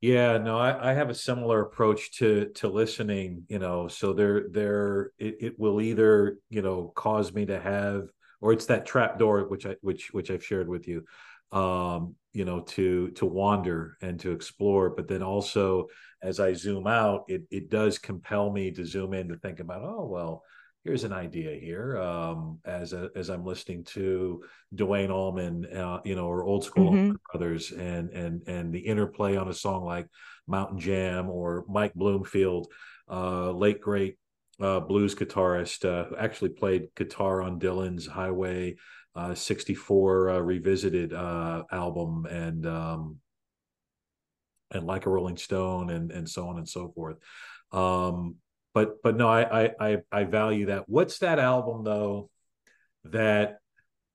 Yeah, 0.00 0.38
no, 0.38 0.58
I, 0.58 0.90
I 0.90 0.94
have 0.94 1.10
a 1.10 1.14
similar 1.14 1.60
approach 1.62 2.12
to 2.18 2.50
to 2.56 2.68
listening, 2.68 3.44
you 3.48 3.58
know, 3.58 3.88
so 3.88 4.12
there 4.12 4.48
there 4.48 5.10
it, 5.18 5.36
it 5.40 5.58
will 5.58 5.80
either, 5.80 6.38
you 6.50 6.62
know, 6.62 6.92
cause 6.94 7.32
me 7.32 7.46
to 7.46 7.58
have 7.58 8.08
or 8.40 8.52
it's 8.52 8.66
that 8.66 8.86
trap 8.86 9.18
door 9.18 9.48
which 9.48 9.66
I 9.66 9.74
which 9.80 10.12
which 10.12 10.30
I've 10.30 10.44
shared 10.44 10.68
with 10.68 10.86
you 10.86 11.04
um 11.50 12.14
you 12.34 12.44
know 12.44 12.60
to 12.60 13.08
to 13.12 13.24
wander 13.24 13.96
and 14.02 14.20
to 14.20 14.32
explore 14.32 14.90
but 14.90 15.08
then 15.08 15.22
also 15.22 15.86
as 16.22 16.40
i 16.40 16.52
zoom 16.52 16.86
out 16.86 17.24
it 17.26 17.44
it 17.50 17.70
does 17.70 17.98
compel 17.98 18.52
me 18.52 18.70
to 18.70 18.84
zoom 18.84 19.14
in 19.14 19.28
to 19.28 19.36
think 19.38 19.58
about 19.58 19.80
oh 19.82 20.04
well 20.04 20.42
here's 20.88 21.04
an 21.04 21.12
idea 21.12 21.54
here 21.60 21.98
um, 21.98 22.58
as 22.64 22.94
a, 22.94 23.10
as 23.14 23.28
I'm 23.28 23.44
listening 23.44 23.84
to 23.92 24.42
Duane 24.74 25.10
Allman, 25.10 25.66
uh, 25.66 26.00
you 26.02 26.16
know, 26.16 26.24
or 26.24 26.44
old 26.44 26.64
school 26.64 26.92
mm-hmm. 26.92 27.12
brothers, 27.30 27.72
and 27.72 28.08
and 28.08 28.42
and 28.48 28.72
the 28.72 28.78
interplay 28.78 29.36
on 29.36 29.48
a 29.48 29.52
song 29.52 29.84
like 29.84 30.06
Mountain 30.46 30.78
Jam 30.78 31.28
or 31.28 31.66
Mike 31.68 31.92
Bloomfield, 31.92 32.68
uh, 33.10 33.50
late 33.50 33.82
great 33.82 34.16
uh, 34.62 34.80
blues 34.80 35.14
guitarist 35.14 35.84
uh, 35.84 36.08
who 36.08 36.16
actually 36.16 36.50
played 36.50 36.88
guitar 36.96 37.42
on 37.42 37.60
Dylan's 37.60 38.06
Highway 38.06 38.76
uh, 39.14 39.34
64 39.34 40.30
uh, 40.30 40.38
revisited 40.38 41.12
album 41.12 42.24
and 42.24 42.66
um, 42.66 43.16
and 44.70 44.86
like 44.86 45.04
a 45.04 45.10
Rolling 45.10 45.36
Stone 45.36 45.90
and 45.90 46.10
and 46.12 46.26
so 46.26 46.48
on 46.48 46.56
and 46.56 46.68
so 46.68 46.88
forth. 46.94 47.18
Um, 47.72 48.36
but 48.78 49.02
but 49.02 49.16
no, 49.16 49.28
I 49.28 49.72
I 49.80 49.96
I 50.12 50.22
value 50.22 50.66
that. 50.66 50.88
What's 50.88 51.18
that 51.18 51.40
album 51.40 51.82
though 51.82 52.30
that 53.06 53.58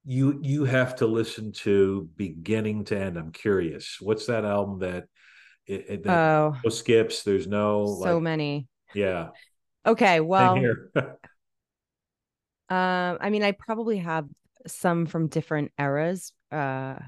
you 0.05 0.39
you 0.41 0.64
have 0.64 0.95
to 0.97 1.05
listen 1.05 1.51
to 1.64 2.09
beginning 2.16 2.86
to 2.86 2.97
end? 2.97 3.18
I'm 3.18 3.34
curious. 3.34 3.97
What's 3.99 4.28
that 4.28 4.45
album 4.45 4.80
that 4.80 5.07
it, 5.68 5.86
it 5.89 6.03
that 6.03 6.18
oh, 6.18 6.55
no 6.64 6.70
skips? 6.70 7.24
There's 7.24 7.45
no 7.45 7.88
so 8.01 8.14
like, 8.14 8.24
many. 8.24 8.70
Yeah. 8.93 9.32
Okay. 9.86 10.22
Well. 10.22 10.55
um. 10.95 11.18
I 12.70 13.30
mean, 13.30 13.43
I 13.43 13.51
probably 13.51 13.97
have 13.97 14.30
some 14.66 15.07
from 15.07 15.28
different 15.28 15.74
eras. 15.78 16.32
Uh 16.53 16.99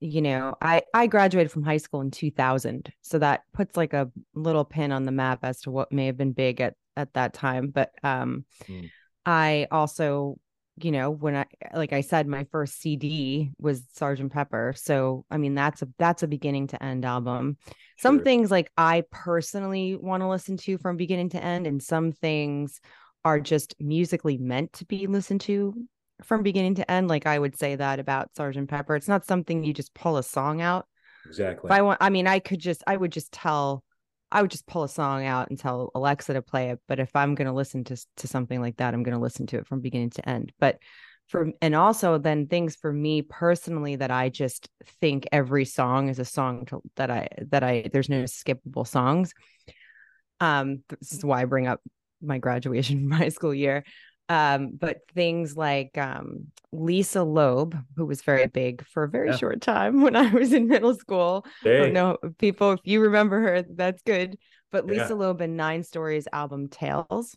you 0.00 0.20
know 0.20 0.54
i 0.60 0.82
i 0.92 1.06
graduated 1.06 1.50
from 1.50 1.62
high 1.62 1.78
school 1.78 2.02
in 2.02 2.10
2000 2.10 2.92
so 3.00 3.18
that 3.18 3.42
puts 3.54 3.74
like 3.74 3.94
a 3.94 4.10
little 4.34 4.64
pin 4.64 4.92
on 4.92 5.04
the 5.04 5.12
map 5.12 5.38
as 5.44 5.62
to 5.62 5.70
what 5.70 5.90
may 5.92 6.04
have 6.06 6.16
been 6.16 6.32
big 6.32 6.60
at 6.60 6.74
at 6.96 7.12
that 7.14 7.34
time 7.34 7.68
but 7.68 7.90
um 8.02 8.44
mm. 8.66 8.90
i 9.26 9.66
also 9.70 10.38
you 10.76 10.90
know 10.90 11.10
when 11.10 11.36
i 11.36 11.46
like 11.74 11.92
i 11.92 12.00
said 12.00 12.26
my 12.26 12.44
first 12.44 12.80
cd 12.80 13.50
was 13.58 13.82
sergeant 13.92 14.32
pepper 14.32 14.74
so 14.76 15.24
i 15.30 15.36
mean 15.36 15.54
that's 15.54 15.82
a 15.82 15.88
that's 15.98 16.22
a 16.22 16.28
beginning 16.28 16.66
to 16.66 16.82
end 16.82 17.04
album 17.04 17.56
sure. 17.66 17.74
some 17.98 18.20
things 18.20 18.50
like 18.50 18.70
i 18.76 19.02
personally 19.10 19.96
want 19.96 20.22
to 20.22 20.28
listen 20.28 20.56
to 20.56 20.78
from 20.78 20.96
beginning 20.96 21.28
to 21.28 21.42
end 21.42 21.66
and 21.66 21.82
some 21.82 22.12
things 22.12 22.80
are 23.24 23.40
just 23.40 23.74
musically 23.78 24.36
meant 24.36 24.72
to 24.72 24.84
be 24.84 25.06
listened 25.06 25.40
to 25.40 25.74
from 26.22 26.42
beginning 26.42 26.74
to 26.74 26.90
end 26.90 27.08
like 27.08 27.26
i 27.26 27.38
would 27.38 27.56
say 27.56 27.76
that 27.76 28.00
about 28.00 28.34
sergeant 28.36 28.68
pepper 28.68 28.96
it's 28.96 29.08
not 29.08 29.24
something 29.24 29.62
you 29.62 29.72
just 29.72 29.94
pull 29.94 30.16
a 30.16 30.22
song 30.22 30.60
out 30.60 30.86
exactly 31.26 31.68
if 31.68 31.72
i 31.72 31.82
want 31.82 31.98
i 32.00 32.10
mean 32.10 32.26
i 32.26 32.38
could 32.38 32.58
just 32.58 32.82
i 32.86 32.96
would 32.96 33.12
just 33.12 33.32
tell 33.32 33.84
I 34.34 34.42
would 34.42 34.50
just 34.50 34.66
pull 34.66 34.82
a 34.82 34.88
song 34.88 35.24
out 35.24 35.48
and 35.48 35.58
tell 35.58 35.92
Alexa 35.94 36.34
to 36.34 36.42
play 36.42 36.70
it. 36.70 36.80
But 36.88 36.98
if 36.98 37.14
I'm 37.14 37.36
going 37.36 37.46
to 37.46 37.54
listen 37.54 37.84
to 37.84 37.96
to 38.16 38.28
something 38.28 38.60
like 38.60 38.76
that, 38.78 38.92
I'm 38.92 39.04
going 39.04 39.16
to 39.16 39.22
listen 39.22 39.46
to 39.46 39.58
it 39.58 39.66
from 39.66 39.80
beginning 39.80 40.10
to 40.10 40.28
end. 40.28 40.52
But 40.58 40.78
for 41.28 41.52
and 41.62 41.74
also 41.74 42.18
then 42.18 42.48
things 42.48 42.76
for 42.76 42.92
me 42.92 43.22
personally 43.22 43.96
that 43.96 44.10
I 44.10 44.28
just 44.28 44.68
think 45.00 45.26
every 45.30 45.64
song 45.64 46.08
is 46.08 46.18
a 46.18 46.24
song 46.24 46.66
to, 46.66 46.82
that 46.96 47.10
I 47.10 47.28
that 47.50 47.62
I 47.62 47.88
there's 47.92 48.08
no 48.08 48.24
skippable 48.24 48.86
songs. 48.86 49.32
Um, 50.40 50.82
this 51.00 51.12
is 51.12 51.24
why 51.24 51.40
I 51.40 51.44
bring 51.44 51.68
up 51.68 51.80
my 52.20 52.38
graduation 52.38 53.08
from 53.08 53.10
high 53.18 53.28
school 53.28 53.54
year. 53.54 53.84
Um, 54.28 54.70
but 54.78 55.00
things 55.14 55.56
like 55.56 55.98
um, 55.98 56.46
Lisa 56.72 57.22
Loeb, 57.22 57.76
who 57.96 58.06
was 58.06 58.22
very 58.22 58.46
big 58.46 58.86
for 58.86 59.04
a 59.04 59.08
very 59.08 59.30
yeah. 59.30 59.36
short 59.36 59.60
time 59.60 60.00
when 60.00 60.16
I 60.16 60.30
was 60.32 60.52
in 60.52 60.66
middle 60.66 60.94
school. 60.94 61.44
Hey. 61.62 61.90
No, 61.90 62.16
people, 62.38 62.72
if 62.72 62.80
you 62.84 63.00
remember 63.00 63.40
her, 63.40 63.62
that's 63.62 64.02
good. 64.02 64.38
But 64.72 64.86
Lisa 64.86 65.08
yeah. 65.10 65.14
Loeb 65.14 65.40
and 65.40 65.56
Nine 65.56 65.82
Stories 65.82 66.26
album 66.32 66.68
Tails. 66.68 67.36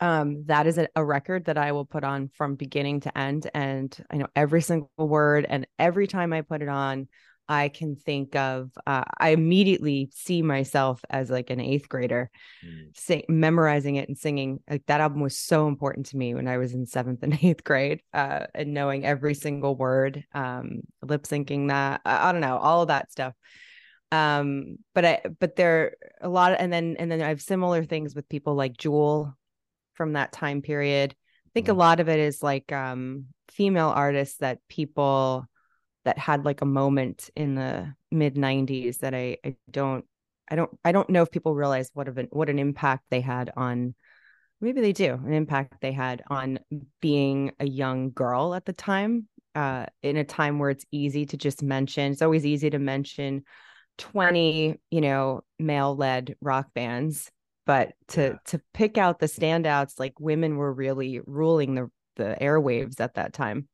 Um, 0.00 0.44
that 0.46 0.66
is 0.66 0.78
a, 0.78 0.88
a 0.96 1.04
record 1.04 1.44
that 1.44 1.58
I 1.58 1.72
will 1.72 1.84
put 1.84 2.02
on 2.02 2.30
from 2.34 2.54
beginning 2.54 3.00
to 3.00 3.16
end. 3.16 3.50
And 3.52 3.94
I 4.10 4.16
know 4.16 4.28
every 4.34 4.62
single 4.62 4.90
word. 4.96 5.46
And 5.48 5.66
every 5.78 6.06
time 6.06 6.32
I 6.32 6.40
put 6.40 6.62
it 6.62 6.68
on, 6.68 7.08
I 7.50 7.68
can 7.68 7.96
think 7.96 8.36
of, 8.36 8.70
uh, 8.86 9.02
I 9.18 9.30
immediately 9.30 10.08
see 10.12 10.40
myself 10.40 11.04
as 11.10 11.30
like 11.30 11.50
an 11.50 11.58
eighth 11.58 11.88
grader, 11.88 12.30
mm. 12.64 12.96
sing, 12.96 13.24
memorizing 13.28 13.96
it 13.96 14.08
and 14.08 14.16
singing. 14.16 14.60
Like 14.70 14.86
that 14.86 15.00
album 15.00 15.20
was 15.20 15.36
so 15.36 15.66
important 15.66 16.06
to 16.06 16.16
me 16.16 16.32
when 16.32 16.46
I 16.46 16.58
was 16.58 16.74
in 16.74 16.86
seventh 16.86 17.24
and 17.24 17.36
eighth 17.42 17.64
grade, 17.64 18.02
uh, 18.14 18.46
and 18.54 18.72
knowing 18.72 19.04
every 19.04 19.34
single 19.34 19.74
word, 19.74 20.24
um, 20.32 20.82
lip 21.02 21.24
syncing 21.24 21.70
that. 21.70 22.02
I, 22.04 22.28
I, 22.28 22.32
don't 22.32 22.40
know, 22.40 22.56
all 22.56 22.82
of 22.82 22.88
that 22.88 23.10
stuff. 23.10 23.34
Um, 24.12 24.76
but 24.94 25.04
I, 25.04 25.20
but 25.40 25.56
there 25.56 25.80
are 25.80 25.92
a 26.20 26.28
lot, 26.28 26.52
of, 26.52 26.58
and 26.60 26.72
then 26.72 26.94
and 27.00 27.10
then 27.10 27.20
I 27.20 27.30
have 27.30 27.42
similar 27.42 27.82
things 27.82 28.14
with 28.14 28.28
people 28.28 28.54
like 28.54 28.76
Jewel 28.76 29.36
from 29.94 30.12
that 30.12 30.30
time 30.30 30.62
period. 30.62 31.16
I 31.46 31.50
think 31.52 31.66
mm. 31.66 31.70
a 31.70 31.74
lot 31.74 31.98
of 31.98 32.08
it 32.08 32.20
is 32.20 32.44
like 32.44 32.70
um, 32.70 33.26
female 33.50 33.88
artists 33.88 34.36
that 34.38 34.60
people 34.68 35.46
that 36.04 36.18
had 36.18 36.44
like 36.44 36.62
a 36.62 36.66
moment 36.66 37.30
in 37.36 37.54
the 37.54 37.94
mid 38.10 38.34
90s 38.34 38.98
that 38.98 39.14
I, 39.14 39.38
I 39.44 39.56
don't 39.70 40.04
I 40.50 40.56
don't 40.56 40.70
I 40.84 40.92
don't 40.92 41.10
know 41.10 41.22
if 41.22 41.30
people 41.30 41.54
realize 41.54 41.90
what 41.94 42.08
of 42.08 42.18
an 42.18 42.28
what 42.30 42.50
an 42.50 42.58
impact 42.58 43.04
they 43.10 43.20
had 43.20 43.52
on 43.56 43.94
maybe 44.60 44.80
they 44.80 44.92
do 44.92 45.14
an 45.14 45.32
impact 45.32 45.80
they 45.80 45.92
had 45.92 46.22
on 46.28 46.58
being 47.00 47.52
a 47.60 47.66
young 47.66 48.10
girl 48.10 48.54
at 48.54 48.64
the 48.64 48.72
time 48.72 49.28
uh, 49.54 49.86
in 50.02 50.16
a 50.16 50.24
time 50.24 50.58
where 50.58 50.70
it's 50.70 50.84
easy 50.92 51.26
to 51.26 51.36
just 51.36 51.62
mention 51.62 52.12
it's 52.12 52.22
always 52.22 52.46
easy 52.46 52.70
to 52.70 52.78
mention 52.78 53.44
20 53.98 54.80
you 54.90 55.00
know 55.00 55.42
male 55.58 55.94
led 55.94 56.34
rock 56.40 56.68
bands 56.74 57.30
but 57.66 57.92
to 58.08 58.22
yeah. 58.22 58.34
to 58.46 58.60
pick 58.72 58.96
out 58.96 59.18
the 59.18 59.26
standouts 59.26 59.98
like 59.98 60.18
women 60.18 60.56
were 60.56 60.72
really 60.72 61.20
ruling 61.26 61.74
the 61.74 61.90
the 62.16 62.36
airwaves 62.40 63.00
at 63.00 63.14
that 63.14 63.32
time 63.32 63.68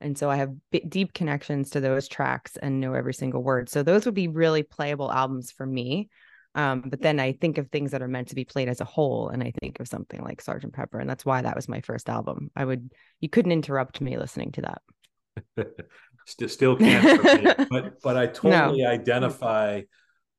and 0.00 0.16
so 0.16 0.30
i 0.30 0.36
have 0.36 0.54
b- 0.70 0.84
deep 0.88 1.12
connections 1.12 1.70
to 1.70 1.80
those 1.80 2.08
tracks 2.08 2.56
and 2.56 2.80
know 2.80 2.94
every 2.94 3.14
single 3.14 3.42
word 3.42 3.68
so 3.68 3.82
those 3.82 4.04
would 4.04 4.14
be 4.14 4.28
really 4.28 4.62
playable 4.62 5.10
albums 5.10 5.50
for 5.50 5.66
me 5.66 6.08
um, 6.56 6.80
but 6.86 7.02
then 7.02 7.20
I 7.20 7.32
think 7.32 7.58
of 7.58 7.68
things 7.68 7.90
that 7.90 8.00
are 8.00 8.08
meant 8.08 8.28
to 8.28 8.34
be 8.34 8.46
played 8.46 8.70
as 8.70 8.80
a 8.80 8.84
whole, 8.86 9.28
and 9.28 9.42
I 9.42 9.52
think 9.60 9.78
of 9.78 9.86
something 9.86 10.24
like 10.24 10.40
Sergeant 10.40 10.72
Pepper, 10.72 10.98
and 10.98 11.08
that's 11.08 11.24
why 11.24 11.42
that 11.42 11.54
was 11.54 11.68
my 11.68 11.82
first 11.82 12.08
album. 12.08 12.50
I 12.56 12.64
would, 12.64 12.92
you 13.20 13.28
couldn't 13.28 13.52
interrupt 13.52 14.00
me 14.00 14.16
listening 14.16 14.52
to 14.52 14.62
that. 14.62 15.66
still, 16.26 16.48
still 16.48 16.76
can't, 16.76 17.68
but 17.70 18.00
but 18.02 18.16
I 18.16 18.26
totally 18.26 18.82
no. 18.82 18.88
identify 18.88 19.82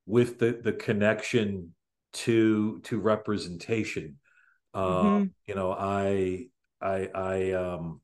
with 0.06 0.40
the 0.40 0.60
the 0.60 0.72
connection 0.72 1.74
to 2.14 2.80
to 2.80 2.98
representation. 2.98 4.16
Uh, 4.74 5.02
mm-hmm. 5.02 5.24
You 5.46 5.54
know, 5.54 5.70
I 5.70 6.48
I 6.80 7.08
I 7.14 7.52
um, 7.52 8.00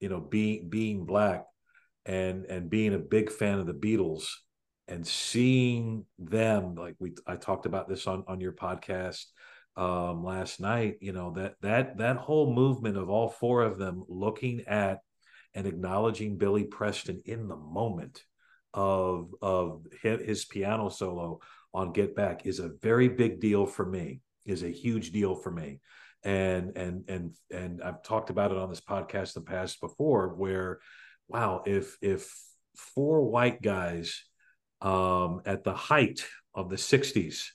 you 0.00 0.08
know, 0.08 0.20
being 0.20 0.68
being 0.68 1.04
black 1.04 1.44
and 2.06 2.46
and 2.46 2.70
being 2.70 2.94
a 2.94 2.98
big 2.98 3.30
fan 3.30 3.58
of 3.58 3.66
the 3.66 3.74
Beatles 3.74 4.24
and 4.88 5.06
seeing 5.06 6.04
them 6.18 6.74
like 6.74 6.96
we 6.98 7.12
I 7.26 7.36
talked 7.36 7.66
about 7.66 7.88
this 7.88 8.06
on 8.06 8.24
on 8.26 8.40
your 8.40 8.52
podcast 8.52 9.24
um 9.76 10.24
last 10.24 10.60
night 10.60 10.96
you 11.00 11.12
know 11.12 11.32
that 11.36 11.54
that 11.62 11.98
that 11.98 12.16
whole 12.16 12.52
movement 12.52 12.96
of 12.96 13.08
all 13.08 13.28
four 13.28 13.62
of 13.62 13.78
them 13.78 14.04
looking 14.08 14.62
at 14.66 14.98
and 15.54 15.66
acknowledging 15.66 16.38
Billy 16.38 16.64
Preston 16.64 17.20
in 17.24 17.46
the 17.46 17.56
moment 17.56 18.24
of 18.74 19.30
of 19.40 19.84
his 20.02 20.44
piano 20.44 20.88
solo 20.88 21.40
on 21.72 21.92
Get 21.92 22.16
Back 22.16 22.46
is 22.46 22.58
a 22.58 22.72
very 22.82 23.08
big 23.08 23.40
deal 23.40 23.66
for 23.66 23.86
me 23.86 24.20
is 24.44 24.64
a 24.64 24.68
huge 24.68 25.12
deal 25.12 25.36
for 25.36 25.52
me 25.52 25.80
and 26.24 26.76
and 26.76 27.04
and 27.08 27.34
and 27.50 27.82
I've 27.82 28.02
talked 28.02 28.30
about 28.30 28.50
it 28.50 28.58
on 28.58 28.68
this 28.68 28.80
podcast 28.80 29.36
in 29.36 29.42
the 29.42 29.50
past 29.50 29.80
before 29.80 30.28
where 30.28 30.80
wow 31.28 31.62
if 31.66 31.96
if 32.02 32.32
four 32.76 33.22
white 33.22 33.62
guys 33.62 34.24
um, 34.82 35.42
at 35.44 35.64
the 35.64 35.74
height 35.74 36.26
of 36.54 36.70
the 36.70 36.76
60s 36.76 37.46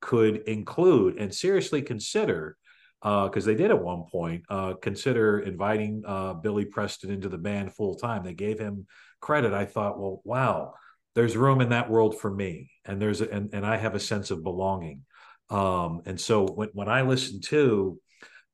could 0.00 0.36
include 0.48 1.18
and 1.18 1.34
seriously 1.34 1.82
consider 1.82 2.56
because 3.00 3.44
uh, 3.44 3.46
they 3.46 3.54
did 3.54 3.70
at 3.70 3.82
one 3.82 4.04
point 4.10 4.44
uh, 4.48 4.72
consider 4.80 5.40
inviting 5.40 6.02
uh, 6.06 6.32
Billy 6.34 6.64
Preston 6.64 7.10
into 7.10 7.28
the 7.28 7.38
band 7.38 7.74
full 7.74 7.96
time. 7.96 8.24
They 8.24 8.32
gave 8.32 8.58
him 8.58 8.86
credit. 9.20 9.52
I 9.52 9.66
thought, 9.66 9.98
well, 9.98 10.22
wow, 10.24 10.72
there's 11.14 11.36
room 11.36 11.60
in 11.60 11.68
that 11.68 11.90
world 11.90 12.18
for 12.18 12.30
me, 12.30 12.70
and 12.86 13.00
there's 13.00 13.20
a, 13.20 13.30
and 13.30 13.52
and 13.52 13.66
I 13.66 13.76
have 13.76 13.94
a 13.94 14.00
sense 14.00 14.30
of 14.30 14.42
belonging. 14.42 15.02
Um, 15.50 16.00
and 16.06 16.18
so 16.18 16.46
when 16.46 16.70
when 16.72 16.88
I 16.88 17.02
listen 17.02 17.42
to 17.42 18.00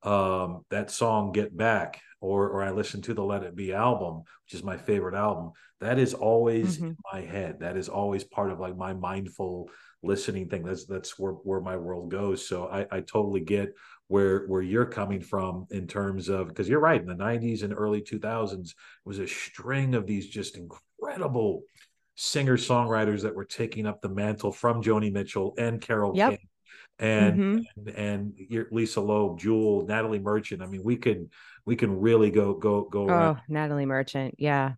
um, 0.03 0.65
that 0.69 0.91
song 0.91 1.31
"Get 1.31 1.55
Back," 1.55 2.01
or 2.19 2.49
or 2.49 2.63
I 2.63 2.71
listen 2.71 3.01
to 3.03 3.13
the 3.13 3.23
Let 3.23 3.43
It 3.43 3.55
Be 3.55 3.73
album, 3.73 4.23
which 4.45 4.53
is 4.53 4.63
my 4.63 4.77
favorite 4.77 5.15
album, 5.15 5.51
that 5.81 5.97
is 5.97 6.13
always 6.13 6.77
mm-hmm. 6.77 6.87
in 6.87 6.97
my 7.11 7.21
head. 7.21 7.59
That 7.59 7.75
is 7.75 7.89
always 7.89 8.23
part 8.23 8.51
of 8.51 8.59
like 8.59 8.77
my 8.77 8.93
mindful 8.93 9.69
listening 10.03 10.47
thing. 10.47 10.63
That's 10.63 10.85
that's 10.85 11.17
where 11.17 11.33
where 11.33 11.61
my 11.61 11.75
world 11.75 12.09
goes. 12.09 12.47
So 12.47 12.67
I, 12.67 12.85
I 12.91 13.01
totally 13.01 13.41
get 13.41 13.73
where 14.07 14.45
where 14.47 14.61
you're 14.61 14.85
coming 14.85 15.21
from 15.21 15.65
in 15.71 15.87
terms 15.87 16.29
of 16.29 16.47
because 16.49 16.69
you're 16.69 16.79
right 16.79 17.01
in 17.01 17.07
the 17.07 17.15
90s 17.15 17.63
and 17.63 17.73
early 17.73 18.01
2000s 18.01 18.73
was 19.05 19.19
a 19.19 19.27
string 19.27 19.95
of 19.95 20.05
these 20.05 20.27
just 20.27 20.57
incredible 20.57 21.63
singer 22.15 22.57
songwriters 22.57 23.21
that 23.21 23.33
were 23.33 23.45
taking 23.45 23.87
up 23.87 24.01
the 24.01 24.09
mantle 24.09 24.51
from 24.51 24.83
Joni 24.83 25.11
Mitchell 25.11 25.53
and 25.57 25.81
Carole 25.81 26.15
yep. 26.15 26.31
King 26.31 26.47
and, 27.01 27.37
mm-hmm. 27.37 27.87
and 27.87 28.33
and 28.47 28.67
Lisa 28.71 29.01
Loeb, 29.01 29.39
Jewel, 29.39 29.85
Natalie 29.87 30.19
Merchant. 30.19 30.61
I 30.61 30.67
mean, 30.67 30.83
we 30.83 30.97
could 30.97 31.29
we 31.65 31.75
can 31.75 31.99
really 31.99 32.29
go 32.29 32.53
go 32.53 32.83
go. 32.83 33.03
Oh, 33.03 33.07
around. 33.07 33.41
Natalie 33.49 33.87
Merchant, 33.87 34.35
yeah, 34.37 34.73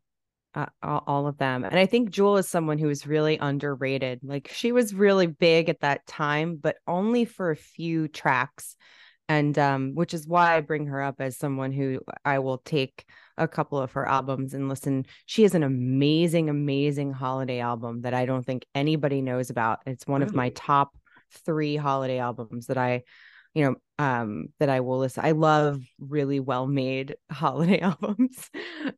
uh, 0.56 0.68
all, 0.82 1.04
all, 1.06 1.28
of 1.28 1.38
them. 1.38 1.66
And 1.66 1.78
I 1.78 1.86
think 1.86 2.12
Jewel 2.12 2.38
is 2.38 2.48
someone 2.48 2.78
who 2.78 2.90
is 2.90 3.06
really 3.06 3.38
underrated. 3.38 4.22
Like 4.24 4.50
she 4.54 4.72
was 4.72 4.94
really 4.94 5.28
big 5.28 5.68
at 5.68 5.82
that 5.82 6.08
time, 6.08 6.56
but 6.56 6.78
only 6.88 7.26
for 7.26 7.52
a 7.52 7.58
few 7.58 8.08
tracks. 8.08 8.78
And 9.28 9.58
um, 9.58 9.92
which 9.94 10.14
is 10.14 10.28
why 10.28 10.56
I 10.56 10.62
bring 10.62 10.88
her 10.88 11.02
up 11.02 11.16
as 11.20 11.38
someone 11.38 11.72
who 11.72 12.00
I 12.24 12.40
will 12.40 12.58
take 12.60 13.06
a 13.38 13.48
couple 13.48 13.80
of 13.80 13.94
her 13.94 14.08
albums 14.08 14.54
and 14.54 14.70
listen. 14.70 15.06
She 15.26 15.44
has 15.44 15.56
an 15.56 15.64
amazing, 15.64 16.50
amazing 16.50 17.14
holiday 17.14 17.60
album 17.60 18.02
that 18.02 18.14
I 18.14 18.26
don't 18.26 18.46
think 18.46 18.66
anybody 18.76 19.22
knows 19.22 19.50
about. 19.50 19.80
It's 19.86 20.06
one 20.06 20.22
really? 20.22 20.30
of 20.30 20.36
my 20.36 20.50
top 20.50 20.94
three 21.46 21.76
holiday 21.76 22.20
albums 22.20 22.68
that 22.68 22.78
I 22.78 23.04
you 23.54 23.64
know 23.64 23.76
um 24.00 24.48
that 24.60 24.70
i 24.70 24.80
will 24.80 24.98
listen 24.98 25.24
i 25.24 25.32
love 25.32 25.82
really 26.00 26.40
well 26.40 26.66
made 26.66 27.16
holiday 27.32 27.80
albums 27.82 28.50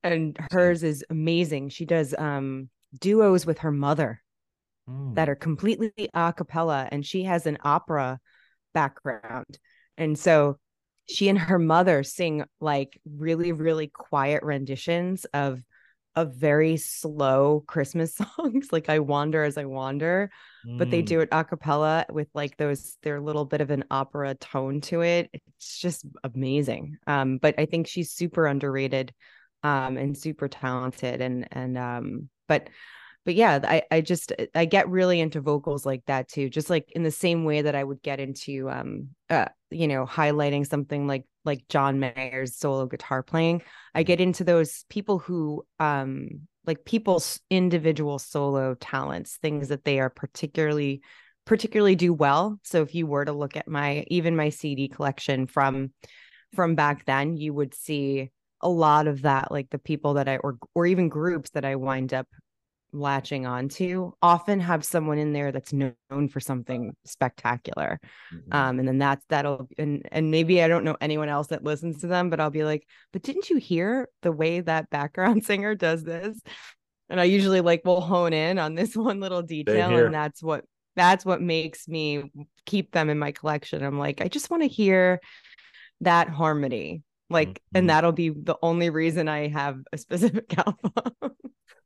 and 0.04 0.38
hers 0.52 0.84
is 0.84 1.04
amazing. 1.10 1.70
She 1.70 1.86
does 1.86 2.14
um 2.18 2.70
duos 3.00 3.46
with 3.46 3.60
her 3.60 3.72
mother 3.72 4.22
mm. 4.90 5.16
that 5.16 5.30
are 5.30 5.36
completely 5.36 5.92
a 6.14 6.34
cappella 6.34 6.88
and 6.92 7.06
she 7.06 7.24
has 7.24 7.46
an 7.46 7.58
opera 7.64 8.20
background. 8.74 9.60
And 9.98 10.18
so 10.18 10.58
she 11.08 11.30
and 11.30 11.38
her 11.38 11.60
mother 11.60 12.04
sing 12.04 12.44
like 12.60 13.00
really 13.06 13.52
really 13.52 13.88
quiet 13.88 14.44
renditions 14.44 15.26
of 15.26 15.62
of 16.16 16.36
very 16.36 16.78
slow 16.78 17.63
Christmas 17.68 18.16
songs, 18.38 18.70
like 18.72 18.89
I 18.89 18.99
Wander 18.99 19.43
as 19.43 19.57
I 19.57 19.66
Wander, 19.66 20.32
mm. 20.66 20.78
but 20.78 20.89
they 20.89 21.03
mm. 21.03 21.05
do 21.05 21.20
it 21.22 21.30
a 21.32 21.43
cappella 21.43 22.05
with 22.09 22.28
like 22.34 22.57
those, 22.57 22.97
their 23.03 23.20
little 23.20 23.45
bit 23.45 23.61
of 23.61 23.72
an 23.72 23.86
opera 23.91 24.36
tone 24.36 24.82
to 24.82 25.01
it. 25.01 25.30
It's 25.34 25.80
just 25.80 26.05
amazing. 26.24 26.97
Um, 27.07 27.38
but 27.38 27.55
I 27.57 27.66
think 27.66 27.88
she's 27.88 28.11
super 28.11 28.45
underrated 28.47 29.13
um, 29.63 29.97
and 29.97 30.18
super 30.18 30.47
talented. 30.47 31.22
And, 31.22 31.47
and, 31.51 31.78
um, 31.78 32.30
but, 32.47 32.70
but 33.26 33.36
yeah, 33.36 33.59
I, 33.63 33.82
I 33.89 34.01
just, 34.01 34.32
I 34.53 34.65
get 34.65 34.88
really 34.88 35.19
into 35.19 35.41
vocals 35.41 35.86
like 35.86 36.03
that 36.05 36.30
too, 36.30 36.49
just 36.49 36.69
like 36.69 36.91
in 36.91 37.03
the 37.03 37.11
same 37.11 37.43
way 37.43 37.63
that 37.63 37.76
I 37.76 37.84
would 37.84 38.01
get 38.01 38.19
into, 38.19 38.69
um, 38.69 39.09
uh, 39.30 39.47
you 39.71 39.88
know, 39.88 40.05
highlighting 40.05 40.67
something 40.67 41.07
like 41.07 41.26
like 41.43 41.67
John 41.69 41.99
Mayer's 41.99 42.55
solo 42.55 42.88
guitar 42.88 43.23
playing. 43.23 43.61
I 43.93 44.01
mm-hmm. 44.01 44.07
get 44.07 44.21
into 44.21 44.43
those 44.43 44.86
people 44.89 45.19
who 45.19 45.65
um 45.80 46.47
like 46.65 46.86
people's 46.86 47.39
individual 47.49 48.19
solo 48.19 48.76
talents, 48.76 49.38
things 49.41 49.67
that 49.69 49.86
they 49.86 49.99
are 49.99 50.09
particularly 50.09 51.01
particularly 51.45 51.95
do 51.95 52.11
well. 52.13 52.59
So 52.63 52.82
if 52.82 52.95
you 52.95 53.05
were 53.05 53.26
to 53.26 53.32
look 53.32 53.55
at 53.55 53.67
my 53.67 54.05
even 54.07 54.36
my 54.36 54.49
CD 54.49 54.88
collection 54.88 55.47
from 55.47 55.91
from 56.53 56.76
back 56.76 57.05
then, 57.05 57.38
you 57.38 57.53
would 57.53 57.73
see 57.73 58.32
a 58.61 58.69
lot 58.69 59.07
of 59.07 59.23
that 59.23 59.51
like 59.51 59.69
the 59.69 59.78
people 59.78 60.15
that 60.15 60.28
I 60.28 60.38
or 60.38 60.57
or 60.73 60.86
even 60.86 61.09
groups 61.09 61.51
that 61.51 61.65
I 61.65 61.76
wind 61.76 62.13
up 62.13 62.28
latching 62.96 63.46
onto 63.46 64.12
often 64.22 64.60
have 64.60 64.86
someone 64.86 65.18
in 65.18 65.34
there 65.34 65.52
that's 65.52 65.74
known 65.74 66.30
for 66.30 66.39
something 66.39 66.96
spectacular. 67.06 68.00
Mm-hmm. 68.34 68.54
um 68.54 68.80
and 68.80 68.88
then 68.88 68.98
that's 68.98 69.26
that'll 69.30 69.68
and 69.78 70.08
and 70.12 70.32
maybe 70.32 70.62
i 70.62 70.68
don't 70.68 70.84
know 70.84 70.98
anyone 71.02 71.30
else 71.30 71.48
that 71.48 71.64
listens 71.64 72.02
to 72.02 72.08
them 72.08 72.30
but 72.30 72.39
i'll 72.39 72.50
be 72.50 72.64
like 72.64 72.88
but 73.14 73.22
didn't 73.22 73.50
you 73.50 73.58
hear 73.58 74.10
the 74.22 74.32
way 74.32 74.62
that 74.62 74.89
background 74.89 75.43
singer 75.46 75.76
does 75.76 76.04
this? 76.04 76.39
And 77.10 77.20
i 77.20 77.26
usually 77.26 77.62
like 77.62 77.86
will 77.86 78.02
hone 78.02 78.34
in 78.34 78.58
on 78.58 78.76
this 78.76 78.96
one 79.10 79.20
little 79.20 79.41
detail 79.41 79.96
and 79.96 80.14
that's 80.14 80.41
what 80.41 80.66
that's 80.96 81.26
what 81.26 81.41
makes 81.41 81.89
me 81.89 82.32
keep 82.66 82.93
them 82.93 83.10
in 83.10 83.20
my 83.20 83.32
collection. 83.32 83.84
I'm 83.84 84.00
like 84.00 84.22
i 84.22 84.28
just 84.28 84.50
want 84.50 84.64
to 84.64 84.70
hear 84.70 85.20
that 86.02 86.30
harmony 86.30 87.04
like 87.30 87.50
mm-hmm. 87.50 87.78
and 87.78 87.89
that'll 87.89 88.12
be 88.12 88.30
the 88.30 88.58
only 88.62 88.89
reason 88.89 89.28
i 89.28 89.48
have 89.48 89.80
a 89.91 89.98
specific 90.06 90.58
album 90.58 90.91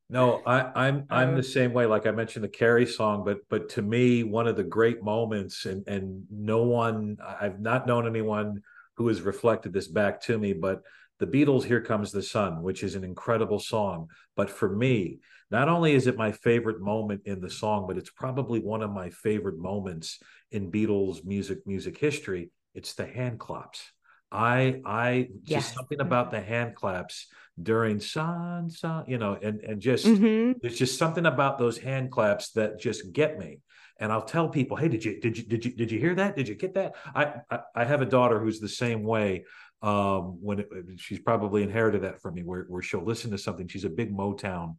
no, 0.09 0.41
I, 0.45 0.87
I'm 0.87 1.05
I'm 1.09 1.31
the 1.31 1.37
um, 1.37 1.43
same 1.43 1.71
way. 1.71 1.85
Like 1.85 2.07
I 2.07 2.11
mentioned 2.11 2.43
the 2.43 2.49
Carrie 2.49 2.87
song, 2.87 3.23
but 3.23 3.37
but 3.49 3.69
to 3.69 3.81
me, 3.83 4.23
one 4.23 4.47
of 4.47 4.55
the 4.55 4.63
great 4.63 5.03
moments, 5.03 5.65
and 5.65 5.87
and 5.87 6.23
no 6.31 6.63
one 6.63 7.17
I've 7.23 7.59
not 7.59 7.85
known 7.85 8.07
anyone 8.07 8.61
who 8.97 9.07
has 9.07 9.21
reflected 9.21 9.71
this 9.71 9.87
back 9.87 10.21
to 10.23 10.37
me, 10.37 10.53
but 10.53 10.81
the 11.19 11.27
Beatles' 11.27 11.63
"Here 11.63 11.81
Comes 11.81 12.11
the 12.11 12.23
Sun," 12.23 12.63
which 12.63 12.81
is 12.83 12.95
an 12.95 13.03
incredible 13.03 13.59
song. 13.59 14.07
But 14.35 14.49
for 14.49 14.75
me, 14.75 15.19
not 15.51 15.69
only 15.69 15.93
is 15.93 16.07
it 16.07 16.17
my 16.17 16.31
favorite 16.31 16.81
moment 16.81 17.21
in 17.25 17.39
the 17.39 17.49
song, 17.49 17.85
but 17.87 17.97
it's 17.97 18.11
probably 18.11 18.59
one 18.59 18.81
of 18.81 18.91
my 18.91 19.11
favorite 19.11 19.59
moments 19.59 20.19
in 20.51 20.71
Beatles 20.71 21.23
music 21.23 21.59
music 21.67 21.99
history. 21.99 22.49
It's 22.73 22.95
the 22.95 23.05
hand 23.05 23.39
claps. 23.39 23.91
I 24.31 24.81
I 24.85 25.29
just 25.43 25.73
something 25.73 25.99
about 25.99 26.31
the 26.31 26.41
hand 26.41 26.75
claps 26.75 27.27
during 27.61 27.99
sun, 27.99 28.69
sun, 28.69 29.05
you 29.07 29.17
know, 29.17 29.37
and 29.41 29.59
and 29.61 29.81
just 29.81 30.05
mm-hmm. 30.05 30.53
there's 30.61 30.77
just 30.77 30.97
something 30.97 31.25
about 31.25 31.57
those 31.57 31.77
hand 31.77 32.11
claps 32.11 32.51
that 32.51 32.79
just 32.79 33.11
get 33.13 33.37
me. 33.37 33.59
and 33.99 34.11
I'll 34.11 34.23
tell 34.23 34.47
people, 34.49 34.77
"Hey, 34.77 34.87
did 34.87 35.03
you 35.03 35.19
did 35.19 35.37
you 35.37 35.43
did 35.43 35.65
you 35.65 35.75
did 35.75 35.91
you 35.91 35.99
hear 35.99 36.15
that? 36.15 36.35
Did 36.35 36.47
you 36.47 36.55
get 36.55 36.73
that?" 36.75 36.95
I 37.13 37.41
I, 37.51 37.59
I 37.75 37.85
have 37.85 38.01
a 38.01 38.05
daughter 38.05 38.39
who's 38.39 38.59
the 38.59 38.69
same 38.69 39.03
way. 39.03 39.45
Um, 39.81 40.39
when 40.41 40.59
it, 40.59 40.67
she's 40.97 41.19
probably 41.19 41.63
inherited 41.63 42.03
that 42.03 42.21
from 42.21 42.35
me, 42.35 42.43
where 42.43 42.65
where 42.69 42.81
she'll 42.81 43.03
listen 43.03 43.31
to 43.31 43.37
something. 43.37 43.67
She's 43.67 43.85
a 43.85 43.89
big 43.89 44.15
Motown 44.15 44.77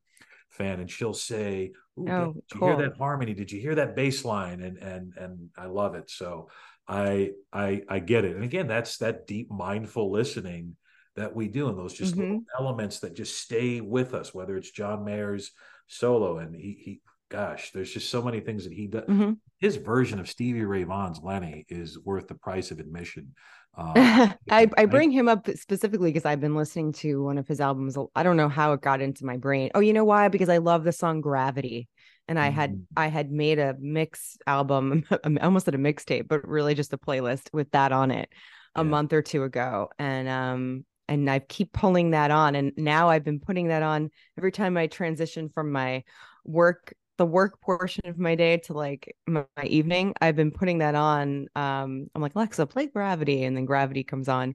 fan, 0.51 0.81
and 0.81 0.91
she'll 0.91 1.14
say, 1.14 1.72
"Oh, 1.99 2.05
did 2.05 2.59
cool. 2.59 2.68
you 2.68 2.76
hear 2.76 2.89
that 2.89 2.99
harmony? 2.99 3.35
Did 3.35 3.53
you 3.53 3.61
hear 3.61 3.74
that 3.76 3.97
bass 3.97 4.24
line?" 4.24 4.61
And 4.62 4.78
and 4.78 5.12
and 5.16 5.51
I 5.57 5.66
love 5.66 5.95
it. 5.95 6.11
So 6.11 6.49
I 6.89 7.31
I 7.53 7.83
I 7.89 7.99
get 7.99 8.24
it. 8.24 8.35
And 8.35 8.45
again, 8.45 8.66
that's 8.66 8.99
that 8.99 9.26
deep 9.26 9.51
mindful 9.51 10.11
listening 10.11 10.76
that 11.16 11.34
we 11.34 11.48
do, 11.48 11.68
and 11.68 11.78
those 11.78 11.94
just 11.94 12.12
mm-hmm. 12.12 12.22
little 12.22 12.42
elements 12.58 13.00
that 13.00 13.14
just 13.14 13.38
stay 13.38 13.80
with 13.80 14.14
us. 14.14 14.34
Whether 14.34 14.56
it's 14.56 14.70
John 14.70 15.04
Mayer's 15.04 15.52
solo, 15.86 16.38
and 16.38 16.54
he 16.54 16.78
he 16.80 17.00
gosh, 17.30 17.70
there's 17.72 17.92
just 17.92 18.11
so 18.11 18.20
many 18.20 18.40
things 18.40 18.64
that 18.64 18.72
he 18.72 18.88
does. 18.88 19.04
Mm-hmm. 19.04 19.32
His 19.58 19.76
version 19.76 20.18
of 20.18 20.28
Stevie 20.28 20.64
Ray 20.64 20.84
Vaughan's 20.84 21.20
Lenny 21.22 21.64
is 21.68 21.98
worth 22.04 22.28
the 22.28 22.34
price 22.34 22.70
of 22.70 22.80
admission. 22.80 23.34
Um, 23.76 23.92
I, 24.50 24.68
I 24.76 24.86
bring 24.86 25.11
him 25.11 25.28
up 25.28 25.48
specifically 25.54 26.11
because 26.11 26.24
I've 26.24 26.40
been 26.40 26.56
listening 26.56 26.92
to 26.94 27.22
one 27.22 27.38
of 27.38 27.46
his 27.46 27.61
albums. 27.61 27.96
I 28.14 28.22
don't 28.22 28.36
know 28.36 28.48
how 28.48 28.72
it 28.72 28.80
got 28.80 29.00
into 29.00 29.24
my 29.24 29.36
brain. 29.36 29.70
Oh, 29.74 29.80
you 29.80 29.92
know 29.92 30.04
why? 30.04 30.28
Because 30.28 30.48
I 30.48 30.58
love 30.58 30.84
the 30.84 30.92
song 30.92 31.20
Gravity. 31.20 31.88
And 32.28 32.38
I 32.38 32.48
had 32.48 32.72
mm-hmm. 32.72 32.82
I 32.96 33.08
had 33.08 33.32
made 33.32 33.58
a 33.58 33.74
mix 33.80 34.36
album, 34.46 35.04
almost 35.40 35.66
at 35.66 35.74
a 35.74 35.78
mixtape, 35.78 36.28
but 36.28 36.46
really 36.46 36.74
just 36.74 36.92
a 36.92 36.98
playlist 36.98 37.48
with 37.52 37.70
that 37.72 37.90
on 37.90 38.11
it 38.12 38.28
a 38.76 38.80
yeah. 38.80 38.84
month 38.84 39.12
or 39.12 39.22
two 39.22 39.42
ago. 39.42 39.88
And 39.98 40.28
um 40.28 40.84
and 41.11 41.28
I 41.28 41.40
keep 41.40 41.72
pulling 41.72 42.12
that 42.12 42.30
on. 42.30 42.54
And 42.54 42.72
now 42.76 43.11
I've 43.11 43.24
been 43.24 43.40
putting 43.40 43.68
that 43.68 43.82
on 43.82 44.11
every 44.38 44.52
time 44.52 44.76
I 44.76 44.86
transition 44.86 45.50
from 45.50 45.72
my 45.72 46.04
work 46.44 46.94
the 47.18 47.26
work 47.26 47.61
portion 47.61 48.06
of 48.06 48.18
my 48.18 48.34
day 48.34 48.56
to 48.56 48.72
like 48.72 49.14
my, 49.26 49.44
my, 49.54 49.64
evening 49.64 50.14
i've 50.22 50.36
been 50.36 50.50
putting 50.50 50.78
that 50.78 50.94
on 50.94 51.48
um 51.54 52.06
i'm 52.14 52.22
like 52.22 52.34
alexa 52.34 52.66
play 52.66 52.86
gravity 52.86 53.44
and 53.44 53.54
then 53.54 53.66
gravity 53.66 54.02
comes 54.02 54.26
on. 54.26 54.54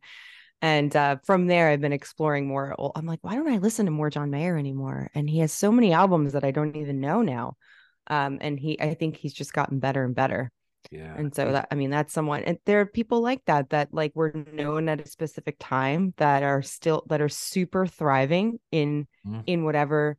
And 0.64 0.96
uh, 0.96 1.18
from 1.26 1.46
there 1.46 1.70
i've 1.70 1.82
been 1.82 1.94
exploring 1.94 2.48
more 2.48 2.76
i'm 2.96 3.06
like 3.06 3.20
why 3.22 3.36
don't 3.36 3.54
i 3.54 3.60
listen 3.60 3.86
to 3.86 3.92
more 3.92 4.10
john 4.10 4.32
mayer 4.32 4.58
anymore? 4.58 5.12
And 5.14 5.30
he 5.30 5.40
has 5.40 5.54
so 5.54 5.72
many 5.72 5.94
albums 5.94 6.34
that 6.34 6.44
i 6.44 6.50
don't 6.50 6.76
even 6.76 7.00
know 7.00 7.22
now. 7.22 7.56
Um 8.08 8.40
and 8.42 8.60
he 8.60 8.82
i 8.82 8.96
think 8.96 9.18
he's 9.18 9.34
just 9.34 9.54
gotten 9.54 9.78
better 9.80 10.04
and 10.04 10.16
better 10.16 10.52
yeah 10.92 11.14
and 11.18 11.34
so 11.36 11.52
that 11.52 11.68
i 11.72 11.76
mean 11.76 11.90
that's 11.90 12.14
someone 12.14 12.44
and 12.44 12.58
there 12.66 12.82
are 12.82 12.86
people 12.86 13.22
like 13.22 13.44
that 13.46 13.70
that 13.70 13.94
like 13.94 14.12
were 14.16 14.34
known 14.54 14.90
at 14.90 15.02
a 15.02 15.08
specific 15.08 15.56
time 15.60 16.14
that 16.18 16.44
are 16.44 16.62
still 16.62 17.04
that 17.10 17.22
are 17.22 17.30
super 17.30 17.86
thriving 17.86 18.60
in 18.72 19.08
mm. 19.26 19.44
in 19.46 19.64
whatever 19.64 20.18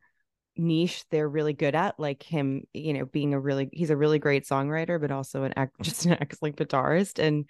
niche 0.57 1.03
they're 1.11 1.29
really 1.29 1.53
good 1.53 1.75
at 1.75 1.99
like 1.99 2.23
him 2.23 2.63
you 2.73 2.93
know 2.93 3.05
being 3.05 3.33
a 3.33 3.39
really 3.39 3.69
he's 3.71 3.89
a 3.89 3.97
really 3.97 4.19
great 4.19 4.45
songwriter 4.45 4.99
but 4.99 5.11
also 5.11 5.43
an 5.43 5.53
act 5.55 5.75
just 5.81 6.05
an 6.05 6.17
excellent 6.19 6.55
guitarist 6.55 7.19
and 7.19 7.45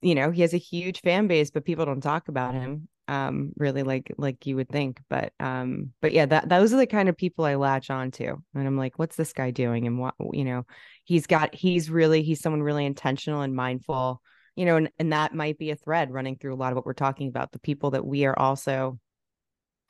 you 0.00 0.14
know 0.14 0.30
he 0.30 0.42
has 0.42 0.54
a 0.54 0.58
huge 0.58 1.00
fan 1.00 1.26
base 1.26 1.50
but 1.50 1.64
people 1.64 1.84
don't 1.84 2.00
talk 2.00 2.28
about 2.28 2.54
him 2.54 2.88
um 3.08 3.52
really 3.56 3.82
like 3.82 4.12
like 4.18 4.46
you 4.46 4.54
would 4.54 4.68
think 4.68 5.00
but 5.08 5.32
um 5.40 5.90
but 6.00 6.12
yeah 6.12 6.26
that 6.26 6.48
those 6.48 6.72
are 6.72 6.76
the 6.76 6.86
kind 6.86 7.08
of 7.08 7.16
people 7.16 7.44
i 7.44 7.54
latch 7.54 7.90
on 7.90 8.10
to 8.10 8.36
and 8.54 8.66
i'm 8.66 8.76
like 8.76 8.98
what's 8.98 9.16
this 9.16 9.32
guy 9.32 9.50
doing 9.50 9.86
and 9.86 9.98
what 9.98 10.14
you 10.32 10.44
know 10.44 10.64
he's 11.08 11.26
got 11.26 11.54
he's 11.54 11.90
really 11.90 12.22
he's 12.22 12.40
someone 12.40 12.62
really 12.62 12.84
intentional 12.84 13.40
and 13.40 13.54
mindful 13.54 14.20
you 14.56 14.66
know 14.66 14.76
and, 14.76 14.90
and 14.98 15.12
that 15.12 15.34
might 15.34 15.56
be 15.58 15.70
a 15.70 15.76
thread 15.76 16.12
running 16.12 16.36
through 16.36 16.54
a 16.54 16.56
lot 16.56 16.70
of 16.70 16.76
what 16.76 16.86
we're 16.86 16.92
talking 16.92 17.28
about 17.28 17.50
the 17.50 17.58
people 17.58 17.92
that 17.92 18.04
we 18.04 18.26
are 18.26 18.38
also 18.38 18.98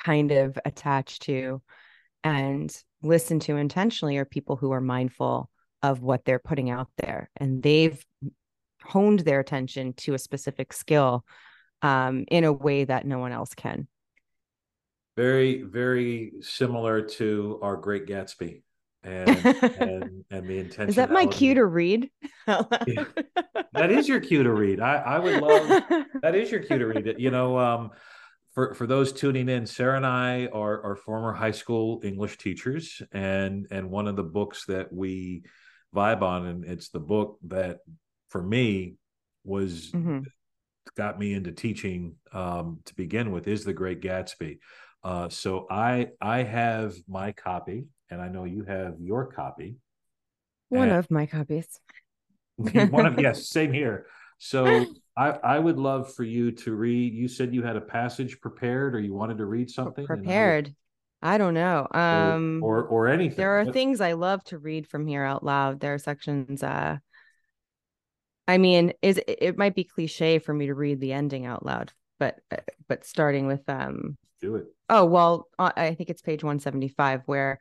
kind 0.02 0.30
of 0.30 0.58
attached 0.64 1.22
to 1.22 1.60
and 2.24 2.74
listen 3.02 3.40
to 3.40 3.56
intentionally 3.56 4.16
are 4.16 4.24
people 4.24 4.56
who 4.56 4.72
are 4.72 4.80
mindful 4.80 5.50
of 5.82 6.02
what 6.02 6.24
they're 6.24 6.38
putting 6.38 6.70
out 6.70 6.88
there. 6.96 7.30
And 7.36 7.62
they've 7.62 8.04
honed 8.82 9.20
their 9.20 9.40
attention 9.40 9.92
to 9.94 10.14
a 10.14 10.18
specific 10.18 10.72
skill 10.72 11.24
um, 11.82 12.24
in 12.28 12.44
a 12.44 12.52
way 12.52 12.84
that 12.84 13.06
no 13.06 13.18
one 13.18 13.32
else 13.32 13.54
can. 13.54 13.86
Very 15.16 15.62
very 15.62 16.34
similar 16.40 17.02
to 17.02 17.58
our 17.60 17.76
great 17.76 18.06
gatsby 18.06 18.62
and 19.08 19.46
and, 19.80 20.24
and 20.30 20.48
the 20.48 20.58
intention 20.58 20.88
is 20.88 20.96
that 20.96 21.10
my 21.10 21.26
cue 21.26 21.54
to 21.54 21.64
read? 21.64 22.10
That 23.72 23.92
is 23.92 24.08
your 24.08 24.18
cue 24.18 24.42
to 24.42 24.52
read. 24.52 24.80
I 24.80 24.96
i 24.96 25.18
would 25.18 25.40
love 25.40 25.68
that 26.22 26.34
is 26.34 26.50
your 26.50 26.60
cue 26.60 26.78
to 26.78 26.86
read 26.86 27.06
it. 27.06 27.20
You 27.20 27.30
know 27.30 27.58
um 27.58 27.90
for, 28.54 28.74
for 28.74 28.88
those 28.88 29.12
tuning 29.12 29.48
in, 29.48 29.66
Sara 29.66 29.96
and 29.96 30.06
I 30.06 30.46
are, 30.46 30.82
are 30.82 30.96
former 30.96 31.32
high 31.32 31.52
school 31.52 32.00
English 32.02 32.38
teachers, 32.38 33.00
and 33.12 33.68
and 33.70 33.90
one 33.90 34.08
of 34.08 34.16
the 34.16 34.24
books 34.24 34.64
that 34.66 34.92
we 34.92 35.44
vibe 35.94 36.22
on, 36.22 36.46
and 36.46 36.64
it's 36.64 36.88
the 36.88 36.98
book 36.98 37.38
that 37.44 37.78
for 38.30 38.42
me 38.42 38.96
was 39.44 39.92
mm-hmm. 39.92 40.20
got 40.96 41.20
me 41.20 41.34
into 41.34 41.52
teaching 41.52 42.16
um, 42.32 42.80
to 42.86 42.96
begin 42.96 43.30
with, 43.30 43.46
is 43.46 43.64
The 43.64 43.72
Great 43.72 44.00
Gatsby. 44.00 44.58
Uh, 45.04 45.28
so 45.28 45.66
I 45.70 46.08
I 46.20 46.42
have 46.42 46.96
my 47.06 47.32
copy, 47.32 47.86
and 48.10 48.20
I 48.20 48.28
know 48.28 48.44
you 48.44 48.64
have 48.64 48.96
your 49.00 49.26
copy. 49.26 49.76
One 50.68 50.90
of 50.90 51.10
my 51.10 51.26
copies. 51.26 51.66
one 52.56 53.06
of 53.06 53.18
yes, 53.18 53.48
same 53.50 53.72
here. 53.72 54.06
So 54.38 54.86
I, 55.16 55.30
I 55.30 55.58
would 55.58 55.78
love 55.78 56.14
for 56.14 56.24
you 56.24 56.52
to 56.52 56.74
read. 56.74 57.14
You 57.14 57.28
said 57.28 57.54
you 57.54 57.62
had 57.62 57.76
a 57.76 57.80
passage 57.80 58.40
prepared, 58.40 58.94
or 58.94 59.00
you 59.00 59.14
wanted 59.14 59.38
to 59.38 59.46
read 59.46 59.70
something. 59.70 60.06
Prepared. 60.06 60.74
I, 61.20 61.38
don't 61.38 61.54
know. 61.54 61.88
Um, 61.90 62.60
or, 62.62 62.78
or, 62.78 62.84
or 62.84 63.08
anything. 63.08 63.36
There 63.36 63.58
are 63.60 63.72
things 63.72 64.00
I 64.00 64.12
love 64.12 64.44
to 64.44 64.58
read 64.58 64.86
from 64.86 65.06
here 65.06 65.24
out 65.24 65.42
loud. 65.42 65.80
There 65.80 65.94
are 65.94 65.98
sections. 65.98 66.62
Uh, 66.62 66.98
I 68.46 68.58
mean, 68.58 68.92
is 69.02 69.20
it 69.26 69.58
might 69.58 69.74
be 69.74 69.84
cliche 69.84 70.38
for 70.38 70.54
me 70.54 70.66
to 70.66 70.74
read 70.74 71.00
the 71.00 71.12
ending 71.12 71.44
out 71.44 71.66
loud, 71.66 71.92
but 72.20 72.38
uh, 72.50 72.58
but 72.88 73.04
starting 73.04 73.46
with 73.46 73.68
um. 73.68 74.16
Do 74.40 74.54
it. 74.54 74.66
Oh 74.88 75.04
well, 75.04 75.48
I 75.58 75.94
think 75.94 76.10
it's 76.10 76.22
page 76.22 76.44
one 76.44 76.60
seventy 76.60 76.88
five. 76.88 77.22
Where 77.26 77.58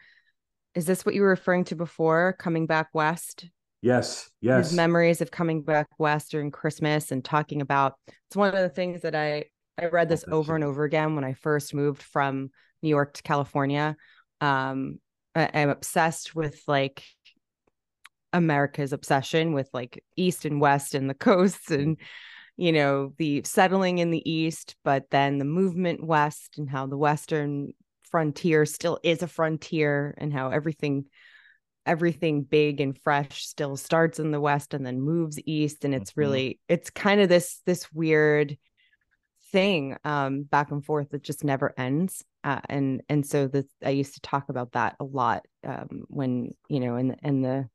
is 0.76 0.86
this 0.86 1.06
what 1.06 1.16
you 1.16 1.22
were 1.22 1.30
referring 1.30 1.64
to 1.66 1.76
before? 1.76 2.36
Coming 2.40 2.66
back 2.68 2.90
west 2.94 3.46
Yes, 3.82 4.30
yes. 4.42 4.70
His 4.70 4.76
memories 4.76 5.22
of 5.22 5.32
coming 5.32 5.62
back 5.62 5.88
west 6.00 6.32
during 6.32 6.52
Christmas 6.52 7.12
and 7.12 7.24
talking 7.24 7.62
about 7.62 7.94
it's 8.28 8.36
one 8.36 8.50
of 8.50 8.56
the 8.56 8.70
things 8.70 9.02
that 9.04 9.16
I 9.16 9.46
I 9.80 9.86
read 9.86 10.10
this 10.10 10.26
over 10.30 10.56
and 10.56 10.64
over 10.64 10.84
again 10.84 11.16
when 11.16 11.24
I 11.24 11.34
first 11.34 11.74
moved 11.74 12.02
from 12.02 12.50
New 12.82 12.90
York 12.90 13.14
to 13.14 13.24
California. 13.24 13.96
Um, 14.42 15.00
I, 15.36 15.50
I'm 15.54 15.70
obsessed 15.70 16.36
with 16.36 16.62
like 16.68 17.04
America's 18.34 18.94
obsession 18.94 19.54
with 19.54 19.70
like 19.74 20.04
East 20.16 20.46
and 20.46 20.60
West 20.60 20.96
and 20.96 21.08
the 21.08 21.14
coasts 21.28 21.70
and 21.70 21.98
you 22.56 22.72
know 22.72 23.14
the 23.18 23.44
settling 23.46 24.00
in 24.00 24.10
the 24.10 24.28
East, 24.30 24.76
but 24.84 25.06
then 25.12 25.38
the 25.38 25.46
movement 25.46 26.04
west 26.04 26.58
and 26.58 26.68
how 26.68 26.88
the 26.88 26.98
Western 26.98 27.74
frontier 28.12 28.66
still 28.66 29.00
is 29.04 29.22
a 29.22 29.28
frontier 29.28 30.16
and 30.18 30.34
how 30.34 30.50
everything 30.50 31.06
everything 31.86 32.44
big 32.44 32.82
and 32.82 33.00
fresh 33.00 33.46
still 33.46 33.78
starts 33.78 34.20
in 34.20 34.32
the 34.32 34.42
west 34.42 34.74
and 34.74 34.86
then 34.86 35.00
moves 35.00 35.40
east. 35.46 35.86
And 35.86 35.96
it's 35.96 36.12
mm-hmm. 36.12 36.20
really 36.20 36.60
it's 36.68 36.90
kind 36.90 37.22
of 37.22 37.30
this 37.30 37.62
this 37.66 37.92
weird 37.92 38.58
thing 39.54 39.96
um 40.04 40.44
back 40.44 40.72
and 40.72 40.84
forth 40.84 41.10
that 41.12 41.24
just 41.24 41.44
never 41.44 41.74
ends. 41.78 42.24
Uh, 42.44 42.60
and 42.70 43.02
and 43.10 43.26
so 43.26 43.48
the 43.48 43.66
I 43.84 43.92
used 43.92 44.14
to 44.16 44.22
talk 44.22 44.50
about 44.50 44.74
that 44.74 44.96
a 45.00 45.04
lot 45.04 45.46
um 45.66 46.04
when 46.08 46.54
you 46.70 46.80
know 46.80 46.98
in 46.98 47.16
in 47.24 47.42
the 47.42 47.70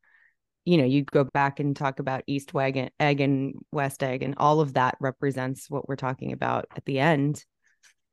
you 0.65 0.77
know 0.77 0.85
you 0.85 1.03
go 1.03 1.25
back 1.25 1.61
and 1.61 1.75
talk 1.75 1.99
about 1.99 2.23
east 2.27 2.55
wagon 2.55 2.91
egg 3.01 3.21
and 3.21 3.55
west 3.73 4.03
egg 4.03 4.23
and 4.23 4.35
all 4.37 4.61
of 4.61 4.75
that 4.75 4.97
represents 5.01 5.69
what 5.69 5.89
we're 5.89 5.97
talking 5.97 6.33
about 6.33 6.67
at 6.77 6.85
the 6.85 7.01
end 7.01 7.45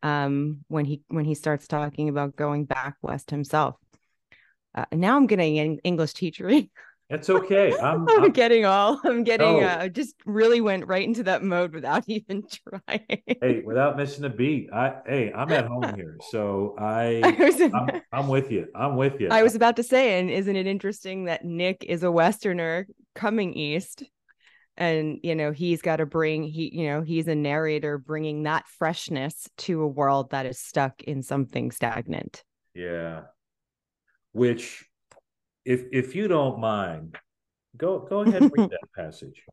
um 0.04 0.64
when 0.68 0.86
he 0.86 1.02
when 1.08 1.26
he 1.26 1.36
starts 1.36 1.68
talking 1.68 2.10
about 2.10 2.36
going 2.36 2.66
back 2.66 2.96
west 3.02 3.32
himself 3.32 3.76
uh, 4.76 4.86
now 4.94 5.16
I'm 5.16 5.28
getting 5.28 5.60
an 5.60 5.80
English 5.84 6.14
teacher. 6.14 6.50
It's 7.10 7.30
okay. 7.30 7.76
I'm, 7.82 8.08
I'm, 8.08 8.24
I'm, 8.26 8.32
getting 8.32 8.66
all. 8.66 9.02
I'm 9.04 9.24
getting. 9.24 9.62
No. 9.62 9.68
Uh, 9.68 9.88
just 9.88 10.16
really 10.26 10.62
went 10.62 10.88
right 10.88 11.04
into 11.04 11.24
that 11.24 11.44
mode 11.44 11.74
without 11.74 12.04
even 12.08 12.44
trying. 12.68 13.22
hey, 13.26 13.62
without 13.66 13.98
missing 13.98 14.26
a 14.26 14.30
beat. 14.30 14.70
I 14.72 14.96
hey, 15.06 15.34
I'm 15.34 15.52
at 15.52 15.66
home 15.66 15.96
here, 15.96 16.18
so 16.30 16.76
I. 16.78 17.22
I 17.24 17.72
I'm, 17.74 18.02
I'm, 18.12 18.28
with 18.28 18.52
you. 18.52 18.68
I'm 18.76 18.96
with 18.96 19.20
you. 19.20 19.30
I 19.32 19.44
was 19.44 19.56
about 19.56 19.76
to 19.78 19.84
say, 19.84 20.20
and 20.20 20.30
isn't 20.30 20.56
it 20.56 20.68
interesting 20.68 21.26
that 21.26 21.44
Nick 21.44 21.84
is 21.84 22.04
a 22.04 22.12
Westerner 22.12 22.88
coming 23.16 23.54
east, 23.54 24.04
and 24.80 25.20
you 25.22 25.36
know 25.36 25.52
he's 25.52 25.82
got 25.82 25.98
to 25.98 26.06
bring 26.06 26.44
he 26.44 26.74
you 26.74 26.88
know 26.88 27.02
he's 27.02 27.28
a 27.28 27.36
narrator 27.36 27.98
bringing 27.98 28.44
that 28.44 28.68
freshness 28.68 29.48
to 29.58 29.82
a 29.82 29.88
world 29.88 30.32
that 30.32 30.46
is 30.46 30.58
stuck 30.58 31.04
in 31.04 31.22
something 31.22 31.70
stagnant. 31.70 32.44
Yeah, 32.74 33.24
which 34.32 34.86
if 35.66 35.84
if 35.92 36.16
you 36.16 36.28
don't 36.28 36.60
mind, 36.60 37.18
go 37.78 38.00
go 38.00 38.22
ahead 38.22 38.42
and 38.42 38.52
read 38.58 38.70
that 38.72 38.90
passage. 38.96 39.44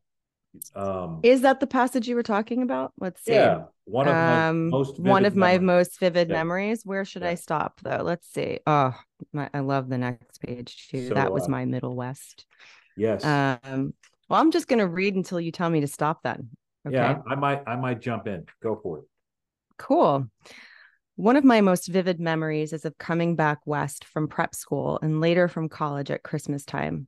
Um, 0.73 1.19
is 1.21 1.41
that 1.41 1.59
the 1.59 1.67
passage 1.67 2.07
you 2.07 2.15
were 2.15 2.23
talking 2.23 2.63
about? 2.63 2.93
Let's 2.99 3.23
see. 3.23 3.33
Yeah, 3.33 3.65
one 3.83 4.07
of 4.07 4.13
my 4.13 4.47
um, 4.47 4.69
most 4.69 4.97
one 4.97 5.25
of 5.25 5.35
my 5.35 5.57
most 5.59 5.99
vivid 5.99 6.29
yeah. 6.29 6.35
memories. 6.35 6.81
Where 6.85 7.03
should 7.03 7.21
yeah. 7.21 7.29
I 7.29 7.35
stop 7.35 7.81
though? 7.83 8.01
Let's 8.01 8.27
see. 8.29 8.59
Oh, 8.65 8.95
my, 9.33 9.49
I 9.53 9.59
love 9.59 9.89
the 9.89 9.97
next 9.97 10.39
page 10.39 10.87
too. 10.89 11.09
So 11.09 11.15
that 11.15 11.33
was 11.33 11.47
I. 11.47 11.51
my 11.51 11.65
Middle 11.65 11.95
West. 11.95 12.45
Yes. 12.95 13.23
Um, 13.23 13.93
well, 14.29 14.41
I'm 14.41 14.51
just 14.51 14.67
going 14.67 14.79
to 14.79 14.87
read 14.87 15.15
until 15.15 15.39
you 15.39 15.51
tell 15.51 15.69
me 15.69 15.81
to 15.81 15.87
stop 15.87 16.23
then. 16.23 16.49
Okay. 16.85 16.95
Yeah, 16.95 17.21
I 17.27 17.35
might 17.35 17.63
I 17.67 17.75
might 17.75 17.99
jump 17.99 18.27
in. 18.27 18.45
Go 18.61 18.79
for 18.81 18.99
it. 18.99 19.05
Cool. 19.77 20.27
One 21.15 21.35
of 21.35 21.43
my 21.43 21.61
most 21.61 21.87
vivid 21.87 22.19
memories 22.19 22.73
is 22.73 22.85
of 22.85 22.97
coming 22.97 23.35
back 23.35 23.59
west 23.65 24.05
from 24.05 24.27
prep 24.27 24.53
school 24.53 24.99
and 25.01 25.19
later 25.19 25.47
from 25.47 25.67
college 25.67 26.11
at 26.11 26.23
Christmas 26.23 26.63
time. 26.63 27.07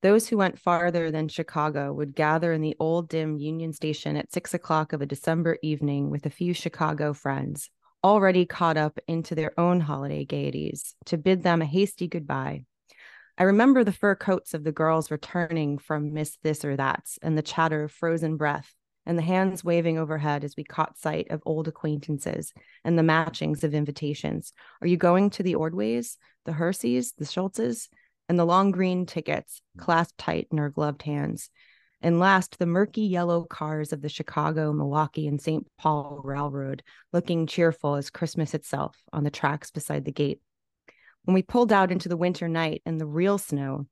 Those 0.00 0.28
who 0.28 0.36
went 0.36 0.60
farther 0.60 1.10
than 1.10 1.26
Chicago 1.26 1.92
would 1.92 2.14
gather 2.14 2.52
in 2.52 2.60
the 2.60 2.76
old 2.78 3.08
dim 3.08 3.36
Union 3.36 3.72
Station 3.72 4.16
at 4.16 4.32
six 4.32 4.54
o'clock 4.54 4.92
of 4.92 5.02
a 5.02 5.06
December 5.06 5.58
evening 5.60 6.08
with 6.08 6.24
a 6.24 6.30
few 6.30 6.54
Chicago 6.54 7.12
friends, 7.12 7.68
already 8.04 8.46
caught 8.46 8.76
up 8.76 9.00
into 9.08 9.34
their 9.34 9.58
own 9.58 9.80
holiday 9.80 10.24
gaieties, 10.24 10.94
to 11.06 11.18
bid 11.18 11.42
them 11.42 11.62
a 11.62 11.66
hasty 11.66 12.06
goodbye. 12.06 12.64
I 13.38 13.44
remember 13.44 13.84
the 13.84 13.92
fur 13.92 14.14
coats 14.14 14.52
of 14.52 14.64
the 14.64 14.72
girls 14.72 15.10
returning 15.10 15.78
from 15.78 16.12
Miss 16.12 16.36
This 16.42 16.64
or 16.64 16.76
That's 16.76 17.18
and 17.22 17.38
the 17.38 17.42
chatter 17.42 17.84
of 17.84 17.92
frozen 17.92 18.36
breath 18.36 18.74
and 19.06 19.16
the 19.16 19.22
hands 19.22 19.64
waving 19.64 19.96
overhead 19.96 20.44
as 20.44 20.56
we 20.56 20.64
caught 20.64 20.98
sight 20.98 21.30
of 21.30 21.40
old 21.46 21.68
acquaintances 21.68 22.52
and 22.84 22.98
the 22.98 23.02
matchings 23.02 23.64
of 23.64 23.72
invitations. 23.72 24.52
Are 24.82 24.86
you 24.86 24.98
going 24.98 25.30
to 25.30 25.42
the 25.42 25.54
Ordways, 25.54 26.16
the 26.44 26.52
Herseys, 26.52 27.12
the 27.16 27.24
Schultzes? 27.24 27.88
and 28.28 28.38
the 28.38 28.44
long 28.44 28.70
green 28.70 29.06
tickets 29.06 29.62
clasped 29.78 30.18
tight 30.18 30.48
in 30.52 30.58
her 30.58 30.70
gloved 30.70 31.02
hands. 31.02 31.50
And 32.00 32.20
last, 32.20 32.58
the 32.58 32.66
murky 32.66 33.02
yellow 33.02 33.44
cars 33.44 33.92
of 33.92 34.02
the 34.02 34.08
Chicago, 34.08 34.72
Milwaukee, 34.72 35.26
and 35.26 35.40
St. 35.40 35.66
Paul 35.78 36.20
Railroad, 36.22 36.82
looking 37.12 37.46
cheerful 37.46 37.96
as 37.96 38.10
Christmas 38.10 38.54
itself 38.54 38.96
on 39.12 39.24
the 39.24 39.30
tracks 39.30 39.70
beside 39.70 40.04
the 40.04 40.12
gate. 40.12 40.40
When 41.28 41.34
we 41.34 41.42
pulled 41.42 41.74
out 41.74 41.92
into 41.92 42.08
the 42.08 42.16
winter 42.16 42.48
night 42.48 42.80
and 42.86 42.98
the 42.98 43.04
real 43.04 43.36
snow, 43.36 43.86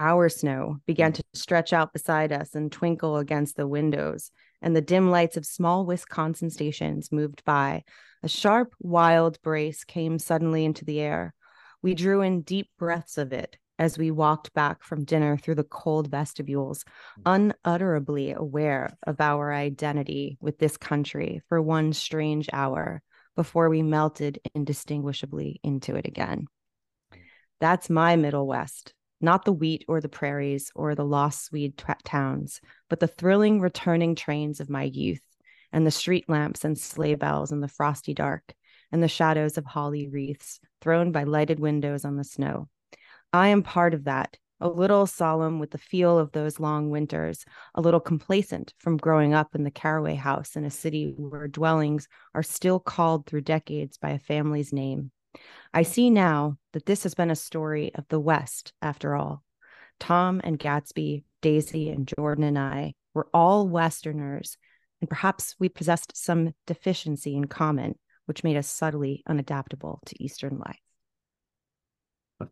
our 0.00 0.30
snow, 0.30 0.78
began 0.86 1.12
to 1.12 1.22
stretch 1.34 1.74
out 1.74 1.92
beside 1.92 2.32
us 2.32 2.54
and 2.54 2.72
twinkle 2.72 3.18
against 3.18 3.56
the 3.56 3.68
windows, 3.68 4.30
and 4.62 4.74
the 4.74 4.80
dim 4.80 5.10
lights 5.10 5.36
of 5.36 5.44
small 5.44 5.84
Wisconsin 5.84 6.48
stations 6.48 7.12
moved 7.12 7.44
by, 7.44 7.82
a 8.22 8.28
sharp, 8.28 8.74
wild 8.80 9.36
brace 9.42 9.84
came 9.84 10.18
suddenly 10.18 10.64
into 10.64 10.86
the 10.86 11.00
air. 11.00 11.34
We 11.82 11.92
drew 11.92 12.22
in 12.22 12.40
deep 12.40 12.70
breaths 12.78 13.18
of 13.18 13.34
it, 13.34 13.58
as 13.78 13.98
we 13.98 14.10
walked 14.10 14.54
back 14.54 14.82
from 14.82 15.04
dinner 15.04 15.36
through 15.36 15.56
the 15.56 15.64
cold 15.64 16.10
vestibules, 16.10 16.84
mm. 17.20 17.22
unutterably 17.66 18.32
aware 18.32 18.96
of 19.06 19.20
our 19.20 19.52
identity 19.52 20.38
with 20.40 20.58
this 20.58 20.78
country 20.78 21.42
for 21.50 21.60
one 21.60 21.92
strange 21.92 22.48
hour 22.50 23.02
before 23.36 23.68
we 23.68 23.82
melted 23.82 24.38
indistinguishably 24.54 25.60
into 25.62 25.96
it 25.96 26.06
again. 26.06 26.46
That's 27.62 27.88
my 27.88 28.16
Middle 28.16 28.48
West, 28.48 28.92
not 29.20 29.44
the 29.44 29.52
wheat 29.52 29.84
or 29.86 30.00
the 30.00 30.08
prairies 30.08 30.72
or 30.74 30.96
the 30.96 31.04
lost 31.04 31.44
Swede 31.44 31.78
t- 31.78 31.92
towns, 32.02 32.60
but 32.90 32.98
the 32.98 33.06
thrilling 33.06 33.60
returning 33.60 34.16
trains 34.16 34.58
of 34.58 34.68
my 34.68 34.82
youth 34.82 35.22
and 35.72 35.86
the 35.86 35.92
street 35.92 36.28
lamps 36.28 36.64
and 36.64 36.76
sleigh 36.76 37.14
bells 37.14 37.52
in 37.52 37.60
the 37.60 37.68
frosty 37.68 38.14
dark 38.14 38.52
and 38.90 39.00
the 39.00 39.06
shadows 39.06 39.56
of 39.58 39.64
holly 39.64 40.08
wreaths 40.08 40.58
thrown 40.80 41.12
by 41.12 41.22
lighted 41.22 41.60
windows 41.60 42.04
on 42.04 42.16
the 42.16 42.24
snow 42.24 42.68
I 43.32 43.46
am 43.50 43.62
part 43.62 43.94
of 43.94 44.02
that, 44.06 44.38
a 44.58 44.68
little 44.68 45.06
solemn 45.06 45.60
with 45.60 45.70
the 45.70 45.78
feel 45.78 46.18
of 46.18 46.32
those 46.32 46.58
long 46.58 46.90
winters, 46.90 47.44
a 47.76 47.80
little 47.80 48.00
complacent 48.00 48.74
from 48.78 48.96
growing 48.96 49.34
up 49.34 49.54
in 49.54 49.62
the 49.62 49.70
Carraway 49.70 50.16
house 50.16 50.56
in 50.56 50.64
a 50.64 50.70
city 50.70 51.14
where 51.16 51.46
dwellings 51.46 52.08
are 52.34 52.42
still 52.42 52.80
called 52.80 53.26
through 53.26 53.42
decades 53.42 53.98
by 53.98 54.10
a 54.10 54.18
family's 54.18 54.72
name. 54.72 55.12
I 55.74 55.82
see 55.82 56.10
now 56.10 56.58
that 56.72 56.86
this 56.86 57.02
has 57.04 57.14
been 57.14 57.30
a 57.30 57.36
story 57.36 57.94
of 57.94 58.06
the 58.08 58.20
West, 58.20 58.72
after 58.82 59.14
all. 59.14 59.42
Tom 59.98 60.40
and 60.44 60.58
Gatsby, 60.58 61.24
Daisy 61.40 61.90
and 61.90 62.06
Jordan 62.18 62.44
and 62.44 62.58
I 62.58 62.94
were 63.14 63.28
all 63.32 63.68
Westerners, 63.68 64.56
and 65.00 65.08
perhaps 65.08 65.54
we 65.58 65.68
possessed 65.68 66.16
some 66.16 66.54
deficiency 66.66 67.36
in 67.36 67.46
common, 67.46 67.98
which 68.26 68.44
made 68.44 68.56
us 68.56 68.68
subtly 68.68 69.22
unadaptable 69.28 69.98
to 70.06 70.22
Eastern 70.22 70.58
life. 70.58 70.78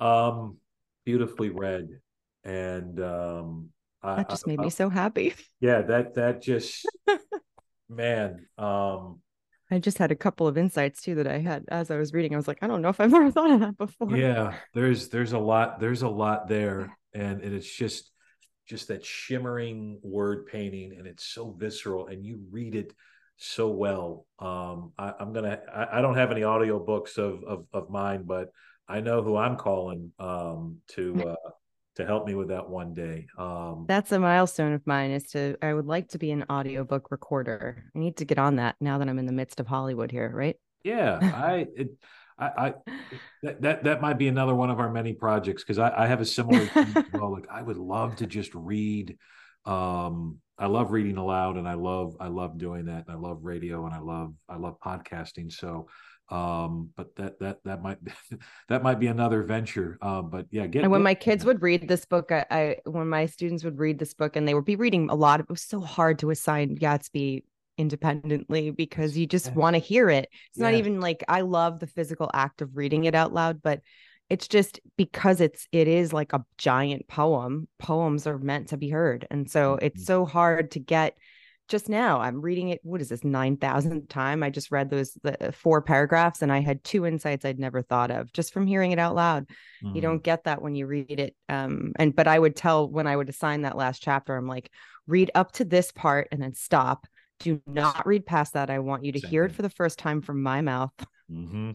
Um, 0.00 0.58
beautifully 1.04 1.50
read, 1.50 1.88
and 2.44 3.00
um, 3.00 3.70
that 4.00 4.30
just 4.30 4.46
I, 4.46 4.50
made 4.52 4.60
I, 4.60 4.62
me 4.62 4.70
so 4.70 4.88
happy. 4.88 5.34
Yeah, 5.58 5.82
that 5.82 6.14
that 6.14 6.40
just 6.40 6.86
man. 7.88 8.46
Um, 8.56 9.20
I 9.70 9.78
just 9.78 9.98
had 9.98 10.10
a 10.10 10.16
couple 10.16 10.46
of 10.46 10.56
insights 10.56 11.02
too 11.02 11.16
that 11.16 11.26
I 11.26 11.38
had 11.38 11.64
as 11.68 11.90
I 11.90 11.96
was 11.96 12.12
reading. 12.12 12.32
I 12.32 12.36
was 12.36 12.48
like, 12.48 12.58
I 12.62 12.66
don't 12.66 12.82
know 12.82 12.88
if 12.88 13.00
I've 13.00 13.12
ever 13.14 13.30
thought 13.30 13.50
of 13.50 13.60
that 13.60 13.76
before. 13.76 14.16
Yeah, 14.16 14.54
there's 14.74 15.08
there's 15.08 15.32
a 15.32 15.38
lot 15.38 15.80
there's 15.80 16.02
a 16.02 16.08
lot 16.08 16.48
there, 16.48 16.96
and, 17.12 17.42
and 17.42 17.54
it's 17.54 17.70
just 17.70 18.10
just 18.66 18.88
that 18.88 19.04
shimmering 19.04 19.98
word 20.02 20.46
painting, 20.46 20.94
and 20.96 21.06
it's 21.06 21.24
so 21.24 21.50
visceral, 21.50 22.06
and 22.06 22.24
you 22.24 22.40
read 22.50 22.74
it 22.74 22.92
so 23.36 23.68
well. 23.68 24.26
Um, 24.38 24.92
I, 24.98 25.14
am 25.20 25.32
gonna 25.32 25.60
I, 25.72 25.98
I, 25.98 26.00
don't 26.02 26.16
have 26.16 26.30
any 26.30 26.42
audio 26.42 26.78
books 26.78 27.18
of, 27.18 27.44
of 27.44 27.66
of 27.72 27.88
mine, 27.88 28.24
but 28.24 28.48
I 28.88 29.00
know 29.00 29.22
who 29.22 29.36
I'm 29.36 29.56
calling 29.56 30.12
um, 30.18 30.78
to 30.88 31.22
uh, 31.28 31.50
to 31.98 32.06
help 32.06 32.26
me 32.26 32.34
with 32.34 32.48
that 32.48 32.68
one 32.68 32.94
day. 32.94 33.26
Um, 33.36 33.84
That's 33.88 34.12
a 34.12 34.18
milestone 34.18 34.72
of 34.72 34.86
mine. 34.86 35.10
Is 35.10 35.24
to 35.32 35.56
I 35.60 35.74
would 35.74 35.86
like 35.86 36.08
to 36.10 36.18
be 36.18 36.30
an 36.30 36.44
audiobook 36.50 37.10
recorder. 37.10 37.84
I 37.94 37.98
need 37.98 38.16
to 38.18 38.24
get 38.24 38.38
on 38.38 38.56
that 38.56 38.76
now 38.80 38.98
that 38.98 39.08
I'm 39.08 39.18
in 39.18 39.26
the 39.26 39.32
midst 39.32 39.60
of 39.60 39.66
Hollywood 39.66 40.10
here, 40.10 40.30
right? 40.32 40.56
Yeah, 40.84 41.18
I 41.20 41.66
it, 41.76 41.90
I, 42.38 42.46
I 42.46 42.74
that, 43.42 43.62
that 43.62 43.84
that 43.84 44.00
might 44.00 44.16
be 44.16 44.28
another 44.28 44.54
one 44.54 44.70
of 44.70 44.78
our 44.78 44.90
many 44.90 45.12
projects 45.12 45.64
because 45.64 45.78
I, 45.78 46.04
I 46.04 46.06
have 46.06 46.20
a 46.20 46.24
similar 46.24 46.68
well. 47.12 47.32
Like 47.32 47.46
I 47.50 47.62
would 47.62 47.78
love 47.78 48.16
to 48.16 48.26
just 48.26 48.54
read. 48.54 49.16
Um, 49.64 50.38
I 50.56 50.66
love 50.66 50.92
reading 50.92 51.16
aloud, 51.16 51.56
and 51.56 51.68
I 51.68 51.74
love 51.74 52.16
I 52.20 52.28
love 52.28 52.58
doing 52.58 52.86
that, 52.86 53.06
and 53.06 53.10
I 53.10 53.18
love 53.18 53.40
radio, 53.42 53.86
and 53.86 53.94
I 53.94 53.98
love 53.98 54.34
I 54.48 54.56
love 54.56 54.78
podcasting. 54.80 55.52
So 55.52 55.88
um 56.30 56.90
but 56.96 57.14
that 57.16 57.38
that 57.40 57.58
that 57.64 57.82
might 57.82 58.02
be 58.04 58.12
that 58.68 58.82
might 58.82 59.00
be 59.00 59.06
another 59.06 59.42
venture 59.42 59.98
uh, 60.02 60.20
but 60.20 60.46
yeah 60.50 60.66
get 60.66 60.82
and 60.82 60.92
when 60.92 61.00
get, 61.00 61.04
my 61.04 61.14
kids 61.14 61.44
would 61.44 61.62
read 61.62 61.88
this 61.88 62.04
book 62.04 62.30
I, 62.30 62.44
I, 62.50 62.76
when 62.84 63.08
my 63.08 63.26
students 63.26 63.64
would 63.64 63.78
read 63.78 63.98
this 63.98 64.14
book 64.14 64.36
and 64.36 64.46
they 64.46 64.54
would 64.54 64.64
be 64.64 64.76
reading 64.76 65.08
a 65.10 65.14
lot 65.14 65.40
of 65.40 65.44
it 65.44 65.50
was 65.50 65.62
so 65.62 65.80
hard 65.80 66.18
to 66.20 66.30
assign 66.30 66.76
gatsby 66.76 67.44
independently 67.78 68.70
because 68.70 69.16
you 69.16 69.26
just 69.26 69.54
want 69.54 69.74
to 69.74 69.78
hear 69.78 70.10
it 70.10 70.28
it's 70.50 70.58
yes. 70.58 70.62
not 70.62 70.74
even 70.74 71.00
like 71.00 71.24
i 71.28 71.40
love 71.40 71.78
the 71.78 71.86
physical 71.86 72.30
act 72.34 72.60
of 72.60 72.76
reading 72.76 73.04
it 73.04 73.14
out 73.14 73.32
loud 73.32 73.62
but 73.62 73.80
it's 74.28 74.48
just 74.48 74.80
because 74.96 75.40
it's 75.40 75.66
it 75.72 75.88
is 75.88 76.12
like 76.12 76.32
a 76.32 76.44
giant 76.58 77.08
poem 77.08 77.68
poems 77.78 78.26
are 78.26 78.38
meant 78.38 78.68
to 78.68 78.76
be 78.76 78.90
heard 78.90 79.26
and 79.30 79.50
so 79.50 79.76
mm-hmm. 79.76 79.86
it's 79.86 80.04
so 80.04 80.26
hard 80.26 80.72
to 80.72 80.80
get 80.80 81.14
just 81.68 81.88
now 81.88 82.20
i'm 82.20 82.40
reading 82.40 82.70
it 82.70 82.80
what 82.82 83.00
is 83.00 83.08
this 83.08 83.20
9000th 83.20 84.08
time 84.08 84.42
i 84.42 84.50
just 84.50 84.70
read 84.70 84.90
those 84.90 85.16
the 85.22 85.52
four 85.52 85.80
paragraphs 85.80 86.42
and 86.42 86.50
i 86.50 86.60
had 86.60 86.82
two 86.82 87.06
insights 87.06 87.44
i'd 87.44 87.58
never 87.58 87.82
thought 87.82 88.10
of 88.10 88.32
just 88.32 88.52
from 88.52 88.66
hearing 88.66 88.92
it 88.92 88.98
out 88.98 89.14
loud 89.14 89.46
mm. 89.82 89.94
you 89.94 90.00
don't 90.00 90.22
get 90.22 90.44
that 90.44 90.62
when 90.62 90.74
you 90.74 90.86
read 90.86 91.20
it 91.20 91.36
um 91.48 91.92
and 91.96 92.16
but 92.16 92.26
i 92.26 92.38
would 92.38 92.56
tell 92.56 92.88
when 92.88 93.06
i 93.06 93.14
would 93.14 93.28
assign 93.28 93.62
that 93.62 93.76
last 93.76 94.02
chapter 94.02 94.36
i'm 94.36 94.48
like 94.48 94.70
read 95.06 95.30
up 95.34 95.52
to 95.52 95.64
this 95.64 95.92
part 95.92 96.28
and 96.32 96.42
then 96.42 96.54
stop 96.54 97.06
do 97.38 97.60
not 97.66 98.06
read 98.06 98.26
past 98.26 98.54
that 98.54 98.70
i 98.70 98.78
want 98.78 99.04
you 99.04 99.12
to 99.12 99.20
hear 99.20 99.44
it 99.44 99.52
for 99.52 99.62
the 99.62 99.70
first 99.70 99.98
time 99.98 100.20
from 100.20 100.42
my 100.42 100.60
mouth 100.60 100.92
mm-hmm. 101.30 101.72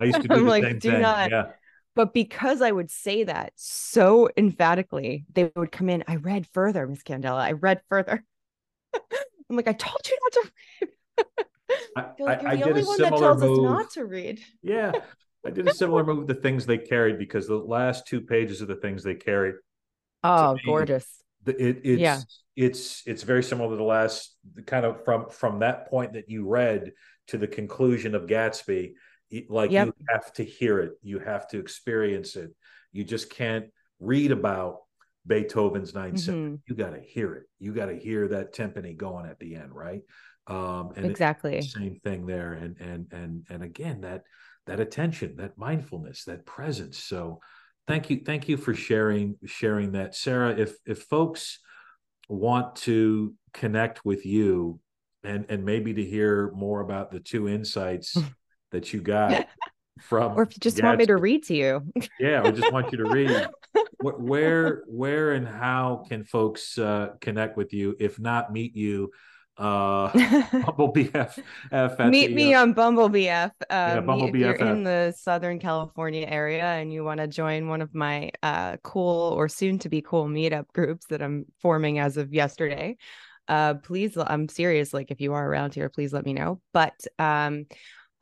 i 0.00 0.04
used 0.04 0.22
to 0.22 0.28
do 0.28 0.34
I'm 0.34 0.46
like, 0.46 0.64
same 0.64 0.78
do 0.78 0.90
thing 0.90 1.02
not. 1.02 1.30
yeah 1.30 1.52
but 1.94 2.12
because 2.12 2.60
I 2.60 2.70
would 2.70 2.90
say 2.90 3.24
that 3.24 3.54
so 3.56 4.28
emphatically, 4.36 5.24
they 5.32 5.50
would 5.56 5.72
come 5.72 5.88
in. 5.88 6.04
I 6.06 6.16
read 6.16 6.46
further, 6.52 6.86
Miss 6.86 7.02
Candela. 7.02 7.40
I 7.40 7.52
read 7.52 7.80
further. 7.88 8.22
I'm 9.50 9.56
like, 9.56 9.68
I 9.68 9.72
told 9.72 10.00
you 10.06 10.18
not 10.22 10.32
to 10.32 10.50
read. 10.80 10.90
I, 11.96 12.00
like, 12.22 12.42
You're 12.42 12.48
I, 12.48 12.56
the 12.56 12.64
I 12.64 12.68
only 12.68 12.84
one 12.84 12.98
that 12.98 13.16
tells 13.16 13.40
move. 13.40 13.58
us 13.58 13.64
not 13.64 13.90
to 13.92 14.04
read. 14.04 14.40
yeah. 14.62 14.92
I 15.44 15.50
did 15.50 15.68
a 15.68 15.74
similar 15.74 16.04
move 16.04 16.18
with 16.18 16.26
the 16.26 16.34
things 16.34 16.66
they 16.66 16.78
carried 16.78 17.18
because 17.18 17.46
the 17.46 17.54
last 17.54 18.06
two 18.06 18.20
pages 18.20 18.60
of 18.60 18.68
the 18.68 18.74
things 18.76 19.04
they 19.04 19.14
carried. 19.14 19.54
Oh, 20.24 20.54
me, 20.54 20.60
gorgeous. 20.64 21.06
The, 21.44 21.52
it, 21.52 21.80
it's 21.84 22.00
yeah. 22.00 22.20
it's 22.56 23.02
it's 23.06 23.22
very 23.22 23.44
similar 23.44 23.70
to 23.70 23.76
the 23.76 23.84
last 23.84 24.36
kind 24.66 24.84
of 24.84 25.04
from 25.04 25.28
from 25.28 25.60
that 25.60 25.88
point 25.88 26.14
that 26.14 26.28
you 26.28 26.48
read 26.48 26.92
to 27.28 27.38
the 27.38 27.46
conclusion 27.46 28.16
of 28.16 28.26
Gatsby. 28.26 28.94
Like 29.48 29.70
yep. 29.70 29.86
you 29.86 29.94
have 30.08 30.32
to 30.34 30.44
hear 30.44 30.80
it, 30.80 30.94
you 31.02 31.20
have 31.20 31.46
to 31.48 31.60
experience 31.60 32.34
it. 32.34 32.50
You 32.92 33.04
just 33.04 33.30
can't 33.30 33.66
read 34.00 34.32
about 34.32 34.78
Beethoven's 35.26 35.94
Ninth 35.94 36.14
mm-hmm. 36.14 36.24
Symphony. 36.24 36.58
You 36.66 36.74
got 36.74 36.90
to 36.90 37.00
hear 37.00 37.34
it. 37.34 37.44
You 37.58 37.74
got 37.74 37.86
to 37.86 37.96
hear 37.96 38.28
that 38.28 38.54
timpani 38.54 38.96
going 38.96 39.26
at 39.26 39.38
the 39.38 39.56
end, 39.56 39.74
right? 39.74 40.02
Um, 40.46 40.92
and 40.96 41.06
exactly 41.06 41.60
same 41.62 41.98
thing 42.04 42.26
there. 42.26 42.52
And 42.52 42.76
and 42.80 43.12
and 43.12 43.46
and 43.50 43.62
again 43.62 44.02
that 44.02 44.22
that 44.66 44.80
attention, 44.80 45.36
that 45.36 45.58
mindfulness, 45.58 46.24
that 46.24 46.46
presence. 46.46 46.98
So 46.98 47.40
thank 47.86 48.10
you, 48.10 48.22
thank 48.24 48.48
you 48.48 48.56
for 48.56 48.74
sharing 48.74 49.36
sharing 49.44 49.92
that, 49.92 50.14
Sara. 50.14 50.50
If 50.56 50.76
if 50.86 51.02
folks 51.04 51.58
want 52.28 52.76
to 52.76 53.34
connect 53.52 54.04
with 54.04 54.26
you 54.26 54.80
and 55.24 55.46
and 55.48 55.64
maybe 55.64 55.94
to 55.94 56.04
hear 56.04 56.52
more 56.54 56.80
about 56.80 57.10
the 57.10 57.20
two 57.20 57.48
insights 57.48 58.16
that 58.72 58.92
you 58.92 59.00
got 59.00 59.46
from 60.00 60.36
or 60.36 60.42
if 60.42 60.54
you 60.54 60.60
just 60.60 60.82
want 60.82 60.98
me 60.98 61.06
to 61.06 61.16
read 61.16 61.42
to 61.42 61.54
you 61.54 61.82
yeah 62.20 62.42
i 62.42 62.50
just 62.50 62.70
want 62.72 62.90
you 62.92 62.98
to 62.98 63.04
read 63.04 63.48
where 64.00 64.82
where 64.86 65.32
and 65.32 65.48
how 65.48 66.04
can 66.08 66.22
folks 66.22 66.78
uh, 66.78 67.10
connect 67.20 67.56
with 67.56 67.72
you 67.72 67.96
if 67.98 68.18
not 68.18 68.52
meet 68.52 68.76
you 68.76 69.10
uh 69.58 70.12
Bumble 70.66 70.92
BF. 70.92 71.38
Meet 72.10 72.26
the, 72.26 72.34
me 72.34 72.52
uh, 72.52 72.60
on 72.60 72.74
Bumble 72.74 73.08
BF. 73.08 73.50
Uh, 73.70 74.02
yeah, 74.04 74.24
if 74.26 74.34
you're 74.34 74.54
in 74.54 74.84
the 74.84 75.14
Southern 75.16 75.58
California 75.58 76.26
area 76.26 76.64
and 76.64 76.92
you 76.92 77.02
want 77.02 77.20
to 77.20 77.26
join 77.26 77.66
one 77.66 77.80
of 77.80 77.94
my 77.94 78.30
uh, 78.42 78.76
cool 78.82 79.32
or 79.32 79.48
soon 79.48 79.78
to 79.78 79.88
be 79.88 80.02
cool 80.02 80.26
meetup 80.26 80.66
groups 80.74 81.06
that 81.06 81.22
I'm 81.22 81.46
forming 81.62 81.98
as 81.98 82.18
of 82.18 82.34
yesterday, 82.34 82.98
uh, 83.48 83.74
please, 83.74 84.16
I'm 84.18 84.48
serious. 84.48 84.92
Like 84.92 85.10
if 85.10 85.20
you 85.20 85.32
are 85.32 85.48
around 85.48 85.74
here, 85.74 85.88
please 85.88 86.12
let 86.12 86.26
me 86.26 86.34
know. 86.34 86.60
But 86.72 87.06
um, 87.18 87.66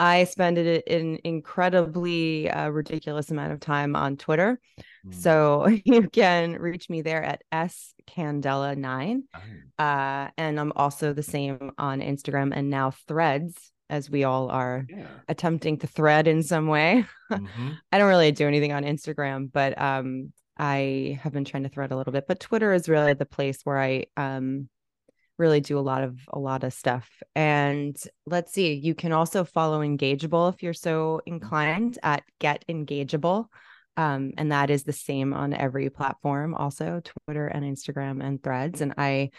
I 0.00 0.24
spend 0.24 0.58
an 0.58 1.18
incredibly 1.24 2.50
uh, 2.50 2.68
ridiculous 2.68 3.30
amount 3.30 3.52
of 3.52 3.60
time 3.60 3.94
on 3.94 4.16
Twitter. 4.16 4.60
Mm. 5.06 5.14
So 5.14 5.66
you 5.84 6.08
can 6.08 6.54
reach 6.54 6.90
me 6.90 7.02
there 7.02 7.22
at 7.22 7.42
S 7.52 7.94
Candela9. 8.06 9.22
Oh. 9.34 9.84
Uh, 9.84 10.30
and 10.36 10.58
I'm 10.58 10.72
also 10.74 11.12
the 11.12 11.22
same 11.22 11.72
on 11.78 12.00
Instagram 12.00 12.52
and 12.54 12.70
now 12.70 12.90
threads, 13.06 13.72
as 13.88 14.10
we 14.10 14.24
all 14.24 14.50
are 14.50 14.84
yeah. 14.88 15.06
attempting 15.28 15.78
to 15.78 15.86
thread 15.86 16.26
in 16.26 16.42
some 16.42 16.66
way. 16.66 17.06
Mm-hmm. 17.30 17.70
I 17.92 17.98
don't 17.98 18.08
really 18.08 18.32
do 18.32 18.48
anything 18.48 18.72
on 18.72 18.82
Instagram, 18.82 19.52
but 19.52 19.80
um, 19.80 20.32
I 20.58 21.18
have 21.22 21.32
been 21.32 21.44
trying 21.44 21.64
to 21.64 21.68
thread 21.68 21.92
a 21.92 21.96
little 21.96 22.12
bit. 22.12 22.26
But 22.26 22.40
Twitter 22.40 22.72
is 22.72 22.88
really 22.88 23.14
the 23.14 23.26
place 23.26 23.60
where 23.64 23.78
I 23.78 24.06
um, 24.16 24.68
really 25.38 25.60
do 25.60 25.78
a 25.78 25.80
lot 25.80 26.02
of 26.02 26.18
a 26.28 26.38
lot 26.38 26.64
of 26.64 26.72
stuff. 26.72 27.08
And 27.34 27.96
let's 28.26 28.52
see, 28.52 28.74
you 28.74 28.94
can 28.94 29.12
also 29.12 29.44
follow 29.44 29.80
Engageable 29.80 30.52
if 30.52 30.62
you're 30.62 30.72
so 30.72 31.20
inclined 31.26 31.98
at 32.02 32.22
Get 32.38 32.64
Engageable. 32.68 33.46
Um, 33.96 34.32
and 34.36 34.50
that 34.52 34.70
is 34.70 34.82
the 34.82 34.92
same 34.92 35.32
on 35.32 35.54
every 35.54 35.88
platform, 35.88 36.54
also 36.54 37.00
Twitter 37.04 37.46
and 37.46 37.64
Instagram 37.64 38.24
and 38.24 38.42
Threads. 38.42 38.80
And 38.80 38.94
I 38.98 39.30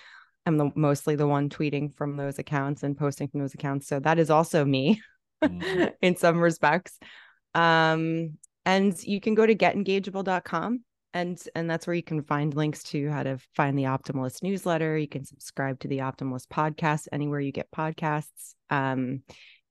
am 0.46 0.58
the, 0.58 0.72
mostly 0.76 1.16
the 1.16 1.28
one 1.28 1.50
tweeting 1.50 1.96
from 1.98 2.16
those 2.16 2.40
accounts 2.40 2.84
and 2.84 2.98
posting 2.98 3.28
from 3.28 3.42
those 3.42 3.54
accounts. 3.54 3.88
So 3.88 4.00
that 4.00 4.18
is 4.18 4.30
also 4.30 4.64
me 4.64 5.02
mm. 5.44 5.92
in 6.02 6.16
some 6.16 6.40
respects. 6.40 6.98
Um, 7.54 8.38
and 8.66 9.02
you 9.04 9.20
can 9.20 9.36
go 9.36 9.46
to 9.46 9.56
getengageable.com 9.56 10.84
and 11.16 11.42
and 11.56 11.68
that's 11.68 11.88
where 11.88 11.96
you 11.96 12.04
can 12.04 12.22
find 12.22 12.54
links 12.54 12.84
to 12.84 13.10
how 13.10 13.24
to 13.24 13.40
find 13.56 13.78
the 13.78 13.84
optimalist 13.84 14.44
newsletter. 14.44 14.98
You 14.98 15.08
can 15.08 15.26
subscribe 15.26 15.80
to 15.80 15.88
the 15.88 16.00
optimalist 16.00 16.48
podcast 16.48 17.08
anywhere 17.12 17.40
you 17.40 17.52
get 17.52 17.72
podcasts. 17.72 18.54
Um, 18.70 19.24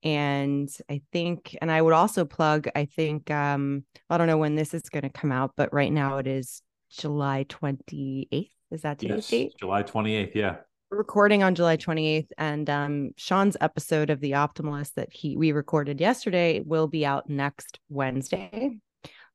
and 0.02 0.68
i 0.90 1.00
think 1.12 1.56
and 1.62 1.72
i 1.72 1.80
would 1.80 1.94
also 1.94 2.26
plug 2.26 2.68
i 2.76 2.84
think 2.84 3.30
um, 3.30 3.82
i 4.10 4.18
don't 4.18 4.26
know 4.26 4.36
when 4.36 4.54
this 4.54 4.74
is 4.74 4.82
going 4.90 5.02
to 5.02 5.08
come 5.08 5.32
out 5.32 5.52
but 5.56 5.72
right 5.72 5.90
now 5.90 6.18
it 6.18 6.26
is 6.26 6.60
july 6.90 7.46
28th 7.48 8.50
is 8.74 8.82
that 8.82 8.98
today's 8.98 9.16
yes, 9.16 9.28
date? 9.28 9.54
July 9.58 9.82
28th 9.84 10.34
yeah. 10.34 10.56
Recording 10.90 11.42
on 11.42 11.54
July 11.54 11.76
28th 11.76 12.28
and 12.38 12.68
um, 12.68 13.10
Sean's 13.16 13.56
episode 13.60 14.10
of 14.10 14.20
The 14.20 14.32
Optimalist 14.32 14.94
that 14.94 15.12
he 15.12 15.36
we 15.36 15.52
recorded 15.52 16.00
yesterday 16.00 16.60
will 16.60 16.88
be 16.88 17.06
out 17.06 17.28
next 17.28 17.78
Wednesday. 17.88 18.78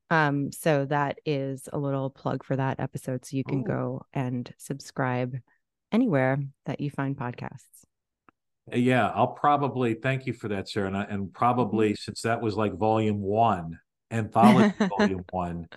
Um, 0.10 0.52
so 0.52 0.86
that 0.86 1.20
is 1.26 1.70
a 1.72 1.78
little 1.78 2.10
plug 2.10 2.44
for 2.44 2.56
that 2.56 2.80
episode. 2.80 3.26
So 3.26 3.38
you 3.38 3.44
can 3.44 3.64
go 3.64 4.06
and 4.14 4.52
subscribe 4.58 5.38
anywhere 5.92 6.40
that 6.66 6.80
you 6.80 6.90
find 6.90 7.16
podcasts. 7.16 7.86
Uh, 8.72 8.78
yeah, 8.78 9.10
I'll 9.10 9.28
probably 9.34 9.94
thank 9.94 10.26
you 10.26 10.34
for 10.34 10.48
that, 10.50 10.68
Sara. 10.68 10.88
And, 10.88 10.98
I, 10.98 11.04
and 11.04 11.34
probably 11.34 11.90
mm-hmm. 11.90 12.02
since 12.02 12.22
that 12.22 12.42
was 12.42 12.56
like 12.56 12.74
volume 12.74 13.22
one, 13.22 13.80
anthology 14.12 14.74
volume 14.98 15.26
one, 15.32 15.68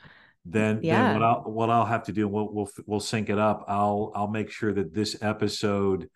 then, 0.45 0.81
yeah. 0.83 1.13
then 1.13 1.15
what 1.15 1.23
I'll 1.23 1.43
what 1.43 1.71
I'll 1.71 1.85
have 1.85 2.05
to 2.05 2.13
do, 2.13 2.27
we'll 2.27 2.53
we'll 2.53 2.71
we'll 2.87 3.01
sync 3.01 3.29
it 3.31 3.39
up. 3.39 3.65
I'll 3.69 4.13
I'll 4.15 4.29
make 4.29 4.51
sure 4.51 4.73
that 4.73 4.95
this 4.95 5.17
episode 5.23 6.09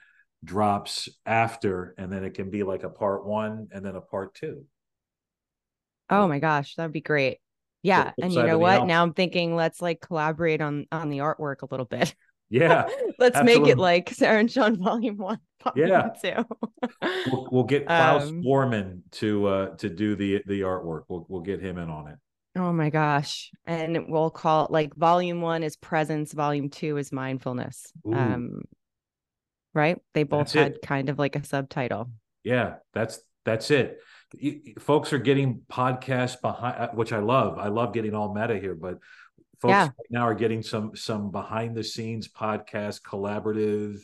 drops 0.43 1.09
after, 1.25 1.95
and 1.99 2.13
then 2.13 2.25
it 2.25 2.35
can 2.35 2.51
be 2.51 2.63
like 2.63 2.83
a 2.83 2.91
part 2.91 3.25
one 3.27 3.69
and 3.73 3.85
then 3.85 3.95
a 3.95 4.01
part 4.01 4.35
two. 4.35 4.65
Oh 6.11 6.27
my 6.29 6.39
gosh, 6.39 6.75
that'd 6.77 6.93
be 6.93 7.01
great. 7.01 7.39
Yeah, 7.87 8.11
and 8.21 8.33
you 8.33 8.43
know 8.43 8.59
what? 8.59 8.87
Now 8.87 9.03
I'm 9.03 9.13
thinking 9.13 9.55
let's 9.55 9.81
like 9.81 10.01
collaborate 10.01 10.61
on 10.61 10.87
on 10.91 11.09
the 11.09 11.19
artwork 11.19 11.63
a 11.63 11.67
little 11.71 11.87
bit. 11.87 12.15
Yeah, 12.51 12.89
let's 13.19 13.37
absolutely. 13.37 13.61
make 13.61 13.73
it 13.73 13.79
like 13.79 14.11
Sara 14.11 14.41
and 14.41 14.51
Sean 14.51 14.77
Volume 14.83 15.19
One. 15.19 15.39
Yeah, 15.75 16.11
too. 16.23 16.45
we'll, 17.31 17.49
we'll, 17.51 17.65
get 17.65 17.87
Klaus 17.87 18.29
um, 18.29 18.43
Borman 18.43 19.03
to 19.13 19.47
uh 19.47 19.77
to 19.77 19.89
do 19.89 20.17
the 20.17 20.43
the 20.47 20.63
artwork. 20.63 21.03
We'll 21.09 21.27
we'll 21.29 21.43
get 21.43 21.61
him 21.61 21.79
in 21.79 21.89
on 21.89 22.09
it. 22.09 22.19
Oh 22.57 22.73
my 22.73 22.91
gosh. 22.91 23.51
And 23.67 24.07
we'll 24.09 24.31
call 24.31 24.65
it 24.65 24.71
like 24.71 24.95
volume 24.95 25.41
one 25.41 25.63
is 25.63 25.77
presence, 25.77 26.33
volume 26.33 26.71
two 26.71 26.97
is 26.97 27.13
mindfulness. 27.13 27.93
Ooh. 28.07 28.15
Um 28.15 28.63
right? 29.75 29.99
They 30.15 30.25
both 30.25 30.53
that's 30.53 30.53
had 30.55 30.73
it. 30.73 30.83
kind 30.83 31.09
of 31.09 31.19
like 31.19 31.37
a 31.37 31.45
subtitle. 31.45 32.11
Yeah, 32.43 32.77
that's 32.93 33.21
that's 33.45 33.71
it 33.71 33.99
folks 34.79 35.13
are 35.13 35.19
getting 35.19 35.63
podcasts 35.71 36.41
behind, 36.41 36.77
uh, 36.77 36.89
which 36.91 37.13
I 37.13 37.19
love. 37.19 37.59
I 37.59 37.69
love 37.69 37.93
getting 37.93 38.15
all 38.15 38.35
meta 38.35 38.59
here, 38.59 38.75
but 38.75 38.99
folks 39.61 39.73
yeah. 39.73 39.85
right 39.85 40.11
now 40.11 40.27
are 40.27 40.35
getting 40.35 40.63
some 40.63 40.95
some 40.97 41.31
behind 41.31 41.77
the 41.77 41.85
scenes 41.85 42.29
podcast 42.29 43.03
collaborative. 43.03 44.01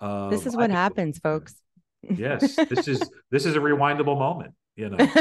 Uh, 0.00 0.28
this 0.28 0.46
is 0.46 0.56
what 0.56 0.70
happens, 0.70 1.18
folks. 1.18 1.54
yes, 2.02 2.56
this 2.56 2.88
is 2.88 3.02
this 3.30 3.46
is 3.46 3.56
a 3.56 3.60
rewindable 3.60 4.18
moment. 4.18 4.54
You 4.76 4.90
know. 4.90 4.96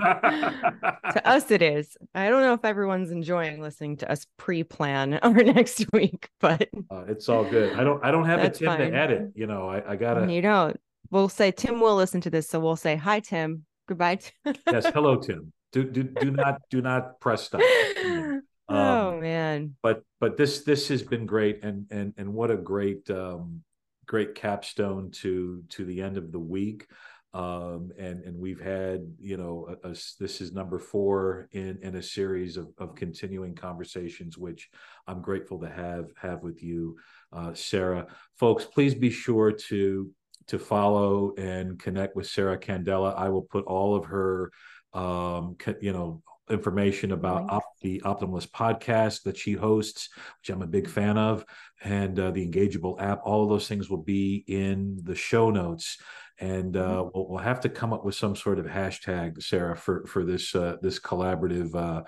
to 0.00 1.22
us 1.24 1.50
it 1.50 1.60
is 1.60 1.96
i 2.14 2.28
don't 2.28 2.42
know 2.42 2.52
if 2.52 2.64
everyone's 2.64 3.10
enjoying 3.10 3.60
listening 3.60 3.96
to 3.96 4.10
us 4.10 4.26
pre-plan 4.36 5.14
our 5.22 5.32
next 5.32 5.84
week 5.92 6.28
but 6.40 6.68
uh, 6.90 7.04
it's 7.08 7.28
all 7.28 7.44
good 7.44 7.76
i 7.76 7.82
don't 7.82 8.04
i 8.04 8.12
don't 8.12 8.24
have 8.24 8.38
a 8.40 8.48
tim 8.48 8.66
fine. 8.66 8.78
to 8.78 8.96
edit 8.96 9.32
you 9.34 9.48
know 9.48 9.68
i, 9.68 9.92
I 9.92 9.96
gotta 9.96 10.32
you 10.32 10.40
don't 10.40 10.78
we'll 11.10 11.28
say 11.28 11.50
tim 11.50 11.80
will 11.80 11.96
listen 11.96 12.20
to 12.22 12.30
this 12.30 12.48
so 12.48 12.60
we'll 12.60 12.76
say 12.76 12.94
hi 12.94 13.18
tim 13.18 13.64
Goodbye. 13.88 14.18
yes. 14.44 14.86
Hello, 14.92 15.16
Tim. 15.16 15.52
Do, 15.72 15.84
do, 15.84 16.02
do 16.02 16.30
not 16.30 16.60
do 16.70 16.80
not 16.80 17.20
press 17.20 17.44
stop. 17.44 17.62
Um, 18.70 18.76
oh 18.76 19.18
man. 19.18 19.76
But 19.82 20.02
but 20.20 20.36
this 20.36 20.60
this 20.62 20.88
has 20.88 21.02
been 21.02 21.24
great 21.24 21.64
and 21.64 21.86
and 21.90 22.12
and 22.18 22.34
what 22.34 22.50
a 22.50 22.56
great 22.58 23.08
um 23.08 23.62
great 24.04 24.34
capstone 24.34 25.10
to 25.22 25.64
to 25.70 25.86
the 25.86 26.02
end 26.02 26.18
of 26.18 26.32
the 26.32 26.38
week. 26.38 26.86
Um, 27.32 27.92
and 27.98 28.24
and 28.24 28.38
we've 28.38 28.60
had 28.60 29.10
you 29.18 29.38
know 29.38 29.74
a, 29.82 29.88
a, 29.88 29.96
this 30.20 30.42
is 30.42 30.52
number 30.52 30.78
four 30.78 31.48
in 31.52 31.78
in 31.82 31.94
a 31.94 32.02
series 32.02 32.56
of, 32.56 32.68
of 32.78 32.94
continuing 32.94 33.54
conversations 33.54 34.38
which 34.38 34.70
i'm 35.06 35.20
grateful 35.20 35.60
to 35.60 35.68
have 35.68 36.06
have 36.16 36.42
with 36.42 36.62
you 36.62 36.96
uh, 37.34 37.52
sara 37.52 38.06
folks 38.40 38.64
please 38.64 38.94
be 38.94 39.10
sure 39.10 39.52
to 39.52 40.10
to 40.48 40.58
follow 40.58 41.34
and 41.36 41.78
connect 41.78 42.16
with 42.16 42.26
Sara 42.26 42.58
Candela. 42.58 43.16
I 43.16 43.28
will 43.28 43.42
put 43.42 43.64
all 43.64 43.94
of 43.94 44.06
her, 44.06 44.50
um, 44.92 45.56
you 45.80 45.92
know, 45.92 46.22
information 46.50 47.12
about 47.12 47.50
op- 47.50 47.78
the 47.82 48.00
Optimalist 48.04 48.50
podcast 48.50 49.22
that 49.22 49.36
she 49.36 49.52
hosts, 49.52 50.08
which 50.40 50.50
I'm 50.50 50.62
a 50.62 50.66
big 50.66 50.88
fan 50.88 51.18
of, 51.18 51.44
and 51.82 52.18
uh, 52.18 52.30
the 52.30 52.46
Engageable 52.46 53.00
app. 53.00 53.20
All 53.24 53.42
of 53.42 53.50
those 53.50 53.68
things 53.68 53.88
will 53.90 54.02
be 54.02 54.44
in 54.46 54.98
the 55.02 55.14
show 55.14 55.50
notes, 55.50 55.98
and 56.38 56.76
uh, 56.76 56.80
mm-hmm. 56.80 57.08
we'll, 57.14 57.28
we'll, 57.28 57.38
have 57.38 57.60
to 57.60 57.68
come 57.68 57.92
up 57.92 58.04
with 58.04 58.14
some 58.14 58.36
sort 58.36 58.58
of 58.58 58.66
hashtag, 58.66 59.42
Sara, 59.42 59.76
for 59.76 60.06
for 60.06 60.24
this 60.24 60.54
uh, 60.54 60.76
this 60.80 60.98
collaborative 60.98 61.74
uh, 61.74 62.02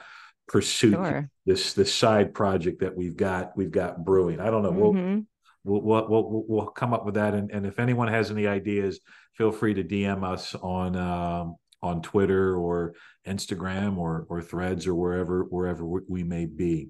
pursuit, 0.49 0.95
sure. 0.95 1.31
this 1.47 1.75
this 1.75 1.95
side 1.95 2.35
project 2.35 2.81
that 2.81 2.97
we've 2.97 3.17
got 3.17 3.57
we've 3.57 3.71
got 3.71 4.05
brewing. 4.05 4.41
I 4.41 4.51
don't 4.51 4.63
know. 4.63 4.73
Mm-hmm. 4.73 4.81
We'll 4.81 5.23
we'll, 5.65 5.83
we'll, 6.09 6.45
we'll, 6.49 6.67
come 6.67 6.93
up 6.95 7.05
with 7.05 7.15
that. 7.15 7.35
And, 7.35 7.51
and 7.51 7.67
if 7.67 7.79
anyone 7.79 8.09
has 8.09 8.31
any 8.31 8.47
ideas, 8.47 9.01
feel 9.35 9.53
free 9.53 9.75
to 9.75 9.85
DM 9.85 10.25
us 10.25 10.55
on, 10.55 10.97
um, 10.97 11.57
on 11.83 12.03
Twitter 12.03 12.57
or 12.57 12.95
Instagram 13.27 13.97
or, 13.97 14.27
or 14.29 14.43
threads 14.43 14.87
or 14.87 14.95
wherever, 14.95 15.45
wherever 15.45 15.85
we 15.85 16.23
may 16.23 16.47
be. 16.47 16.89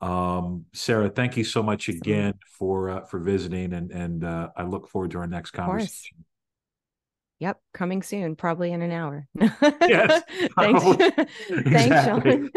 Um, 0.00 0.64
Sara, 0.72 1.08
thank 1.08 1.36
you 1.36 1.44
so 1.44 1.62
much 1.62 1.88
again 1.88 2.34
for, 2.58 2.90
uh, 2.90 3.04
for 3.04 3.20
visiting 3.20 3.72
and, 3.72 3.90
and, 3.92 4.24
uh, 4.24 4.48
I 4.56 4.64
look 4.64 4.88
forward 4.88 5.12
to 5.12 5.18
our 5.18 5.28
next 5.28 5.52
conversation. 5.52 6.24
Yep, 7.42 7.60
coming 7.74 8.04
soon, 8.04 8.36
probably 8.36 8.70
in 8.70 8.82
an 8.82 8.92
hour. 8.92 9.26
yes. 9.80 10.22
Thanks. 10.56 10.80
Oh, 10.84 10.94
Thanks, 11.64 12.04
Sean. 12.04 12.50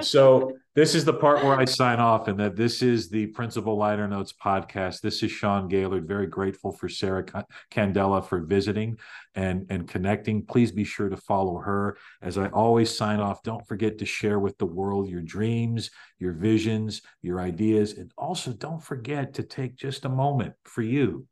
so 0.02 0.52
this 0.74 0.94
is 0.94 1.06
the 1.06 1.14
part 1.14 1.42
where 1.42 1.58
I 1.58 1.64
sign 1.64 1.98
off, 1.98 2.28
and 2.28 2.38
that 2.38 2.54
this 2.54 2.82
is 2.82 3.08
the 3.08 3.28
Principal 3.28 3.78
Liner 3.78 4.06
Notes 4.06 4.34
podcast. 4.34 5.00
This 5.00 5.22
is 5.22 5.32
Sean 5.32 5.66
Gaylord. 5.66 6.06
Very 6.06 6.26
grateful 6.26 6.72
for 6.72 6.90
Sara 6.90 7.24
Candela 7.70 8.22
for 8.22 8.42
visiting 8.42 8.98
and 9.34 9.64
and 9.70 9.88
connecting. 9.88 10.44
Please 10.44 10.72
be 10.72 10.84
sure 10.84 11.08
to 11.08 11.16
follow 11.16 11.56
her. 11.60 11.96
As 12.20 12.36
I 12.36 12.48
always 12.48 12.94
sign 12.94 13.18
off, 13.18 13.42
don't 13.42 13.66
forget 13.66 13.96
to 13.96 14.04
share 14.04 14.38
with 14.38 14.58
the 14.58 14.66
world 14.66 15.08
your 15.08 15.22
dreams, 15.22 15.90
your 16.18 16.34
visions, 16.34 17.00
your 17.22 17.40
ideas, 17.40 17.94
and 17.94 18.12
also 18.18 18.52
don't 18.52 18.84
forget 18.84 19.32
to 19.32 19.42
take 19.42 19.74
just 19.74 20.04
a 20.04 20.10
moment 20.10 20.52
for 20.64 20.82
you 20.82 21.26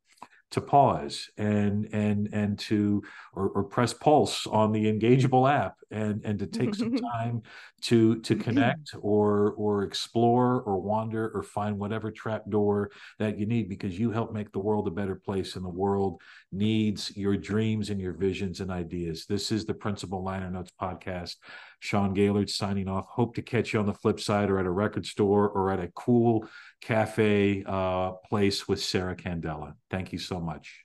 to 0.50 0.60
pause 0.60 1.30
and 1.38 1.88
and 1.92 2.28
and 2.32 2.58
to 2.58 3.02
or, 3.34 3.48
or 3.50 3.64
press 3.64 3.92
pulse 3.92 4.46
on 4.46 4.72
the 4.72 4.86
engageable 4.86 5.50
app 5.50 5.76
and 5.90 6.20
and 6.24 6.38
to 6.38 6.46
take 6.46 6.74
some 6.74 6.94
time 7.12 7.42
to 7.82 8.20
to 8.20 8.36
connect 8.36 8.94
or 9.00 9.52
or 9.52 9.82
explore 9.82 10.62
or 10.62 10.80
wander 10.80 11.30
or 11.34 11.42
find 11.42 11.78
whatever 11.78 12.10
trap 12.10 12.42
door 12.48 12.90
that 13.18 13.38
you 13.38 13.46
need 13.46 13.68
because 13.68 13.98
you 13.98 14.10
help 14.10 14.32
make 14.32 14.52
the 14.52 14.58
world 14.58 14.86
a 14.86 14.90
better 14.90 15.14
place 15.14 15.56
and 15.56 15.64
the 15.64 15.68
world 15.68 16.20
needs 16.52 17.16
your 17.16 17.36
dreams 17.36 17.90
and 17.90 18.00
your 18.00 18.12
visions 18.12 18.60
and 18.60 18.70
ideas. 18.70 19.26
This 19.26 19.52
is 19.52 19.64
the 19.64 19.74
principal 19.74 20.22
liner 20.22 20.50
notes 20.50 20.72
podcast. 20.80 21.36
Sean 21.80 22.12
gaylord 22.12 22.50
signing 22.50 22.88
off. 22.88 23.06
Hope 23.06 23.34
to 23.34 23.42
catch 23.42 23.72
you 23.72 23.80
on 23.80 23.86
the 23.86 23.94
flip 23.94 24.20
side 24.20 24.50
or 24.50 24.58
at 24.58 24.66
a 24.66 24.70
record 24.70 25.06
store 25.06 25.48
or 25.48 25.70
at 25.70 25.80
a 25.80 25.88
cool 25.88 26.46
cafe 26.80 27.64
uh, 27.66 28.12
place 28.28 28.68
with 28.68 28.82
sara 28.82 29.16
candela. 29.16 29.74
Thank 29.90 30.12
you 30.12 30.18
so 30.18 30.40
much. 30.40 30.84